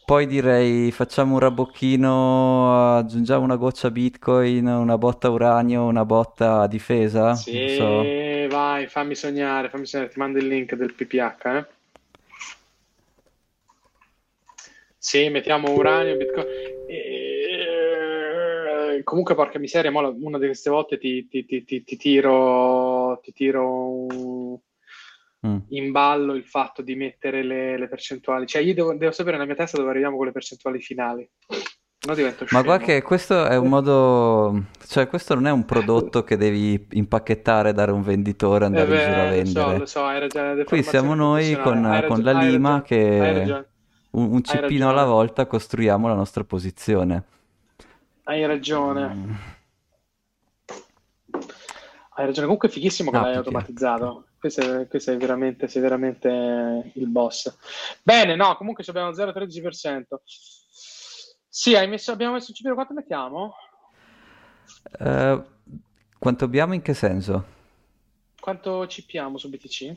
Poi 0.09 0.27
direi 0.27 0.91
facciamo 0.91 1.35
un 1.35 1.39
rabocchino, 1.39 2.97
aggiungiamo 2.97 3.45
una 3.45 3.57
goccia 3.57 3.91
Bitcoin, 3.91 4.67
una 4.67 4.97
botta 4.97 5.29
uranio, 5.29 5.85
una 5.85 6.07
botta 6.07 6.67
difesa. 6.67 7.35
Sì, 7.35 7.69
so. 7.69 8.07
vai, 8.49 8.87
fammi 8.87 9.15
sognare, 9.15 9.69
fammi 9.69 9.85
sognare, 9.85 10.11
ti 10.11 10.19
mando 10.19 10.39
il 10.39 10.47
link 10.47 10.75
del 10.77 10.95
PPH, 10.95 11.45
eh. 11.45 11.67
Sì, 14.97 15.29
mettiamo 15.29 15.75
uranio, 15.75 16.17
bitcoin. 16.17 16.47
E- 16.87 17.67
Comunque, 19.05 19.35
porca 19.35 19.59
miseria, 19.59 19.91
una 19.91 20.39
di 20.39 20.47
queste 20.47 20.71
volte 20.71 20.97
ti, 20.97 21.29
ti- 21.29 21.45
ti- 21.45 21.65
ti- 21.65 21.85
ti 21.85 21.97
tiro, 21.99 23.21
ti 23.23 23.35
tiro 23.35 23.91
un- 23.91 24.59
Mm. 25.47 25.59
in 25.69 25.93
ballo 25.93 26.35
il 26.35 26.45
fatto 26.45 26.83
di 26.83 26.97
mettere 26.97 27.45
le, 27.45 27.79
le 27.79 27.89
percentuali. 27.89 28.47
Cioè, 28.47 28.61
io 28.63 28.75
devo, 28.75 28.95
devo 28.97 29.13
sapere 29.13 29.37
nella 29.37 29.47
mia 29.47 29.55
testa 29.57 29.77
dove 29.77 29.91
arriviamo 29.91 30.17
con 30.17 30.27
le 30.27 30.33
percentuali 30.33 30.81
finali. 30.81 31.29
No, 32.07 32.15
divento 32.15 32.47
Ma 32.51 32.61
scemo. 32.61 32.63
guarda 32.63 32.85
che 32.85 33.03
questo 33.03 33.45
è 33.47 33.57
un 33.57 33.69
modo, 33.69 34.65
cioè 34.87 35.09
questo 35.09 35.35
non 35.35 35.47
è 35.47 35.51
un 35.51 35.65
prodotto 35.65 36.25
che 36.25 36.37
devi 36.37 36.87
impacchettare, 36.93 37.73
dare 37.73 37.91
a 37.91 37.95
un 37.95 38.03
venditore, 38.03 38.65
Eh 38.65 38.67
andare 38.67 38.91
in 38.91 38.97
giro 38.97 39.21
a 39.21 39.29
beh, 39.31 39.39
lo 39.39 39.45
so, 39.47 39.67
vendere. 39.67 39.79
lo 39.79 39.87
so, 39.87 40.09
ragione. 40.19 40.65
Qui 40.65 40.83
siamo 40.83 41.15
noi 41.15 41.57
con. 41.61 41.85
Hai 41.85 42.05
con 42.05 42.23
ragione, 42.23 42.23
la 42.23 42.33
lima 42.33 42.69
ragione, 42.71 42.83
che 42.83 43.33
ragione, 43.33 43.69
un, 44.13 44.33
un 44.33 44.43
cippino 44.43 44.89
alla 44.89 45.01
ragione. 45.01 45.15
volta 45.15 45.47
costruiamo 45.47 46.09
la 46.09 46.15
nostra 46.15 46.45
posizione. 46.45 47.25
hai 48.25 48.47
ragione. 48.47 49.15
Mm. 49.15 49.33
Hai 52.15 52.25
ragione. 52.27 52.43
Comunque 52.47 52.69
è 52.69 52.71
fighissimo 52.73 53.11
che 53.11 53.17
Ah, 53.17 53.21
l'hai 53.21 53.33
perché? 53.35 53.49
automatizzato. 53.49 54.28
Questo 54.39 54.61
è, 54.81 54.87
questo 54.89 55.11
è 55.13 55.17
veramente, 55.17 55.67
sei 55.69 55.83
veramente 55.83 56.93
il 56.95 57.09
boss. 57.09 57.57
Bene, 58.03 58.37
no, 58.37 58.57
comunque 58.57 58.85
ci 58.85 58.91
abbiamo 58.91 59.11
0,13%. 59.11 60.21
Sì, 61.49 61.75
hai 61.75 61.89
messo, 61.89 62.13
abbiamo 62.13 62.35
messo 62.35 62.51
il 62.53 62.57
CPR, 62.57 62.75
quanto 62.75 62.95
mettiamo? 62.95 63.55
Eh, 65.01 65.43
quanto 66.19 66.45
abbiamo 66.45 66.75
in 66.75 66.83
che 66.83 66.95
senso? 66.95 67.45
Quanto 68.41 68.87
cipiamo 68.87 69.37
su 69.39 69.49
BTC? 69.51 69.97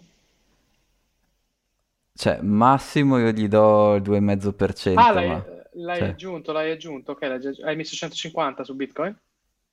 Cioè, 2.13 2.41
massimo 2.41 3.17
io 3.17 3.31
gli 3.31 3.47
do 3.49 3.95
il 3.95 4.01
2,5%, 4.01 4.93
Ah, 4.93 5.11
l'hai, 5.11 5.27
ma... 5.27 5.45
l'hai 5.73 5.99
cioè, 5.99 6.07
aggiunto, 6.07 6.51
l'hai 6.53 6.71
aggiunto. 6.71 7.11
Ok, 7.13 7.21
l'hai 7.23 7.59
hai 7.63 7.75
messo 7.75 7.95
150 7.95 8.63
su 8.63 8.75
Bitcoin? 8.75 9.17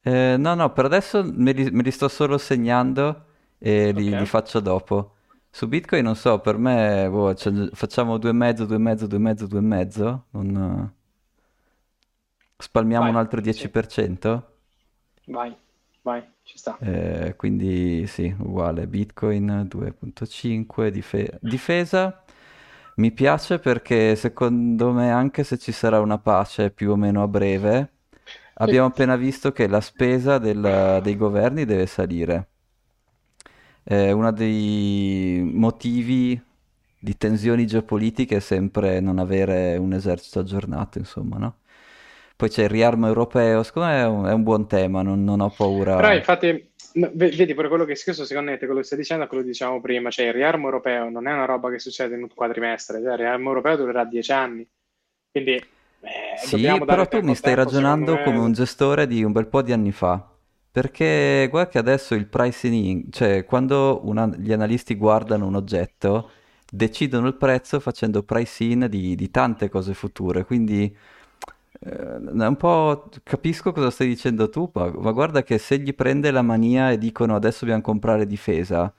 eh, 0.02 0.36
no, 0.38 0.54
no, 0.54 0.72
per 0.72 0.84
adesso 0.86 1.22
me 1.24 1.52
li, 1.52 1.70
me 1.70 1.82
li 1.82 1.90
sto 1.90 2.08
solo 2.08 2.38
segnando 2.38 3.27
e 3.59 3.92
li, 3.92 4.14
Ok. 4.14 4.14
li 4.16 4.26
faccio 4.26 4.61
dopo. 4.61 5.14
Su 5.50 5.66
Bitcoin 5.68 6.04
non 6.04 6.16
so, 6.16 6.40
per 6.40 6.56
me 6.59 7.09
boh, 7.11 7.34
cioè, 7.34 7.70
facciamo 7.72 8.18
2,5, 8.18 8.66
2,5, 8.66 9.06
2,5, 9.06 9.46
2,5, 9.46 10.24
non... 10.30 10.92
spalmiamo 12.59 13.09
Vai, 13.09 13.09
un 13.09 13.16
altro 13.16 13.40
sì. 13.48 13.66
10%? 13.70 14.52
Vai, 15.28 15.56
vai, 16.02 16.28
ci 16.42 16.59
sta. 16.59 16.76
Eh, 16.80 17.34
quindi 17.36 18.06
sì, 18.06 18.32
uguale, 18.38 18.86
Bitcoin 18.86 19.64
2.5, 19.68 20.90
dife- 20.90 21.38
difesa. 21.42 22.22
Mi 22.96 23.11
piace 23.12 23.59
perché 23.59 24.14
secondo 24.16 24.92
me 24.92 25.11
anche 25.11 25.42
se 25.44 25.59
ci 25.59 25.72
sarà 25.72 26.00
una 26.00 26.18
pace 26.18 26.70
più 26.70 26.90
o 26.92 26.96
meno 26.96 27.22
a 27.22 27.28
breve, 27.28 27.92
abbiamo 28.54 28.86
appena 28.88 29.16
visto 29.16 29.52
che 29.52 29.66
la 29.68 29.80
spesa 29.80 30.38
del- 30.38 31.00
dei 31.02 31.16
governi 31.16 31.64
deve 31.64 31.86
salire. 31.86 32.48
Eh, 33.91 34.12
uno 34.12 34.30
dei 34.32 35.41
motivi 35.51 36.39
di 36.99 37.16
tensioni 37.16 37.66
geopolitiche 37.66 38.36
è 38.36 38.41
sempre 38.41 39.01
non 39.01 39.18
avere 39.18 39.78
un 39.78 39.95
esercito 39.95 40.41
aggiornato, 40.41 40.99
insomma, 40.99 41.39
no? 41.39 41.57
Poi 42.36 42.51
c'è 42.51 42.64
il 42.64 42.68
riarmo 42.68 43.07
europeo, 43.07 43.62
secondo 43.62 43.89
me 43.89 44.01
è 44.01 44.07
un, 44.07 44.24
è 44.26 44.32
un 44.32 44.43
buon 44.43 44.68
tema, 44.68 45.01
non, 45.01 45.24
non 45.24 45.41
ho 45.41 45.49
paura. 45.49 45.97
Però 45.97 46.12
infatti, 46.12 46.70
vedi 47.14 47.55
pure 47.55 47.68
quello 47.68 47.84
che 47.86 47.99
questo 48.03 48.26
secondo 48.26 48.51
me, 48.51 48.59
quello 48.59 48.76
che 48.76 48.82
stai 48.82 48.99
dicendo 48.99 49.24
è 49.24 49.26
quello 49.26 49.43
che 49.43 49.49
dicevamo 49.49 49.80
prima, 49.80 50.11
cioè 50.11 50.26
il 50.26 50.34
riarmo 50.34 50.66
europeo 50.66 51.09
non 51.09 51.26
è 51.26 51.32
una 51.32 51.47
roba 51.47 51.70
che 51.70 51.78
succede 51.78 52.14
in 52.14 52.22
un 52.22 52.28
quadrimestre, 52.34 53.01
cioè 53.01 53.12
il 53.12 53.18
riarmo 53.18 53.49
europeo 53.49 53.76
durerà 53.76 54.05
dieci 54.05 54.32
anni, 54.32 54.68
quindi 55.30 55.53
eh, 55.53 56.36
Sì, 56.36 56.82
però 56.84 57.09
tu 57.09 57.20
mi 57.20 57.34
stai 57.34 57.55
tempo, 57.55 57.70
ragionando 57.70 58.14
me. 58.14 58.22
come 58.22 58.39
un 58.39 58.53
gestore 58.53 59.07
di 59.07 59.24
un 59.24 59.32
bel 59.32 59.47
po' 59.47 59.62
di 59.62 59.72
anni 59.72 59.93
fa. 59.93 60.38
Perché 60.70 61.48
guarda 61.50 61.70
che 61.70 61.78
adesso 61.78 62.14
il 62.14 62.26
pricing 62.26 62.74
in, 62.74 63.04
cioè 63.10 63.44
quando 63.44 64.00
una- 64.04 64.26
gli 64.36 64.52
analisti 64.52 64.94
guardano 64.94 65.46
un 65.46 65.56
oggetto, 65.56 66.30
decidono 66.70 67.26
il 67.26 67.34
prezzo 67.34 67.80
facendo 67.80 68.22
price 68.22 68.64
in 68.64 68.86
di, 68.88 69.14
di 69.14 69.30
tante 69.30 69.68
cose 69.68 69.94
future. 69.94 70.44
Quindi 70.44 70.94
eh, 71.80 72.16
un 72.16 72.56
po' 72.56 73.08
capisco 73.22 73.72
cosa 73.72 73.90
stai 73.90 74.08
dicendo 74.08 74.48
tu, 74.50 74.70
ma, 74.74 74.90
ma 74.90 75.12
guarda 75.12 75.42
che 75.42 75.58
se 75.58 75.78
gli 75.78 75.94
prende 75.94 76.30
la 76.30 76.42
mania 76.42 76.90
e 76.90 76.98
dicono 76.98 77.34
adesso 77.34 77.60
dobbiamo 77.60 77.82
comprare 77.82 78.26
difesa, 78.26 78.92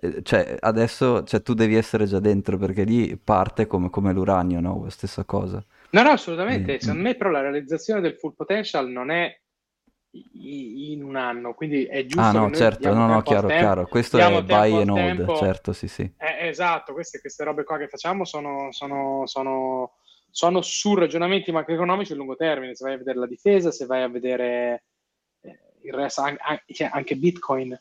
eh, 0.00 0.22
cioè 0.22 0.56
adesso 0.60 1.24
cioè, 1.24 1.42
tu 1.42 1.54
devi 1.54 1.74
essere 1.74 2.06
già 2.06 2.20
dentro 2.20 2.56
perché 2.58 2.84
lì 2.84 3.16
parte 3.16 3.66
come, 3.66 3.90
come 3.90 4.12
l'uranio, 4.12 4.60
no? 4.60 4.86
Stessa 4.88 5.24
cosa. 5.24 5.64
No, 5.90 6.02
no, 6.02 6.10
assolutamente. 6.10 6.74
Eh, 6.74 6.80
Secondo 6.80 7.02
mm. 7.02 7.04
me, 7.04 7.14
però, 7.16 7.30
la 7.30 7.40
realizzazione 7.40 8.00
del 8.00 8.14
full 8.14 8.34
potential 8.34 8.88
non 8.88 9.10
è 9.10 9.40
in 10.14 11.02
un 11.02 11.16
anno, 11.16 11.54
quindi 11.54 11.84
è 11.84 12.04
giusto 12.04 12.20
Ah 12.20 12.32
no, 12.32 12.50
certo, 12.52 12.92
no, 12.92 13.06
no, 13.06 13.22
chiaro, 13.22 13.48
chiaro. 13.48 13.86
Questo 13.86 14.18
Diamo 14.18 14.38
è 14.38 14.42
buy 14.42 14.80
and 14.80 14.90
hold, 14.90 15.36
certo, 15.36 15.72
sì, 15.72 15.88
sì. 15.88 16.02
Eh, 16.18 16.48
esatto, 16.48 16.92
queste, 16.92 17.20
queste 17.20 17.44
robe 17.44 17.64
qua 17.64 17.78
che 17.78 17.88
facciamo 17.88 18.24
sono, 18.24 18.68
sono, 18.72 19.22
sono, 19.26 19.92
sono 20.30 20.60
su 20.60 20.94
ragionamenti 20.94 21.50
macroeconomici 21.50 22.12
a 22.12 22.16
lungo 22.16 22.36
termine. 22.36 22.74
Se 22.74 22.84
vai 22.84 22.94
a 22.94 22.98
vedere 22.98 23.18
la 23.18 23.26
difesa, 23.26 23.70
se 23.70 23.86
vai 23.86 24.02
a 24.02 24.08
vedere 24.08 24.84
eh, 25.40 25.58
il 25.82 25.94
resto, 25.94 26.20
an- 26.20 26.36
an- 26.40 26.60
cioè, 26.66 26.90
anche 26.92 27.16
Bitcoin. 27.16 27.80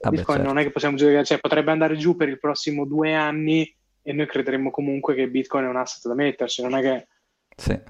Vabbè, 0.00 0.16
Bitcoin 0.16 0.38
non 0.38 0.52
è 0.52 0.54
certo. 0.54 0.66
che 0.66 0.72
possiamo 0.72 0.96
giudicare, 0.96 1.24
cioè 1.24 1.38
potrebbe 1.38 1.70
andare 1.70 1.96
giù 1.96 2.16
per 2.16 2.28
il 2.28 2.40
prossimo 2.40 2.84
due 2.84 3.14
anni 3.14 3.72
e 4.02 4.12
noi 4.12 4.26
crederemo 4.26 4.70
comunque 4.70 5.14
che 5.14 5.28
Bitcoin 5.28 5.66
è 5.66 5.68
un 5.68 5.76
asset 5.76 6.08
da 6.08 6.14
metterci, 6.14 6.62
non 6.62 6.74
è 6.74 6.80
che 6.80 7.06
Sì. 7.54 7.72
eh, 7.72 7.82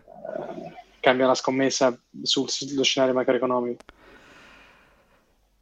cambia 1.00 1.26
la 1.26 1.34
scommessa 1.34 1.98
sul- 2.22 2.48
sullo 2.48 2.82
scenario 2.82 3.14
macroeconomico. 3.14 3.82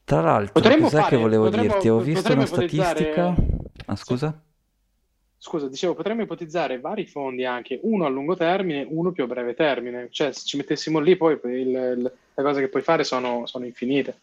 Tra 0.05 0.21
l'altro, 0.21 0.53
Potremmo 0.53 0.85
cos'è 0.85 0.97
che 0.97 1.03
fare, 1.03 1.17
volevo 1.17 1.45
potremmo, 1.45 1.69
dirti? 1.69 1.89
Ho 1.89 1.99
visto 1.99 2.33
una 2.33 2.47
statistica. 2.47 3.35
Ah, 3.87 3.97
Sì. 3.97 4.03
scusa? 4.05 4.43
scusa, 5.41 5.69
dicevo, 5.69 5.95
potremmo 5.95 6.23
ipotizzare 6.23 6.81
vari 6.81 7.07
fondi 7.07 7.45
anche, 7.45 7.79
uno 7.83 8.05
a 8.05 8.09
lungo 8.09 8.35
termine, 8.35 8.85
uno 8.89 9.13
più 9.13 9.25
a 9.25 9.27
breve 9.27 9.55
termine. 9.55 10.09
Cioè, 10.11 10.33
se 10.33 10.45
ci 10.45 10.57
mettessimo 10.57 10.99
lì, 10.99 11.17
poi 11.17 11.35
il, 11.45 11.51
il, 11.51 12.13
le 12.35 12.43
cose 12.43 12.61
che 12.61 12.69
puoi 12.69 12.83
fare 12.83 13.05
sono, 13.05 13.47
sono 13.47 13.65
infinite. 13.65 14.19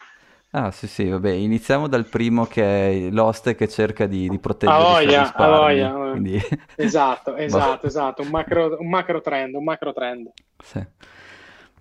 Ah, 0.57 0.71
sì, 0.71 0.87
sì, 0.87 1.03
vabbè, 1.09 1.31
iniziamo 1.31 1.87
dal 1.89 2.07
primo 2.07 2.45
che 2.45 3.07
è 3.07 3.09
l'oste 3.09 3.55
che 3.55 3.67
cerca 3.67 4.05
di, 4.07 4.29
di 4.29 4.39
proteggere 4.39 4.91
A 4.91 4.93
i 4.93 4.95
suoi 4.95 5.25
voglia. 5.33 5.93
quindi... 6.09 6.39
Esatto, 6.77 7.35
Boh. 7.45 7.61
esatto, 7.61 7.87
esatto. 7.87 8.21
Un 8.21 8.29
macro, 8.29 8.77
un 8.79 8.89
macro 8.89 9.21
trend, 9.21 9.55
un 9.55 9.63
macro 9.63 9.93
trend. 9.93 10.29
Sì. 10.63 10.85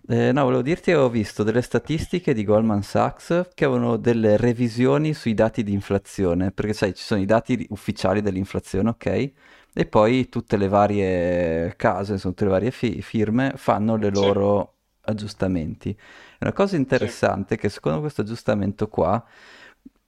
Eh, 0.07 0.33
no, 0.33 0.43
volevo 0.45 0.61
dirti, 0.63 0.93
ho 0.93 1.09
visto 1.09 1.43
delle 1.43 1.63
statistiche 1.63 2.35
di 2.35 2.45
Goldman 2.45 2.83
Sachs 2.83 3.49
che 3.55 3.65
avevano 3.65 3.97
delle 3.97 4.37
revisioni 4.37 5.15
sui 5.15 5.33
dati 5.33 5.63
di 5.63 5.73
inflazione, 5.73 6.53
perché 6.53 6.75
sai, 6.75 6.95
ci 6.95 7.03
sono 7.03 7.21
i 7.23 7.25
dati 7.25 7.67
ufficiali 7.71 8.21
dell'inflazione, 8.21 8.91
ok? 8.91 9.33
E 9.73 9.87
poi 9.87 10.29
tutte 10.29 10.57
le 10.59 10.69
varie 10.69 11.75
case, 11.77 12.13
insomma, 12.13 12.35
tutte 12.35 12.45
le 12.45 12.51
varie 12.51 12.71
fi- 12.71 13.01
firme 13.01 13.55
fanno 13.57 13.97
le 13.97 14.11
loro 14.11 14.74
aggiustamenti. 15.05 15.97
Una 16.41 16.53
cosa 16.53 16.77
interessante 16.77 17.55
è 17.55 17.59
che 17.59 17.69
secondo 17.69 18.01
questo 18.01 18.23
aggiustamento 18.23 18.89
qua, 18.89 19.25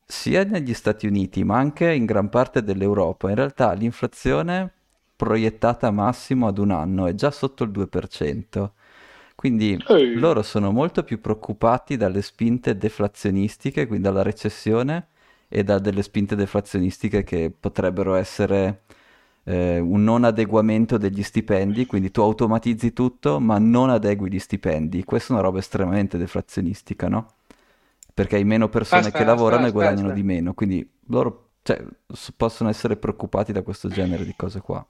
sia 0.04 0.44
negli 0.44 0.74
Stati 0.74 1.06
Uniti 1.06 1.42
ma 1.42 1.58
anche 1.58 1.92
in 1.92 2.04
gran 2.04 2.28
parte 2.28 2.62
dell'Europa, 2.62 3.28
in 3.28 3.34
realtà 3.34 3.72
l'inflazione 3.72 4.72
proiettata 5.16 5.90
massimo 5.90 6.46
ad 6.46 6.58
un 6.58 6.70
anno 6.70 7.06
è 7.06 7.14
già 7.14 7.30
sotto 7.30 7.64
il 7.64 7.70
2%. 7.70 8.70
Quindi 9.34 9.78
Ehi, 9.88 10.14
loro 10.14 10.42
sono 10.42 10.70
molto 10.70 11.02
più 11.02 11.20
preoccupati 11.20 11.96
dalle 11.96 12.22
spinte 12.22 12.76
deflazionistiche, 12.76 13.86
quindi 13.86 14.04
dalla 14.04 14.22
recessione 14.22 15.08
e 15.48 15.62
da 15.62 15.78
delle 15.78 16.02
spinte 16.02 16.36
deflazionistiche 16.36 17.22
che 17.22 17.52
potrebbero 17.58 18.14
essere 18.14 18.82
eh, 19.48 19.78
un 19.78 20.02
non 20.02 20.24
adeguamento 20.24 20.98
degli 20.98 21.22
stipendi, 21.22 21.86
quindi 21.86 22.10
tu 22.10 22.20
automatizzi 22.20 22.92
tutto 22.92 23.38
ma 23.40 23.58
non 23.58 23.90
adegui 23.90 24.30
gli 24.30 24.38
stipendi. 24.40 25.04
Questa 25.04 25.30
è 25.32 25.36
una 25.36 25.44
roba 25.44 25.58
estremamente 25.60 26.18
deflazionistica, 26.18 27.08
no? 27.08 27.34
Perché 28.12 28.36
hai 28.36 28.44
meno 28.44 28.68
persone 28.68 29.12
che 29.12 29.22
Aspetta, 29.22 29.30
aspetta, 29.32 29.32
lavorano 29.32 29.66
e 29.66 29.68
aspetta, 29.68 29.72
guadagnano 29.72 30.10
di 30.10 30.20
aspetta. 30.20 30.34
meno, 30.34 30.54
quindi 30.54 30.88
loro, 31.08 31.50
cioè, 31.62 31.84
possono 32.36 32.70
essere 32.70 32.96
preoccupati 32.96 33.52
da 33.52 33.62
questo 33.62 33.88
genere 33.88 34.24
di 34.24 34.34
cose 34.34 34.60
qua. 34.60 34.84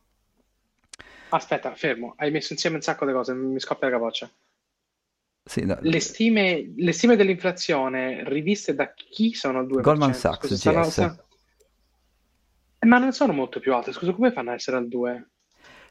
Aspetta, 1.29 1.73
fermo. 1.77 2.15
Hai 2.17 2.33
messo 2.33 2.53
insieme 2.53 2.75
un 2.77 2.83
sacco 2.83 3.07
di 3.07 3.13
cose, 3.13 3.33
mi 3.33 3.61
scoppia 3.61 3.89
la 3.89 3.95
capoccia. 3.95 4.29
Sì, 5.45 5.65
no, 5.65 5.79
Le 5.81 6.01
stime, 6.01 6.73
le 6.77 6.93
stime 6.93 7.17
dell'inflazione 7.17 8.29
riviste 8.29 8.75
da 8.75 8.93
chi 8.93 9.33
sono 9.35 9.61
il 9.61 9.67
Goldman 9.81 10.11
2%? 10.11 10.13
Sachs, 10.13 10.55
Scusa, 10.55 10.57
GS. 10.57 10.99
Eh, 10.99 11.17
ma 12.87 12.99
non 12.99 13.13
sono 13.13 13.33
molto 13.33 13.61
più 13.61 13.75
alte. 13.75 13.93
Scusa, 13.93 14.13
come 14.13 14.33
fanno 14.33 14.51
ad 14.51 14.57
essere 14.57 14.77
al 14.79 14.89
2? 14.89 15.31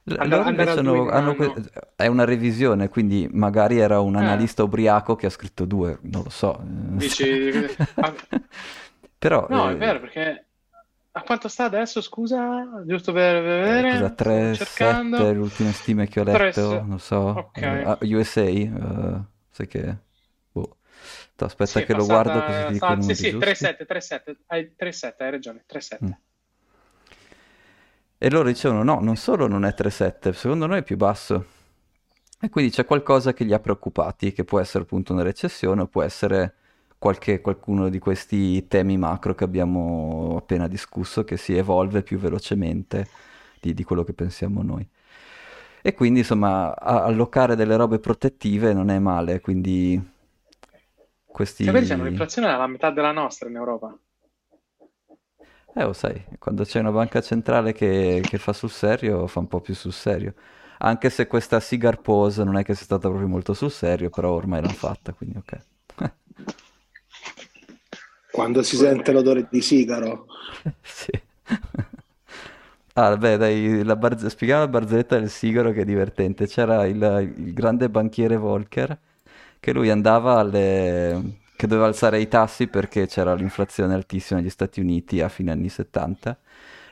L- 0.07 0.13
Andare, 0.17 0.43
Loro 0.43 0.49
andare 0.49 0.69
invece 0.69 0.71
al 0.71 0.81
2 0.81 0.97
in 0.99 1.09
hanno, 1.09 1.53
è 1.95 2.05
una 2.07 2.25
revisione, 2.25 2.89
quindi 2.89 3.27
magari 3.31 3.79
era 3.79 3.99
un 4.01 4.15
Eh, 4.17 4.23
analista 4.25 4.63
ubriaco 4.63 5.15
che 5.15 5.25
ha 5.25 5.29
scritto 5.31 5.65
due, 5.65 5.97
non 6.03 6.23
lo 6.23 6.29
so. 6.29 6.59
eh, 6.59 6.65
dici... 6.97 7.25
ah, 7.99 8.15
Però, 9.19 9.47
No, 9.47 9.69
è 9.69 9.75
eh, 9.77 9.77
vero, 9.77 9.99
perché... 9.99 10.47
A 11.11 11.21
quanto 11.23 11.47
sta 11.47 11.63
adesso, 11.65 12.01
scusa? 12.01 12.83
Giusto 12.85 13.13
per 13.13 13.43
eh, 13.63 13.85
vedere? 13.85 13.89
cosa, 13.89 14.09
Stavo 14.29 14.49
3-7, 14.49 14.51
cercando. 14.51 15.33
le 15.33 15.39
ultime 15.39 15.73
stime 15.73 16.07
che 16.07 16.19
ho 16.19 16.23
3, 16.29 16.51
letto, 16.51 16.83
non 16.85 16.99
so, 16.99 17.49
eh, 17.55 17.61
ok. 17.61 17.61
ah, 17.81 17.97
USA, 18.01 18.41
eh, 18.43 19.21
sai 19.51 19.67
che... 19.67 19.97
boh. 20.51 20.77
Aspetta 21.37 21.79
Sì, 21.79 21.79
è 21.79 21.83
che 21.83 21.93
lo 21.93 22.05
guardo 22.05 22.43
così 22.43 22.63
passata... 22.63 22.65
ti 22.65 22.73
dico 22.73 22.95
sta- 22.95 23.01
Sì, 23.01 23.15
sì, 23.15 23.27
giusti. 23.29 23.37
3-7, 23.37 23.85
3-7. 23.85 24.37
Hai 24.47 24.75
3-7, 24.75 25.23
hai 25.23 25.31
ragione, 25.31 25.63
3-7. 25.65 26.03
Mm. 26.05 26.11
E 28.25 28.31
loro 28.31 28.47
dicevano 28.47 28.81
no, 28.81 28.99
non 29.01 29.17
solo 29.17 29.45
non 29.45 29.65
è 29.65 29.75
3,7, 29.77 30.31
secondo 30.31 30.65
noi 30.65 30.79
è 30.79 30.83
più 30.83 30.97
basso. 30.97 31.45
E 32.41 32.49
quindi 32.49 32.71
c'è 32.71 32.83
qualcosa 32.83 33.33
che 33.33 33.43
li 33.43 33.53
ha 33.53 33.59
preoccupati, 33.59 34.33
che 34.33 34.43
può 34.43 34.59
essere 34.59 34.83
appunto 34.83 35.13
una 35.13 35.21
recessione 35.21 35.83
o 35.83 35.85
può 35.85 36.01
essere 36.01 36.55
qualche, 36.97 37.39
qualcuno 37.39 37.87
di 37.87 37.99
questi 37.99 38.65
temi 38.67 38.97
macro 38.97 39.35
che 39.35 39.43
abbiamo 39.43 40.37
appena 40.39 40.67
discusso, 40.67 41.23
che 41.23 41.37
si 41.37 41.55
evolve 41.55 42.01
più 42.01 42.17
velocemente 42.17 43.07
di, 43.61 43.75
di 43.75 43.83
quello 43.83 44.03
che 44.03 44.13
pensiamo 44.13 44.63
noi. 44.63 44.89
E 45.83 45.93
quindi 45.93 46.21
insomma 46.21 46.75
allocare 46.75 47.55
delle 47.55 47.75
robe 47.75 47.99
protettive 47.99 48.73
non 48.73 48.89
è 48.89 48.97
male, 48.97 49.39
quindi 49.39 50.01
Che 51.63 51.71
poi 51.71 51.81
diciamo, 51.81 52.01
questi... 52.01 52.17
l'inflazione 52.17 52.47
è 52.51 52.57
la 52.57 52.65
metà 52.65 52.89
della 52.89 53.11
nostra 53.11 53.49
in 53.49 53.55
Europa. 53.55 53.95
Eh, 55.77 55.83
lo 55.83 55.91
sai, 55.93 56.23
quando 56.39 56.63
c'è 56.63 56.79
una 56.79 56.91
banca 56.91 57.19
centrale 57.21 57.73
che, 57.73 58.21
che 58.25 58.37
fa 58.37 58.53
sul 58.53 58.69
serio, 58.69 59.27
fa 59.27 59.39
un 59.39 59.47
po' 59.47 59.59
più 59.59 59.73
sul 59.73 59.91
serio. 59.91 60.33
Anche 60.79 61.09
se 61.09 61.27
questa 61.27 61.59
cigar 61.59 61.99
pose 62.01 62.43
non 62.45 62.55
è 62.57 62.63
che 62.63 62.73
sia 62.75 62.85
stata 62.85 63.09
proprio 63.09 63.27
molto 63.27 63.53
sul 63.53 63.71
serio, 63.71 64.09
però 64.09 64.31
ormai 64.31 64.61
l'hanno 64.61 64.73
fatta, 64.73 65.11
quindi 65.11 65.37
ok. 65.37 65.61
Quando 68.31 68.63
si 68.63 68.75
sente 68.77 69.11
l'odore 69.11 69.47
di 69.49 69.61
sigaro. 69.61 70.27
Sì. 70.81 71.11
Ah, 72.97 73.17
beh, 73.17 73.37
dai, 73.37 73.83
la 73.83 73.95
barz- 73.97 74.25
spieghiamo 74.27 74.61
la 74.61 74.67
barzelletta 74.69 75.19
del 75.19 75.29
sigaro 75.29 75.71
che 75.71 75.81
è 75.81 75.85
divertente. 75.85 76.47
C'era 76.47 76.85
il, 76.85 77.33
il 77.37 77.53
grande 77.53 77.89
banchiere 77.89 78.37
Volcker 78.37 78.97
che 79.59 79.73
lui 79.73 79.89
andava 79.89 80.35
alle... 80.39 81.39
che 81.55 81.67
doveva 81.67 81.87
alzare 81.87 82.19
i 82.19 82.27
tassi 82.27 82.67
perché 82.67 83.07
c'era 83.07 83.33
l'inflazione 83.33 83.93
altissima 83.93 84.39
negli 84.39 84.49
Stati 84.49 84.79
Uniti 84.79 85.21
a 85.21 85.29
fine 85.29 85.51
anni 85.51 85.69
70 85.69 86.37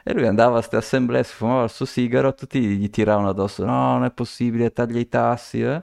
e 0.03 0.13
lui 0.13 0.27
andava 0.27 0.51
a 0.51 0.57
queste 0.57 0.75
assemblee, 0.75 1.23
si 1.23 1.33
fumava 1.33 1.63
il 1.63 1.69
suo 1.69 1.85
sigaro, 1.85 2.33
tutti 2.35 2.59
gli 2.59 2.89
tiravano 2.89 3.29
addosso, 3.29 3.63
no, 3.65 3.93
non 3.93 4.03
è 4.03 4.11
possibile, 4.11 4.73
taglia 4.73 4.99
i 4.99 5.07
tassi, 5.07 5.61
eh. 5.61 5.75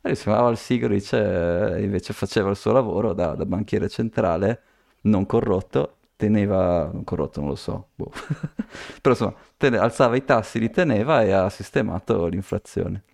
E 0.00 0.08
lui 0.08 0.14
si 0.16 0.22
fumava 0.22 0.48
il 0.50 0.56
sigaro, 0.56 0.94
dice, 0.94 1.76
e 1.76 1.82
invece 1.82 2.14
faceva 2.14 2.48
il 2.48 2.56
suo 2.56 2.72
lavoro 2.72 3.12
da, 3.12 3.34
da 3.34 3.44
banchiere 3.44 3.88
centrale, 3.90 4.62
non 5.02 5.26
corrotto, 5.26 5.96
teneva, 6.16 6.88
non 6.90 7.04
corrotto 7.04 7.40
non 7.40 7.50
lo 7.50 7.54
so, 7.56 7.88
boh. 7.94 8.10
però 9.02 9.14
insomma, 9.14 9.34
tene- 9.58 9.76
alzava 9.78 10.16
i 10.16 10.24
tassi, 10.24 10.58
li 10.58 10.70
teneva 10.70 11.22
e 11.22 11.32
ha 11.32 11.50
sistemato 11.50 12.26
l'inflazione. 12.26 13.04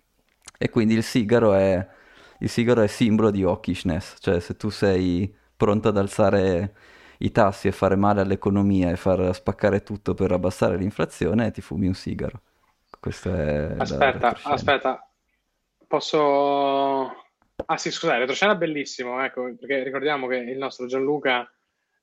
E 0.57 0.69
quindi 0.69 0.93
il 0.93 1.03
sigaro 1.03 1.53
è, 1.53 1.85
il 2.39 2.49
sigaro 2.49 2.81
è 2.81 2.87
simbolo 2.87 3.31
di 3.31 3.43
hawkishness, 3.43 4.15
cioè 4.19 4.39
se 4.39 4.55
tu 4.55 4.69
sei 4.69 5.33
pronto 5.55 5.87
ad 5.89 5.97
alzare 5.97 6.75
i 7.19 7.31
tassi 7.31 7.67
e 7.67 7.71
fare 7.71 7.95
male 7.95 8.21
all'economia 8.21 8.91
e 8.91 8.95
far 8.97 9.33
spaccare 9.33 9.83
tutto 9.83 10.13
per 10.13 10.31
abbassare 10.31 10.77
l'inflazione, 10.77 11.51
ti 11.51 11.61
fumi 11.61 11.87
un 11.87 11.93
sigaro. 11.93 12.41
Questo 12.99 13.33
è 13.33 13.75
Aspetta, 13.77 14.39
aspetta, 14.43 15.09
posso... 15.87 17.23
Ah 17.67 17.77
sì, 17.77 17.89
scusate, 17.91 18.19
retroscena 18.19 18.55
bellissimo, 18.55 19.23
ecco, 19.23 19.53
perché 19.57 19.83
ricordiamo 19.83 20.27
che 20.27 20.35
il 20.37 20.57
nostro 20.57 20.85
Gianluca 20.87 21.49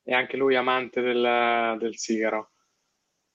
è 0.02 0.12
anche 0.12 0.36
lui 0.36 0.56
amante 0.56 1.00
del, 1.00 1.76
del 1.78 1.96
sigaro. 1.98 2.50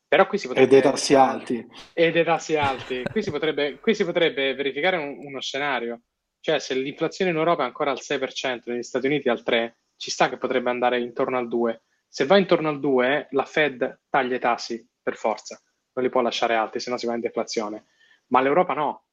Però 0.07 0.27
qui 0.27 0.37
si 0.37 0.47
E 0.61 0.67
dei 0.67 0.81
potrebbe... 0.81 0.81
tassi 0.81 1.13
alti. 1.15 1.65
E 1.93 2.11
dei 2.11 2.23
tassi 2.23 2.55
alti. 2.57 3.03
Qui 3.09 3.23
si 3.23 3.31
potrebbe, 3.31 3.79
qui 3.79 3.95
si 3.95 4.03
potrebbe 4.05 4.53
verificare 4.53 4.97
un- 4.97 5.17
uno 5.25 5.41
scenario. 5.41 6.01
Cioè, 6.39 6.59
se 6.59 6.75
l'inflazione 6.75 7.31
in 7.31 7.37
Europa 7.37 7.63
è 7.63 7.65
ancora 7.65 7.91
al 7.91 7.99
6%, 8.01 8.61
negli 8.65 8.83
Stati 8.83 9.07
Uniti 9.07 9.29
al 9.29 9.43
3%, 9.45 9.73
ci 9.97 10.11
sta 10.11 10.29
che 10.29 10.37
potrebbe 10.37 10.69
andare 10.69 10.99
intorno 10.99 11.37
al 11.37 11.47
2%. 11.47 11.79
Se 12.07 12.25
va 12.25 12.37
intorno 12.37 12.69
al 12.69 12.79
2%, 12.79 13.27
la 13.31 13.45
Fed 13.45 14.01
taglia 14.09 14.35
i 14.35 14.39
tassi 14.39 14.87
per 15.01 15.15
forza. 15.15 15.61
Non 15.93 16.05
li 16.05 16.11
può 16.11 16.21
lasciare 16.21 16.55
alti, 16.55 16.79
se 16.79 16.89
no 16.89 16.97
si 16.97 17.05
va 17.05 17.15
in 17.15 17.21
deflazione. 17.21 17.85
Ma 18.27 18.41
l'Europa 18.41 18.73
no. 18.73 19.05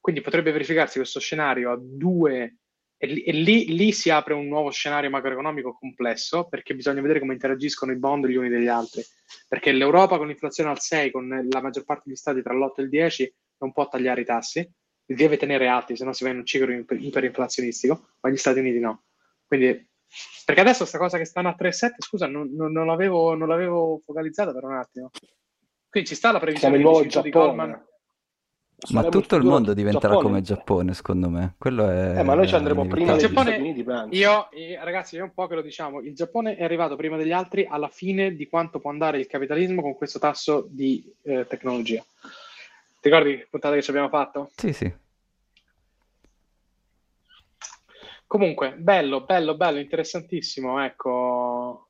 Quindi 0.00 0.20
potrebbe 0.20 0.52
verificarsi 0.52 0.98
questo 0.98 1.20
scenario 1.20 1.72
a 1.72 1.78
2 1.80 2.58
e, 2.96 3.06
lì, 3.06 3.22
e 3.22 3.32
lì- 3.32 3.74
lì 3.74 3.92
si 3.92 4.10
apre 4.10 4.34
un 4.34 4.46
nuovo 4.46 4.70
scenario 4.70 5.10
macroeconomico 5.10 5.74
complesso 5.74 6.46
perché 6.48 6.74
bisogna 6.74 7.00
vedere 7.00 7.20
come 7.20 7.32
interagiscono 7.32 7.92
i 7.92 7.98
bond 7.98 8.26
gli 8.26 8.36
uni 8.36 8.48
degli 8.48 8.68
altri. 8.68 9.02
Perché 9.48 9.72
l'Europa 9.72 10.16
con 10.16 10.26
l'inflazione 10.26 10.70
al 10.70 10.80
6, 10.80 11.10
con 11.10 11.48
la 11.50 11.62
maggior 11.62 11.84
parte 11.84 12.04
degli 12.06 12.16
stati 12.16 12.42
tra 12.42 12.54
l'8 12.54 12.74
e 12.76 12.82
il 12.82 12.88
10, 12.88 13.34
non 13.58 13.72
può 13.72 13.88
tagliare 13.88 14.20
i 14.20 14.24
tassi, 14.24 14.70
deve 15.04 15.36
tenere 15.36 15.66
alti, 15.66 15.96
se 15.96 16.04
no 16.04 16.12
si 16.12 16.24
va 16.24 16.30
in 16.30 16.38
un 16.38 16.46
ciclo 16.46 16.72
iper- 16.72 17.00
iperinflazionistico, 17.00 18.08
ma 18.20 18.30
gli 18.30 18.36
Stati 18.36 18.58
Uniti 18.60 18.78
no. 18.78 19.04
Quindi, 19.46 19.88
perché 20.44 20.60
adesso 20.60 20.78
questa 20.78 20.98
cosa 20.98 21.18
che 21.18 21.24
stanno 21.24 21.48
a 21.48 21.56
3,7, 21.58 21.94
scusa, 21.98 22.26
non, 22.26 22.50
non- 22.54 22.72
non 22.72 22.86
l'avevo, 22.86 23.34
non 23.34 23.48
l'avevo 23.48 24.00
focalizzata 24.04 24.52
per 24.52 24.64
un 24.64 24.74
attimo. 24.74 25.10
Quindi 25.88 26.08
ci 26.08 26.16
sta 26.16 26.32
la 26.32 26.40
previsione 26.40 26.76
il 26.78 27.06
tu 27.08 27.20
di 27.20 27.30
Goldman. 27.30 27.86
Ma 28.90 29.00
Saremo 29.00 29.10
tutto 29.10 29.36
il 29.36 29.44
mondo 29.44 29.72
diventerà 29.72 30.08
Giappone. 30.14 30.28
come 30.28 30.42
Giappone, 30.42 30.94
secondo 30.94 31.30
me. 31.30 31.54
Quello 31.56 31.88
è 31.88 32.18
Eh, 32.18 32.22
ma 32.22 32.34
noi 32.34 32.46
ci 32.46 32.54
andremo 32.54 32.86
prima 32.86 33.14
Il 33.14 33.20
degli 33.20 33.30
Stati 33.30 33.60
Uniti, 33.60 33.84
io, 34.10 34.50
eh, 34.50 34.78
ragazzi, 34.82 35.16
è 35.16 35.22
un 35.22 35.32
po' 35.32 35.46
che 35.46 35.54
lo 35.54 35.62
diciamo, 35.62 36.00
il 36.00 36.14
Giappone 36.14 36.56
è 36.56 36.64
arrivato 36.64 36.96
prima 36.96 37.16
degli 37.16 37.32
altri 37.32 37.66
alla 37.66 37.88
fine 37.88 38.34
di 38.34 38.46
quanto 38.46 38.80
può 38.80 38.90
andare 38.90 39.18
il 39.18 39.26
capitalismo 39.26 39.80
con 39.80 39.94
questo 39.94 40.18
tasso 40.18 40.66
di 40.68 41.10
eh, 41.22 41.46
tecnologia. 41.48 42.04
Ti 43.04 43.10
ricordi 43.10 43.36
che 43.36 43.48
puntata 43.50 43.74
che 43.74 43.82
ci 43.82 43.90
abbiamo 43.90 44.08
fatto? 44.08 44.50
Sì, 44.56 44.72
sì. 44.72 44.90
Comunque, 48.26 48.72
bello, 48.78 49.26
bello, 49.26 49.58
bello, 49.58 49.78
interessantissimo, 49.78 50.82
ecco. 50.82 51.88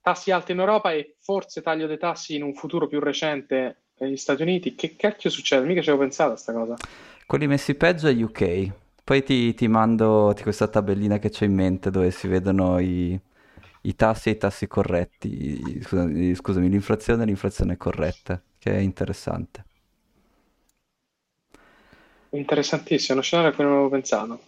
tassi 0.00 0.30
alti 0.30 0.52
in 0.52 0.60
Europa 0.60 0.92
e 0.92 1.16
forse 1.18 1.62
taglio 1.62 1.88
dei 1.88 1.98
tassi 1.98 2.36
in 2.36 2.44
un 2.44 2.54
futuro 2.54 2.86
più 2.86 3.00
recente 3.00 3.86
negli 3.98 4.16
Stati 4.16 4.42
Uniti. 4.42 4.76
Che 4.76 4.94
cacchio 4.94 5.30
succede? 5.30 5.66
Mica 5.66 5.82
ci 5.82 5.88
avevo 5.88 6.04
pensato 6.04 6.28
a 6.28 6.32
questa 6.34 6.52
cosa. 6.52 6.76
Quelli 7.26 7.48
messi 7.48 7.74
peggio 7.74 8.06
è 8.06 8.22
UK. 8.22 8.70
Poi 9.02 9.24
ti, 9.24 9.52
ti 9.54 9.66
mando 9.66 10.32
ti 10.32 10.44
questa 10.44 10.68
tabellina 10.68 11.18
che 11.18 11.30
c'ho 11.30 11.44
in 11.44 11.54
mente 11.54 11.90
dove 11.90 12.12
si 12.12 12.28
vedono 12.28 12.78
i, 12.78 13.20
i 13.82 13.94
tassi 13.96 14.28
e 14.28 14.32
i 14.32 14.36
tassi 14.36 14.68
corretti. 14.68 15.82
Scusami, 15.82 16.34
scusami, 16.36 16.68
l'inflazione 16.68 17.24
e 17.24 17.26
l'inflazione 17.26 17.76
corretta, 17.76 18.40
che 18.58 18.72
è 18.72 18.78
interessante. 18.78 19.64
Interessantissimo, 22.30 23.14
uno 23.14 23.22
scenario 23.22 23.50
a 23.50 23.54
cui 23.54 23.64
non 23.64 23.72
avevo 23.74 23.88
pensato. 23.88 24.40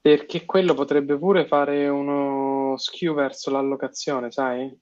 Perché 0.00 0.44
quello 0.44 0.74
potrebbe 0.74 1.16
pure 1.18 1.46
fare 1.46 1.88
uno 1.88 2.76
skew 2.76 3.14
verso 3.14 3.50
l'allocazione, 3.50 4.30
sai? 4.30 4.78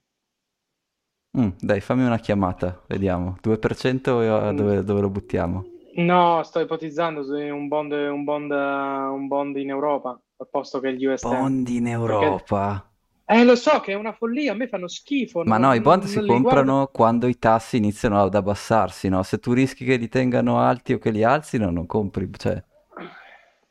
Mm, 1.39 1.49
dai, 1.59 1.81
fammi 1.81 2.05
una 2.05 2.19
chiamata, 2.19 2.83
vediamo. 2.89 3.37
2% 3.41 4.21
e, 4.21 4.55
dove, 4.55 4.85
dove 4.85 5.01
lo 5.01 5.11
buttiamo? 5.11 5.65
No, 5.95 6.43
sto 6.43 6.61
ipotizzando 6.61 7.21
un 7.21 7.69
bond, 7.69 7.93
un 7.93 8.25
bond, 8.25 8.51
un 8.51 9.27
bond 9.29 9.57
in 9.57 9.71
Europa, 9.71 10.21
al 10.37 10.49
posto 10.51 10.81
che 10.81 10.95
gli 10.95 11.07
US 11.07 11.23
Bond 11.23 11.69
in 11.69 11.87
Europa. 11.87 12.92
Eh, 13.35 13.45
lo 13.45 13.57
so 13.57 13.81
che 13.81 13.93
è 13.93 13.95
una 13.95 14.13
follia, 14.13 14.53
a 14.53 14.55
me 14.55 14.69
fanno 14.69 14.89
schifo. 14.89 15.43
Ma 15.45 15.57
non- 15.57 15.69
no, 15.69 15.73
i 15.75 15.81
bond 15.81 16.05
si 16.05 16.21
comprano 16.21 16.89
guardo. 16.89 16.91
quando 16.93 17.29
i 17.29 17.39
tassi 17.39 17.77
iniziano 17.77 18.21
ad 18.21 18.35
abbassarsi, 18.35 19.09
no? 19.09 19.23
Se 19.23 19.39
tu 19.39 19.53
rischi 19.53 19.85
che 19.85 19.97
li 19.97 20.09
tengano 20.09 20.59
alti 20.61 20.95
o 20.95 20.99
che 20.99 21.11
li 21.11 21.23
alzino, 21.23 21.71
non 21.71 21.87
compri, 21.87 22.29
cioè... 22.37 22.61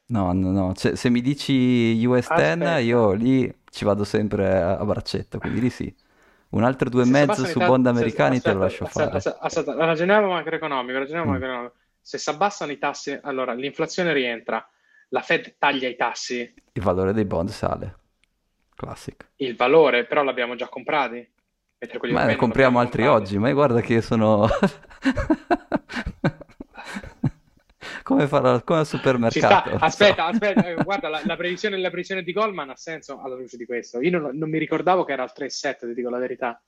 No, 0.07 0.33
no, 0.33 0.51
no. 0.51 0.73
Cioè, 0.73 0.95
se 0.95 1.09
mi 1.09 1.21
dici 1.21 2.03
US 2.05 2.33
10, 2.33 2.65
Aspetta. 2.65 2.79
io 2.79 3.13
lì 3.13 3.53
ci 3.69 3.85
vado 3.85 4.03
sempre 4.03 4.61
a, 4.61 4.77
a 4.77 4.83
braccetto, 4.85 5.39
quindi 5.39 5.61
lì 5.61 5.69
sì. 5.69 5.93
Un 6.49 6.63
altro 6.63 6.89
due 6.89 7.03
e 7.03 7.05
mezzo 7.05 7.45
su 7.45 7.61
bond 7.61 7.87
se- 7.91 8.05
americani 8.05 8.41
te 8.41 8.51
lo 8.51 8.59
aspetta, 8.59 8.59
lascio 8.59 8.85
aspetta, 8.85 8.85
fare. 8.85 9.17
aspetta, 9.17 9.39
aspetta, 9.39 9.73
ragioniamo 9.75 10.27
macroeconomico, 10.27 10.97
ragioniamo 10.99 11.27
Mm. 11.27 11.31
macroeconomico. 11.31 11.75
Se 12.01 12.17
si 12.17 12.29
abbassano 12.29 12.71
i 12.71 12.77
tassi, 12.77 13.17
allora 13.21 13.53
l'inflazione 13.53 14.13
rientra, 14.13 14.65
la 15.09 15.21
Fed 15.21 15.55
taglia 15.57 15.87
i 15.87 15.95
tassi, 15.95 16.53
Il 16.73 16.81
valore 16.81 17.13
dei 17.13 17.23
bond 17.23 17.47
sale. 17.49 17.95
Classic. 18.81 19.29
il 19.37 19.55
valore 19.55 20.05
però 20.05 20.23
l'abbiamo 20.23 20.55
già 20.55 20.67
comprati, 20.67 21.29
Ma 22.11 22.25
ne 22.25 22.35
compriamo 22.35 22.79
altri 22.79 23.03
comprati. 23.03 23.23
oggi, 23.23 23.37
ma 23.37 23.51
guarda 23.53 23.79
che 23.81 24.01
sono... 24.01 24.47
Come 28.03 28.27
farò 28.27 28.61
come 28.63 28.79
al 28.79 28.85
supermercato. 28.85 29.69
non 29.69 29.79
so. 29.79 29.85
aspetta, 29.85 30.25
aspetta, 30.25 30.67
eh, 30.67 30.83
guarda, 30.83 31.07
la, 31.07 31.21
la 31.23 31.35
previsione, 31.37 31.77
la 31.77 31.89
previsione 31.89 32.23
di 32.23 32.33
Goldman 32.33 32.69
ha 32.71 32.75
senso 32.75 33.21
alla 33.21 33.35
luce 33.35 33.55
di 33.55 33.65
questo. 33.65 34.01
Io 34.01 34.19
non, 34.19 34.35
non 34.35 34.49
mi 34.49 34.57
ricordavo 34.57 35.05
che 35.05 35.13
era 35.13 35.23
al 35.23 35.31
3,7, 35.33 35.87
ti 35.87 35.93
dico 35.93 36.09
la 36.09 36.17
verità. 36.17 36.61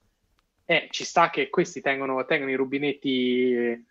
Eh, 0.66 0.88
ci 0.92 1.04
sta 1.04 1.30
che 1.30 1.50
questi 1.50 1.82
tengono, 1.82 2.24
tengono 2.26 2.52
i 2.52 2.56
rubinetti. 2.56 3.86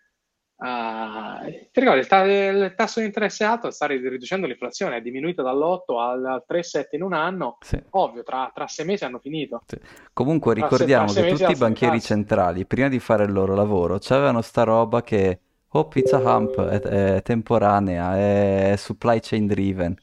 Eh, 0.59 1.69
ti 1.71 1.79
ricordi, 1.79 1.99
il, 1.99 2.07
ta- 2.07 2.23
il 2.23 2.73
tasso 2.75 2.99
di 2.99 3.05
interesse 3.05 3.43
alto 3.43 3.71
sta 3.71 3.85
riducendo 3.85 4.47
l'inflazione, 4.47 4.97
è 4.97 5.01
diminuito 5.01 5.41
dall'8 5.41 5.99
al, 5.99 6.25
al 6.25 6.43
3,7 6.47 6.83
in 6.91 7.03
un 7.03 7.13
anno. 7.13 7.57
Sì. 7.61 7.81
Ovvio, 7.91 8.23
tra, 8.23 8.51
tra 8.53 8.67
sei 8.67 8.85
mesi 8.85 9.03
hanno 9.03 9.19
finito. 9.19 9.63
Sì. 9.65 9.77
Comunque 10.13 10.53
ricordiamo 10.53 11.11
tra 11.11 11.21
che 11.21 11.33
tutti 11.33 11.51
i 11.51 11.55
banchieri 11.55 11.99
centrali, 11.99 12.65
prima 12.65 12.87
di 12.87 12.99
fare 12.99 13.25
il 13.25 13.31
loro 13.31 13.55
lavoro, 13.55 13.99
avevano 14.09 14.41
sta 14.41 14.63
roba 14.63 15.01
che, 15.01 15.39
oh, 15.67 15.87
pizza 15.87 16.17
hump, 16.17 16.61
è, 16.61 16.79
è 17.15 17.21
temporanea, 17.21 18.17
è 18.17 18.75
supply 18.77 19.19
chain 19.21 19.47
driven. 19.47 19.95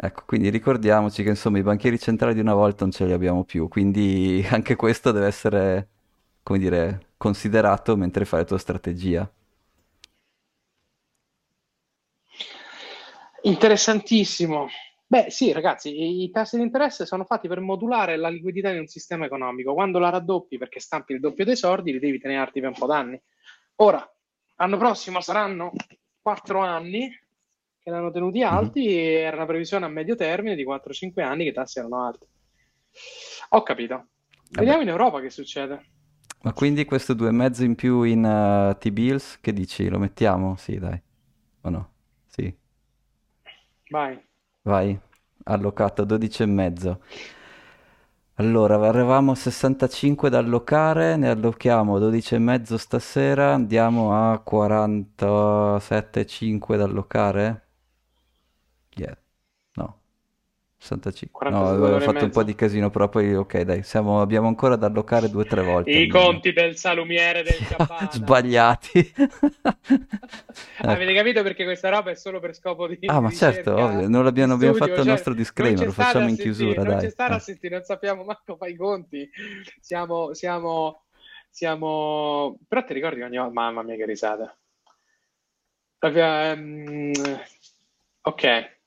Ecco, 0.00 0.22
quindi 0.26 0.48
ricordiamoci 0.48 1.24
che 1.24 1.30
insomma 1.30 1.58
i 1.58 1.62
banchieri 1.62 1.98
centrali 1.98 2.32
di 2.32 2.40
una 2.40 2.54
volta 2.54 2.84
non 2.84 2.92
ce 2.92 3.04
li 3.04 3.12
abbiamo 3.12 3.42
più, 3.42 3.66
quindi 3.66 4.46
anche 4.48 4.76
questo 4.76 5.10
deve 5.10 5.26
essere, 5.26 5.88
come 6.44 6.58
dire, 6.60 7.07
considerato 7.18 7.96
mentre 7.96 8.24
fai 8.24 8.40
la 8.40 8.46
tua 8.46 8.58
strategia. 8.58 9.30
Interessantissimo. 13.42 14.68
Beh, 15.06 15.30
sì, 15.30 15.52
ragazzi, 15.52 16.22
i 16.22 16.30
tassi 16.30 16.56
di 16.56 16.62
interesse 16.62 17.06
sono 17.06 17.24
fatti 17.24 17.48
per 17.48 17.60
modulare 17.60 18.16
la 18.16 18.28
liquidità 18.28 18.70
di 18.70 18.78
un 18.78 18.86
sistema 18.86 19.24
economico. 19.24 19.74
Quando 19.74 19.98
la 19.98 20.10
raddoppi 20.10 20.58
perché 20.58 20.80
stampi 20.80 21.12
il 21.14 21.20
doppio 21.20 21.44
dei 21.44 21.56
soldi, 21.56 21.92
li 21.92 21.98
devi 21.98 22.18
tenerti 22.18 22.60
per 22.60 22.70
un 22.70 22.74
po' 22.74 22.86
d'anni. 22.86 23.20
Ora, 23.76 24.06
l'anno 24.56 24.76
prossimo 24.76 25.20
saranno 25.20 25.72
quattro 26.20 26.60
anni 26.60 27.08
che 27.80 27.90
l'hanno 27.90 28.10
tenuti 28.10 28.42
alti 28.42 28.86
e 28.86 29.20
era 29.20 29.36
una 29.36 29.46
previsione 29.46 29.86
a 29.86 29.88
medio 29.88 30.14
termine 30.14 30.54
di 30.54 30.64
4-5 30.64 31.22
anni 31.22 31.44
che 31.44 31.50
i 31.50 31.54
tassi 31.54 31.78
erano 31.78 32.04
alti. 32.04 32.26
Ho 33.50 33.62
capito. 33.62 34.08
Vediamo 34.50 34.82
in 34.82 34.88
Europa 34.88 35.20
che 35.20 35.30
succede. 35.30 35.97
Ma 36.40 36.52
quindi 36.52 36.84
questo 36.84 37.14
due 37.14 37.28
e 37.28 37.32
mezzo 37.32 37.64
in 37.64 37.74
più 37.74 38.02
in 38.02 38.24
eh, 38.24 38.76
T-bills, 38.78 39.38
che 39.40 39.52
dici? 39.52 39.88
Lo 39.88 39.98
mettiamo? 39.98 40.56
Sì, 40.56 40.78
dai. 40.78 41.00
O 41.62 41.70
no? 41.70 41.90
Sì. 42.26 42.54
Vai. 43.90 44.22
Vai, 44.62 44.96
allocato 45.44 46.04
12 46.04 46.44
e 46.44 46.46
mezzo. 46.46 47.00
Allora, 48.36 48.82
eravamo 48.86 49.32
a 49.32 49.34
65 49.34 50.30
da 50.30 50.38
allocare, 50.38 51.16
ne 51.16 51.28
allochiamo 51.28 51.98
12 51.98 52.36
e 52.36 52.38
mezzo 52.38 52.78
stasera, 52.78 53.52
andiamo 53.52 54.14
a 54.14 54.42
47,5 54.42 56.78
da 56.78 56.84
allocare? 56.84 57.66
Yeah. 58.96 59.16
No, 60.80 60.84
65. 60.86 61.48
No, 61.48 61.58
47 61.60 61.84
avevo 61.84 62.00
fatto 62.00 62.24
un 62.24 62.30
po' 62.30 62.42
di 62.44 62.54
casino, 62.54 62.90
però 62.90 63.08
poi 63.08 63.34
ok, 63.34 63.60
dai, 63.62 63.82
siamo- 63.82 64.20
abbiamo 64.20 64.46
ancora 64.48 64.76
da 64.76 64.86
allocare 64.86 65.28
due 65.28 65.42
o 65.42 65.46
tre 65.46 65.62
volte 65.62 65.90
I 65.90 66.02
almeno. 66.02 66.18
conti 66.20 66.52
del 66.52 66.76
salumiere 66.76 67.42
del 67.42 67.58
Giappone. 67.66 68.08
Sbagliati. 68.12 69.12
Avete 70.82 71.10
Ecco. 71.10 71.18
capito 71.18 71.42
perché 71.42 71.64
questa 71.64 71.88
roba 71.88 72.10
è 72.10 72.14
solo 72.14 72.38
per 72.40 72.54
scopo 72.54 72.86
di 72.86 72.98
Ah, 73.06 73.20
ma 73.20 73.30
certo, 73.30 73.74
ovvio, 73.74 74.08
non 74.08 74.22
l'abbiamo 74.24 74.56
di 74.56 74.64
abbiamo 74.64 74.74
studio, 74.74 74.78
fatto 74.78 74.90
il 74.92 74.96
cioè, 74.96 75.06
nostro 75.06 75.32
non 75.32 75.40
disclaimer, 75.42 75.84
lo 75.86 75.92
facciamo 75.92 76.28
in 76.28 76.36
chiusura, 76.36 76.82
non 76.84 76.96
dai. 76.96 77.12
a 77.16 77.34
Eh. 77.34 77.40
sentire, 77.40 77.74
non 77.76 77.84
sappiamo 77.84 78.24
manco 78.24 78.56
fare 78.56 78.70
i 78.70 78.76
conti. 78.76 79.28
Siamo, 79.80 80.32
siamo, 80.34 81.04
siamo... 81.50 82.58
Però 82.68 82.84
ti 82.84 82.92
ricordi 82.94 83.22
ogni 83.22 83.36
volta... 83.36 83.52
Mamma 83.52 83.82
mia 83.82 83.96
che 83.96 84.06
risata. 84.06 84.56
Ehm, 86.00 87.12
ok. 88.22 88.77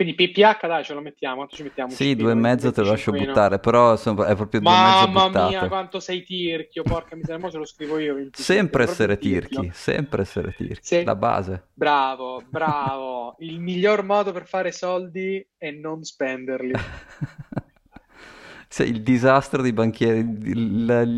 Quindi 0.00 0.14
PPH 0.14 0.66
dai, 0.66 0.82
ce 0.82 0.94
lo 0.94 1.02
mettiamo, 1.02 1.34
quanto 1.36 1.56
ci 1.56 1.62
mettiamo? 1.62 1.90
Sì, 1.90 2.16
due 2.16 2.32
e 2.32 2.34
mezzo 2.34 2.72
te 2.72 2.80
lo 2.80 2.86
lascio 2.88 3.10
25. 3.10 3.26
buttare, 3.26 3.58
però 3.60 3.90
insomma, 3.90 4.24
è 4.28 4.34
proprio 4.34 4.60
due 4.60 4.70
e 4.70 4.74
mezzo 4.74 5.08
Mamma 5.08 5.28
mia, 5.28 5.46
buttato. 5.48 5.68
quanto 5.68 6.00
sei 6.00 6.22
tirchio, 6.22 6.82
porca 6.84 7.16
miseria, 7.16 7.38
mo 7.38 7.50
ce 7.50 7.58
lo 7.58 7.66
scrivo 7.66 7.98
io. 7.98 8.14
25, 8.14 8.42
Sempre 8.42 8.82
essere 8.84 9.18
tirchio. 9.18 9.60
tirchi, 9.60 9.76
sempre 9.76 10.22
essere 10.22 10.54
tirchi, 10.56 10.78
Sì. 10.80 11.04
la 11.04 11.14
base. 11.16 11.66
Bravo, 11.74 12.42
bravo. 12.48 13.36
Il 13.40 13.60
miglior 13.60 14.02
modo 14.02 14.32
per 14.32 14.46
fare 14.46 14.72
soldi 14.72 15.46
è 15.58 15.70
non 15.70 16.02
spenderli. 16.02 16.72
Sì, 18.72 18.84
il 18.84 19.02
disastro 19.02 19.62
dei 19.62 19.72
banchieri, 19.72 20.22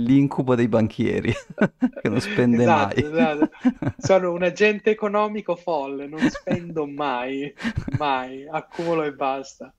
l'incubo 0.06 0.54
dei 0.54 0.68
banchieri, 0.68 1.30
che 2.00 2.08
non 2.08 2.18
spende 2.18 2.62
Esatto, 2.62 2.98
mai. 2.98 3.04
esatto. 3.04 3.50
Sono 4.00 4.32
un 4.32 4.42
agente 4.42 4.88
economico 4.88 5.54
folle, 5.54 6.06
non 6.06 6.26
spendo 6.30 6.86
mai, 6.86 7.52
mai, 7.98 8.48
accumulo 8.48 9.02
e 9.02 9.12
basta. 9.12 9.70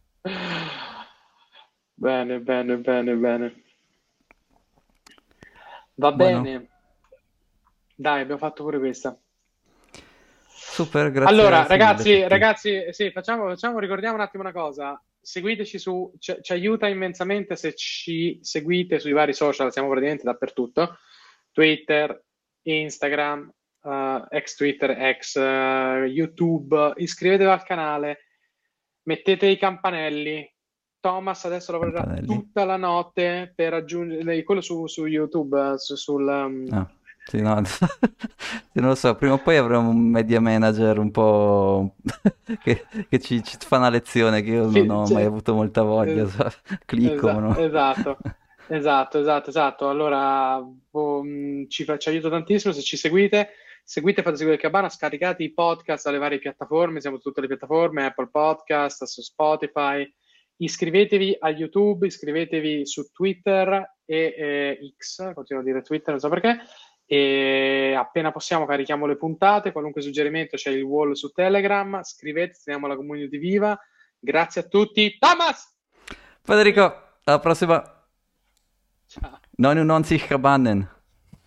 Bene, 1.96 2.40
bene, 2.42 2.78
bene, 2.78 3.16
bene. 3.16 3.64
Va 5.96 6.12
Buono. 6.12 6.42
bene. 6.42 6.68
Dai, 7.96 8.22
abbiamo 8.22 8.40
fatto 8.40 8.64
pure 8.64 8.78
questa. 8.78 9.18
Super, 10.48 11.10
grazie 11.12 11.36
Allora, 11.36 11.66
ragazzi, 11.66 12.28
ragazzi, 12.28 12.86
sì, 12.92 13.10
facciamo, 13.10 13.48
facciamo, 13.48 13.80
ricordiamo 13.80 14.14
un 14.14 14.22
attimo 14.22 14.44
una 14.44 14.52
cosa. 14.52 15.02
Seguiteci 15.26 15.80
su, 15.80 16.14
ci, 16.20 16.36
ci 16.42 16.52
aiuta 16.52 16.88
immensamente 16.90 17.56
se 17.56 17.74
ci 17.76 18.40
seguite 18.42 19.00
sui 19.00 19.14
vari 19.14 19.34
social, 19.34 19.72
siamo 19.72 19.88
praticamente 19.88 20.26
dappertutto. 20.26 20.98
Twitter, 21.52 22.22
Instagram, 22.64 23.50
eh, 23.84 24.26
ex 24.32 24.56
Twitter, 24.56 24.90
ex 24.92 25.36
eh, 25.38 26.06
YouTube. 26.08 26.94
Iscrivetevi 26.98 27.50
al 27.50 27.64
canale, 27.64 28.18
mettete 29.04 29.46
i 29.48 29.58
campanelli. 29.58 30.46
Thomas 31.00 31.46
adesso 31.46 31.72
lavorerà 31.72 32.00
Campanelli. 32.00 32.28
tutta 32.28 32.66
la 32.66 32.78
notte 32.78 33.54
per 33.56 33.74
aggiungere 33.74 34.44
quello 34.44 34.62
su, 34.62 34.88
su 34.88 35.06
YouTube, 35.06 35.78
su- 35.78 35.96
sul, 35.96 36.28
um, 36.28 36.66
Ah, 36.72 36.90
sì, 37.26 37.42
no, 37.42 37.62
non 38.74 38.88
lo 38.88 38.96
so, 38.96 39.16
prima 39.16 39.34
o 39.34 39.38
poi 39.40 39.58
avremo 39.58 39.90
un 39.90 40.10
media 40.10 40.40
manager 40.40 40.98
un 41.00 41.12
po' 41.12 41.96
che, 42.64 42.86
che 43.10 43.20
ci, 43.20 43.44
ci 43.44 43.58
fa 43.60 43.78
una 43.78 43.90
lezione 43.90 44.42
che 44.42 44.52
io 44.52 44.70
Sì, 44.70 44.86
non 44.86 44.98
ho 45.02 45.06
sì. 45.06 45.14
mai 45.14 45.24
avuto 45.24 45.54
molta 45.54 45.82
voglia, 45.84 46.28
so- 46.28 46.52
clicco, 46.86 47.30
Esa- 47.30 47.40
ma 47.40 47.48
no. 47.48 47.58
Esatto, 47.58 48.18
esatto, 48.68 49.20
esatto, 49.20 49.50
esatto. 49.50 49.90
Allora, 49.90 50.62
boh, 50.62 51.24
mh, 51.24 51.68
ci, 51.70 51.86
ci 51.98 52.10
aiuta 52.10 52.30
tantissimo 52.30 52.74
se 52.74 52.82
ci 52.82 52.98
seguite. 52.98 53.50
Seguite, 53.86 54.22
fate 54.22 54.38
seguire 54.38 54.56
il 54.56 54.62
Cabana, 54.62 54.88
scaricate 54.88 55.44
i 55.44 55.52
podcast 55.52 56.06
dalle 56.06 56.18
varie 56.18 56.40
piattaforme, 56.40 57.02
siamo 57.02 57.18
su 57.18 57.24
tutte 57.24 57.42
le 57.42 57.48
piattaforme, 57.48 58.06
Apple 58.06 58.30
Podcast, 58.30 59.04
su 59.04 59.22
Spotify, 59.22 60.10
iscrivetevi 60.56 61.36
a 61.40 61.50
YouTube, 61.50 62.08
iscrivetevi 62.08 62.86
su 62.86 63.12
Twitter 63.12 63.96
e 64.06 64.36
eh, 64.38 64.94
X, 64.98 65.34
continuo 65.34 65.62
a 65.62 65.66
dire 65.66 65.82
Twitter, 65.82 66.12
non 66.12 66.20
so 66.20 66.30
perché, 66.30 66.60
e 67.06 67.94
appena 67.98 68.32
possiamo 68.32 68.66
carichiamo 68.66 69.06
le 69.06 69.18
puntate, 69.18 69.72
qualunque 69.72 70.02
suggerimento 70.02 70.56
c'è 70.58 70.72
il 70.72 70.82
wall 70.82 71.14
su 71.14 71.32
Telegram, 71.32 72.02
scrivete, 72.04 72.60
teniamo 72.64 72.88
la 72.88 72.96
community 72.96 73.38
viva. 73.38 73.78
Grazie 74.20 74.62
a 74.62 74.64
tutti. 74.66 75.18
Thomas! 75.20 75.76
Federico, 76.42 77.18
alla 77.24 77.40
prossima. 77.40 77.82
Ciao. 79.06 79.40
99 79.58 80.18
Kabanen. 80.26 80.90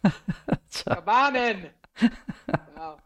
Ciao. 0.68 0.94
Kabanen! 0.94 1.74
Ciao. 2.74 2.98